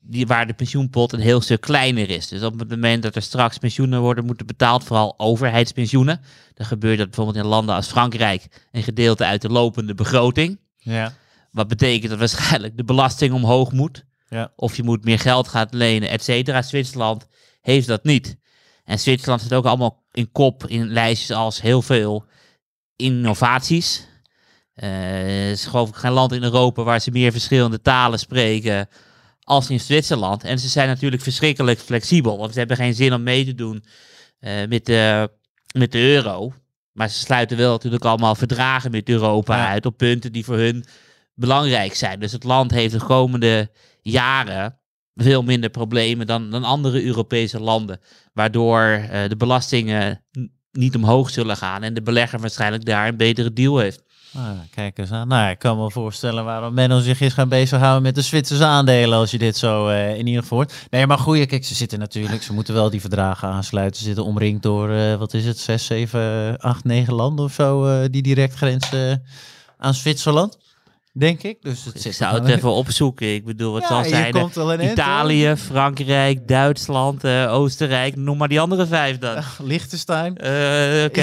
die, 0.00 0.26
waar 0.26 0.46
de 0.46 0.52
pensioenpot 0.52 1.12
een 1.12 1.20
heel 1.20 1.40
stuk 1.40 1.60
kleiner 1.60 2.10
is. 2.10 2.28
Dus 2.28 2.42
op 2.42 2.58
het 2.58 2.68
moment 2.68 3.02
dat 3.02 3.16
er 3.16 3.22
straks 3.22 3.58
pensioenen 3.58 4.00
worden 4.00 4.24
moeten 4.24 4.46
betaald, 4.46 4.84
vooral 4.84 5.14
overheidspensioenen. 5.16 6.20
Dan 6.54 6.66
gebeurt 6.66 6.98
dat 6.98 7.06
bijvoorbeeld 7.06 7.44
in 7.44 7.50
landen 7.50 7.74
als 7.74 7.86
Frankrijk 7.86 8.66
een 8.72 8.82
gedeelte 8.82 9.24
uit 9.24 9.42
de 9.42 9.48
lopende 9.48 9.94
begroting. 9.94 10.58
Ja. 10.76 11.14
Wat 11.58 11.68
betekent 11.68 12.10
dat 12.10 12.18
waarschijnlijk 12.18 12.76
de 12.76 12.84
belasting 12.84 13.32
omhoog 13.32 13.72
moet. 13.72 14.04
Ja. 14.28 14.52
Of 14.56 14.76
je 14.76 14.82
moet 14.82 15.04
meer 15.04 15.18
geld 15.18 15.48
gaan 15.48 15.66
lenen, 15.70 16.08
et 16.08 16.22
cetera. 16.22 16.62
Zwitserland 16.62 17.26
heeft 17.60 17.86
dat 17.86 18.04
niet. 18.04 18.36
En 18.84 18.98
Zwitserland 18.98 19.40
zit 19.40 19.54
ook 19.54 19.64
allemaal 19.64 20.02
in 20.12 20.32
kop 20.32 20.66
in 20.66 20.88
lijstjes 20.88 21.36
als 21.36 21.60
heel 21.60 21.82
veel 21.82 22.24
innovaties. 22.96 24.06
Er 24.74 25.50
is 25.50 25.66
geloof 25.66 25.88
ik 25.88 25.94
geen 25.94 26.12
land 26.12 26.32
in 26.32 26.42
Europa 26.42 26.82
waar 26.82 27.00
ze 27.00 27.10
meer 27.10 27.32
verschillende 27.32 27.80
talen 27.80 28.18
spreken 28.18 28.88
als 29.42 29.70
in 29.70 29.80
Zwitserland. 29.80 30.44
En 30.44 30.58
ze 30.58 30.68
zijn 30.68 30.88
natuurlijk 30.88 31.22
verschrikkelijk 31.22 31.78
flexibel. 31.78 32.38
Want 32.38 32.52
ze 32.52 32.58
hebben 32.58 32.76
geen 32.76 32.94
zin 32.94 33.14
om 33.14 33.22
mee 33.22 33.44
te 33.44 33.54
doen 33.54 33.84
eh, 34.40 34.68
met, 34.68 34.86
de, 34.86 35.30
met 35.74 35.92
de 35.92 35.98
euro. 35.98 36.52
Maar 36.92 37.08
ze 37.08 37.18
sluiten 37.18 37.56
wel 37.56 37.72
natuurlijk 37.72 38.04
allemaal 38.04 38.34
verdragen 38.34 38.90
met 38.90 39.08
Europa 39.08 39.56
Ja. 39.56 39.68
uit 39.68 39.86
op 39.86 39.96
punten 39.96 40.32
die 40.32 40.44
voor 40.44 40.56
hun 40.56 40.84
belangrijk 41.38 41.94
zijn. 41.94 42.20
Dus 42.20 42.32
het 42.32 42.44
land 42.44 42.70
heeft 42.70 42.92
de 42.92 43.04
komende 43.04 43.70
jaren 44.02 44.78
veel 45.14 45.42
minder 45.42 45.70
problemen 45.70 46.26
dan, 46.26 46.50
dan 46.50 46.64
andere 46.64 47.04
Europese 47.04 47.60
landen. 47.60 48.00
Waardoor 48.32 48.82
eh, 48.82 49.28
de 49.28 49.36
belastingen 49.36 50.24
niet 50.72 50.96
omhoog 50.96 51.30
zullen 51.30 51.56
gaan 51.56 51.82
en 51.82 51.94
de 51.94 52.02
belegger 52.02 52.40
waarschijnlijk 52.40 52.84
daar 52.84 53.08
een 53.08 53.16
betere 53.16 53.52
deal 53.52 53.78
heeft. 53.78 54.06
Ah, 54.34 54.42
kijk 54.70 54.98
eens 54.98 55.10
aan. 55.10 55.28
Nou, 55.28 55.50
ik 55.50 55.58
kan 55.58 55.78
me 55.78 55.90
voorstellen 55.90 56.44
waarom 56.44 56.74
Menno 56.74 57.00
zich 57.00 57.20
is 57.20 57.32
gaan 57.32 57.48
bezighouden 57.48 58.02
met 58.02 58.14
de 58.14 58.22
Zwitserse 58.22 58.64
aandelen, 58.64 59.18
als 59.18 59.30
je 59.30 59.38
dit 59.38 59.56
zo 59.56 59.88
eh, 59.88 60.18
in 60.18 60.26
ieder 60.26 60.42
geval 60.42 60.58
hoort. 60.58 60.86
Nee, 60.90 61.06
maar 61.06 61.18
goeie, 61.18 61.46
kijk, 61.46 61.64
ze 61.64 61.74
zitten 61.74 61.98
natuurlijk, 61.98 62.42
ze 62.42 62.52
moeten 62.52 62.74
wel 62.74 62.90
die 62.90 63.00
verdragen 63.00 63.48
aansluiten. 63.48 64.00
Ze 64.00 64.06
zitten 64.06 64.24
omringd 64.24 64.62
door, 64.62 64.90
eh, 64.90 65.14
wat 65.14 65.34
is 65.34 65.44
het, 65.44 65.58
zes, 65.58 65.86
zeven, 65.86 66.56
acht, 66.58 66.84
negen 66.84 67.14
landen 67.14 67.44
of 67.44 67.52
zo, 67.52 68.08
die 68.08 68.22
direct 68.22 68.54
grenzen 68.54 69.22
aan 69.76 69.94
Zwitserland, 69.94 70.58
denk 71.18 71.42
ik. 71.42 71.56
Dus 71.62 71.84
het 71.84 72.04
Ik 72.04 72.12
zou 72.12 72.34
het 72.40 72.48
even 72.48 72.70
opzoeken. 72.72 73.34
Ik 73.34 73.44
bedoel, 73.44 73.74
het 73.74 73.82
Ja, 73.82 73.88
zal 73.88 74.04
zijn 74.04 74.34
eh, 74.80 74.90
Italië, 74.90 75.54
Frankrijk, 75.56 76.48
Duitsland, 76.48 77.24
eh, 77.24 77.52
Oostenrijk. 77.52 78.16
Noem 78.16 78.36
maar 78.36 78.48
die 78.48 78.60
andere 78.60 78.86
vijf 78.86 79.18
dan. 79.18 79.34
hoor. 79.34 79.44
Liechtenstein. 79.66 80.36
Eh, 80.36 81.04
Oké, 81.04 81.20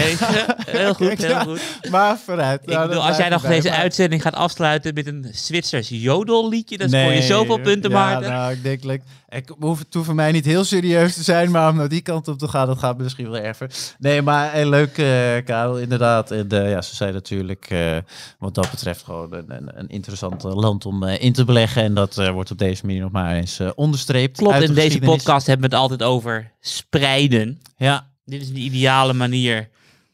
heel 0.68 0.94
goed, 0.94 1.18
heel 1.26 1.40
goed. 1.40 1.62
Maar 1.90 2.18
vooruit. 2.26 2.62
Ik 2.64 2.70
Nou, 2.70 2.88
bedoel, 2.88 3.04
als 3.08 3.18
jij 3.18 3.30
nog 3.30 3.42
deze 3.42 3.70
maar- 3.70 3.78
uitzending 3.78 4.22
gaat 4.22 4.36
afsluiten 4.36 4.94
met 4.94 5.08
een 5.08 5.28
Zwitsers 5.32 5.90
jodelliedje, 5.92 6.78
dan 6.78 6.90
scoor 6.90 7.12
je 7.12 7.22
zoveel 7.22 7.60
punten, 7.60 7.90
ja, 7.92 7.98
Maarten. 7.98 8.32
Nou, 8.32 8.52
ik 8.54 8.64
denk, 8.64 8.84
like, 8.84 9.04
ik 9.36 9.56
hoef 9.60 9.80
het 9.80 9.94
hoeft 9.94 10.06
voor 10.06 10.16
mij 10.16 10.32
niet 10.32 10.46
heel 10.46 10.64
serieus 10.64 11.14
te 11.14 11.24
zijn, 11.24 11.52
maar 11.52 11.70
om 11.70 11.76
naar 11.76 11.90
die 11.90 12.02
kant 12.02 12.28
op 12.28 12.38
te 12.38 12.48
gaan, 12.48 12.68
dat 12.68 12.78
gaat 12.78 12.98
misschien 12.98 13.30
wel 13.30 13.42
erger. 13.42 13.72
Nee, 14.00 14.22
maar 14.22 14.52
hey, 14.52 14.70
leuk, 14.70 14.98
eh 14.98 15.46
Karel, 15.46 15.80
inderdaad. 15.80 16.32
En, 16.32 16.50
eh, 16.50 16.70
ja, 16.70 16.82
ze 16.82 16.96
zijn 16.96 17.14
natuurlijk 17.14 17.66
eh, 17.70 17.98
wat 18.40 18.56
dat 18.56 18.72
betreft 18.72 19.04
gewoon 19.04 19.34
een, 19.34 19.52
een, 19.56 19.80
een 19.80 19.88
interessant 19.90 20.44
eh, 20.46 20.56
land 20.56 20.86
om 20.86 21.04
eh, 21.04 21.22
in 21.22 21.34
te 21.34 21.46
beleggen. 21.46 21.84
En 21.84 21.94
dat 21.94 22.18
eh, 22.18 22.30
wordt 22.32 22.52
op 22.52 22.58
deze 22.58 22.86
manier 22.86 23.02
nog 23.02 23.12
maar 23.12 23.36
eens 23.36 23.60
eh, 23.60 23.70
onderstreept. 23.76 24.38
Klopt, 24.38 24.58
de 24.60 24.64
in 24.64 24.74
deze 24.74 25.00
podcast 25.00 25.48
hebben 25.48 25.70
we 25.70 25.76
het 25.76 25.84
altijd 25.84 26.04
over 26.04 26.52
spreiden. 26.60 27.62
Ja, 27.78 28.08
Dit 28.26 28.42
is 28.42 28.54
de 28.54 28.60
ideale 28.60 29.14
manier 29.14 29.70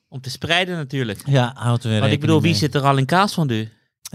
om 0.10 0.22
te 0.22 0.30
spreiden 0.30 0.76
natuurlijk. 0.76 1.22
ja 1.26 1.52
houdt 1.56 1.84
er 1.84 1.90
weer 1.90 2.00
Want 2.00 2.12
ik 2.12 2.20
bedoel, 2.20 2.42
wie 2.42 2.56
zit 2.56 2.76
er 2.76 2.82
al 2.82 2.98
in 2.98 3.06
kaas 3.06 3.34
van 3.34 3.48
nu? 3.48 3.70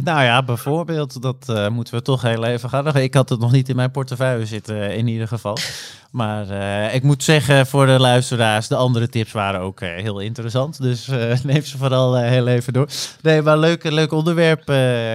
Nou 0.05 0.23
ja, 0.23 0.43
bijvoorbeeld, 0.43 1.23
dat 1.23 1.49
eh, 1.49 1.69
moeten 1.69 1.95
we 1.95 2.03
toch 2.03 2.23
heel 2.23 2.45
even 2.45 2.69
gaan. 2.69 2.97
Ik 2.97 3.15
had 3.15 3.29
het 3.29 3.41
nog 3.41 3.53
niet 3.53 3.69
in 3.69 3.77
mijn 3.77 3.91
portefeuille 3.91 4.47
zitten, 4.47 4.83
eh, 4.83 4.97
in 4.97 5.07
ieder 5.07 5.29
geval. 5.29 5.57
Maar 6.11 6.49
eh, 6.49 6.95
ik 6.95 7.03
moet 7.03 7.23
zeggen 7.23 7.67
voor 7.67 7.87
de 7.87 8.01
luisteraars, 8.01 8.69
de 8.69 8.77
andere 8.77 9.09
tips 9.09 9.33
waren 9.33 9.61
ook 9.61 9.81
heel 9.81 10.21
interessant. 10.21 10.83
Dus 10.83 11.07
neem 11.43 11.63
ze 11.63 11.77
vooral 11.77 12.17
heel 12.17 12.47
even 12.47 12.73
door. 12.73 12.89
Nee, 13.23 13.43
maar 13.43 13.59
leuk, 13.59 13.91
leuk 13.91 14.13
onderwerp, 14.13 14.65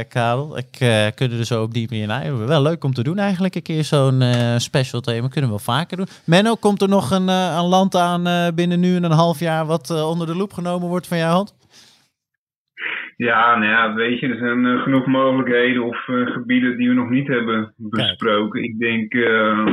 Karel. 0.09 0.57
Ik 0.57 0.77
kunnen 1.15 1.39
er 1.39 1.45
zo 1.45 1.63
op 1.63 1.73
die 1.73 1.87
manier 1.89 2.07
naar. 2.07 2.47
Wel 2.47 2.61
leuk 2.61 2.83
om 2.83 2.93
te 2.93 3.03
doen 3.03 3.17
eigenlijk, 3.17 3.55
een 3.55 3.61
keer 3.61 3.83
zo'n 3.83 4.23
special 4.57 5.01
thema. 5.01 5.27
Kunnen 5.27 5.49
we 5.49 5.55
wel 5.55 5.75
vaker 5.75 5.97
doen. 5.97 6.07
Menno, 6.23 6.55
komt 6.55 6.81
er 6.81 6.89
nog 6.89 7.11
een, 7.11 7.27
een 7.27 7.65
land 7.65 7.95
aan 7.95 8.53
binnen 8.55 8.79
nu 8.79 8.95
en 8.95 9.03
een 9.03 9.11
half 9.11 9.39
jaar 9.39 9.65
wat 9.65 9.89
onder 9.89 10.27
de 10.27 10.35
loep 10.35 10.53
genomen 10.53 10.87
wordt 10.87 11.07
van 11.07 11.17
jouw 11.17 11.33
hand? 11.33 11.53
Ja, 13.17 13.55
nou 13.55 13.71
ja, 13.71 13.93
weet 13.93 14.19
je, 14.19 14.27
er 14.27 14.37
zijn 14.37 14.65
uh, 14.65 14.81
genoeg 14.81 15.05
mogelijkheden 15.05 15.83
of 15.83 16.07
uh, 16.07 16.31
gebieden 16.31 16.77
die 16.77 16.87
we 16.87 16.93
nog 16.93 17.09
niet 17.09 17.27
hebben 17.27 17.73
besproken. 17.77 18.63
Ik 18.63 18.79
denk, 18.79 19.13
uh, 19.13 19.65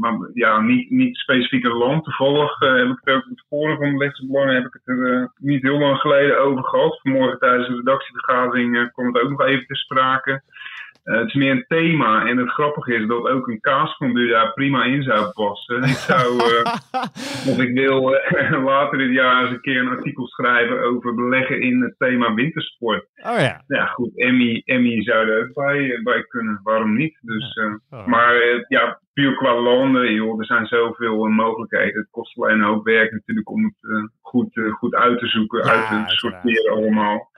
maar 0.00 0.30
ja, 0.34 0.60
niet, 0.60 0.90
niet 0.90 1.16
specifiek 1.16 1.64
een 1.64 1.76
land. 1.76 2.04
Toevallig 2.04 2.58
heb 2.58 2.88
ik 2.88 3.00
het 3.04 3.14
ook 3.14 3.24
het 3.28 3.44
vorige 3.48 3.76
van 3.76 3.98
de 3.98 4.26
Belang 4.26 4.52
heb 4.52 4.66
ik 4.66 4.72
het 4.72 4.98
er 4.98 5.32
niet 5.36 5.62
heel 5.62 5.78
lang 5.78 5.98
geleden 5.98 6.40
over 6.40 6.64
gehad. 6.64 7.00
Vanmorgen 7.02 7.38
tijdens 7.38 7.68
de 7.68 7.74
redactievergadering 7.74 8.92
kwam 8.92 9.06
het 9.06 9.22
ook 9.22 9.30
nog 9.30 9.42
even 9.42 9.66
te 9.66 9.74
sprake. 9.74 10.42
Uh, 11.06 11.18
het 11.18 11.26
is 11.26 11.34
meer 11.34 11.50
een 11.50 11.64
thema. 11.68 12.26
En 12.26 12.36
het 12.36 12.48
grappige 12.48 12.94
is 12.94 13.06
dat 13.06 13.28
ook 13.28 13.48
een 13.48 13.60
kaasfondue 13.60 14.28
daar 14.28 14.52
prima 14.52 14.84
in 14.84 15.02
zou 15.02 15.32
passen. 15.32 15.82
Ik 15.82 15.96
zou, 16.08 16.34
uh, 16.34 16.74
of 17.50 17.58
ik 17.58 17.72
wil 17.74 18.14
uh, 18.14 18.64
later 18.70 18.98
dit 18.98 19.12
jaar 19.12 19.42
eens 19.42 19.50
een 19.50 19.60
keer 19.60 19.80
een 19.80 19.96
artikel 19.96 20.26
schrijven 20.26 20.82
over 20.82 21.14
beleggen 21.14 21.60
in 21.60 21.82
het 21.82 21.94
thema 21.98 22.34
wintersport. 22.34 23.06
Oh 23.16 23.38
ja. 23.38 23.62
Ja, 23.66 23.86
goed. 23.86 24.18
Emmy, 24.18 24.62
Emmy 24.64 25.02
zou 25.02 25.28
er 25.28 25.40
ook 25.40 25.54
bij, 25.54 26.00
bij 26.02 26.24
kunnen. 26.24 26.60
Waarom 26.62 26.96
niet? 26.96 27.18
Dus, 27.20 27.60
oh. 27.90 28.06
Maar 28.06 28.64
ja, 28.68 29.00
puur 29.12 29.36
qua 29.36 29.60
landen, 29.60 30.12
joh, 30.14 30.38
er 30.38 30.46
zijn 30.46 30.66
zoveel 30.66 31.24
mogelijkheden. 31.24 32.00
Het 32.00 32.10
kost 32.10 32.38
alleen 32.38 32.58
een 32.58 32.66
hoop 32.66 32.84
werk 32.84 33.12
natuurlijk 33.12 33.50
om 33.50 33.64
het 33.64 34.10
goed, 34.20 34.60
goed 34.78 34.94
uit 34.94 35.18
te 35.18 35.26
zoeken, 35.26 35.64
uit 35.64 35.88
te 35.88 36.14
sorteren 36.14 36.72
allemaal. 36.72 37.30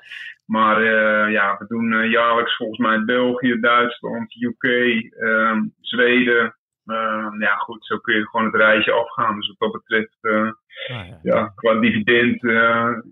Maar 0.49 0.82
uh, 0.82 1.32
ja, 1.32 1.57
we 1.59 1.66
doen 1.66 1.92
uh, 1.92 2.11
jaarlijks 2.11 2.57
volgens 2.57 2.78
mij 2.78 3.05
België, 3.05 3.61
Duitsland, 3.61 4.34
UK, 4.42 4.64
uh, 4.64 5.57
Zweden. 5.80 6.57
Ehm, 6.86 7.40
ja, 7.40 7.57
goed, 7.57 7.86
zo 7.86 7.99
kun 7.99 8.14
je 8.14 8.28
gewoon 8.28 8.46
het 8.46 8.55
reisje 8.55 8.92
afgaan. 8.92 9.36
Dus 9.36 9.49
wat 9.49 9.72
dat 9.72 9.82
betreft, 9.82 10.18
uh, 10.20 10.40
ah, 10.42 11.09
ja. 11.09 11.18
ja. 11.22 11.53
qua 11.55 11.80
dividend 11.80 12.42
er 12.44 13.05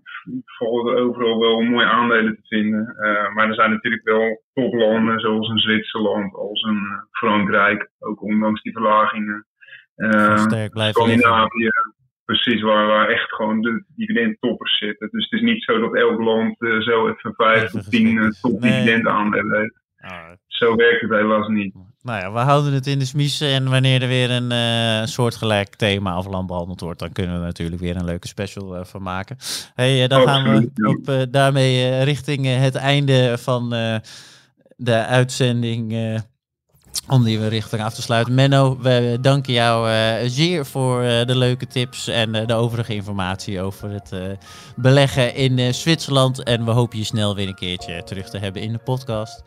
overal 0.61 1.39
wel 1.39 1.61
mooie 1.61 1.87
aandelen 1.87 2.37
te 2.37 2.47
vinden. 2.47 2.95
maar 3.35 3.49
er 3.49 3.55
zijn 3.55 3.71
natuurlijk 3.71 4.05
wel 4.05 4.43
toplanden, 4.53 5.21
zoals 5.21 5.49
een 5.49 5.59
Zwitserland, 5.59 6.35
als 6.35 6.63
een 6.63 7.07
Frankrijk, 7.11 7.91
ook 7.99 8.23
ondanks 8.23 8.63
die 8.63 8.73
verlagingen. 8.73 9.47
sterk 10.35 10.73
blijven 10.73 11.03
Scandinavië, 11.03 11.71
precies 12.27 12.63
waar, 12.63 12.87
waar 12.87 13.09
echt 13.09 13.35
gewoon 13.35 13.61
de 13.61 13.85
dividendtoppers 13.97 14.79
zitten. 14.79 15.09
Dus 15.11 15.29
het 15.31 15.41
is 15.41 15.47
niet 15.47 15.63
zo 15.63 15.81
dat 15.81 15.95
elk 15.95 16.21
land 16.21 16.55
uh, 16.59 16.81
zo 16.81 17.09
even 17.09 17.35
vijf 17.35 17.71
tot 17.71 17.91
tien 17.91 18.17
uh, 18.17 18.31
top 18.41 18.61
dividend 18.63 19.07
aandelen 19.07 19.61
heeft. 19.61 19.75
Ah. 19.97 20.31
Zo 20.47 20.75
werkt 20.75 21.01
het 21.01 21.11
helaas 21.11 21.49
niet. 21.49 21.75
Nou 22.03 22.21
ja, 22.21 22.33
we 22.33 22.39
houden 22.39 22.73
het 22.73 22.87
in 22.87 22.99
de 22.99 23.05
smies 23.05 23.41
en 23.41 23.71
wanneer 23.71 24.03
er 24.03 24.09
weer 24.09 24.31
een 24.31 24.51
uh, 24.51 25.05
soortgelijk 25.05 25.75
thema 25.75 26.19
of 26.19 26.27
land 26.27 26.47
behandeld 26.47 26.81
wordt, 26.81 26.99
dan 26.99 27.13
kunnen 27.13 27.39
we 27.39 27.45
natuurlijk 27.45 27.81
weer 27.81 27.97
een 27.97 28.05
leuke 28.05 28.27
special 28.27 28.85
van 28.85 29.03
maken. 29.03 29.37
Hey, 29.75 30.09
dan 30.09 30.23
gaan 30.23 30.45
we 30.45 30.71
op, 30.89 31.33
daarmee 31.33 32.03
richting 32.03 32.47
het 32.47 32.75
einde 32.75 33.39
van 33.39 33.69
de 34.77 35.05
uitzending 35.05 35.93
om 37.09 37.25
die 37.25 37.49
richting 37.49 37.83
af 37.83 37.95
te 37.95 38.03
sluiten. 38.03 38.35
Menno, 38.35 38.79
we 38.81 39.19
danken 39.21 39.53
jou 39.53 39.89
uh, 39.89 40.15
zeer 40.27 40.67
voor 40.67 41.03
uh, 41.03 41.25
de 41.25 41.37
leuke 41.37 41.67
tips 41.67 42.09
en 42.09 42.35
uh, 42.35 42.47
de 42.47 42.55
overige 42.55 42.95
informatie 42.95 43.61
over 43.61 43.91
het 43.91 44.13
beleggen 44.77 45.35
in 45.35 45.75
Zwitserland. 45.75 46.43
En 46.43 46.65
we 46.65 46.71
hopen 46.71 46.99
je 46.99 47.05
snel 47.05 47.35
weer 47.35 47.49
een 47.49 47.55
keertje 47.55 48.03
terug 48.05 48.29
te 48.29 48.39
hebben 48.39 48.63
in 48.63 48.73
de 48.73 48.79
podcast. 48.79 49.43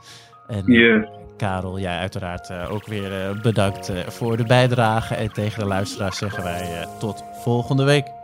En 0.47 0.63
yes. 0.65 1.07
Karel, 1.37 1.79
jij 1.79 1.97
uiteraard 1.97 2.51
ook 2.51 2.85
weer 2.85 3.39
bedankt 3.41 3.91
voor 4.07 4.37
de 4.37 4.43
bijdrage. 4.43 5.15
En 5.15 5.33
tegen 5.33 5.59
de 5.59 5.65
luisteraars 5.65 6.17
zeggen 6.17 6.43
wij 6.43 6.87
tot 6.99 7.23
volgende 7.43 7.83
week. 7.83 8.18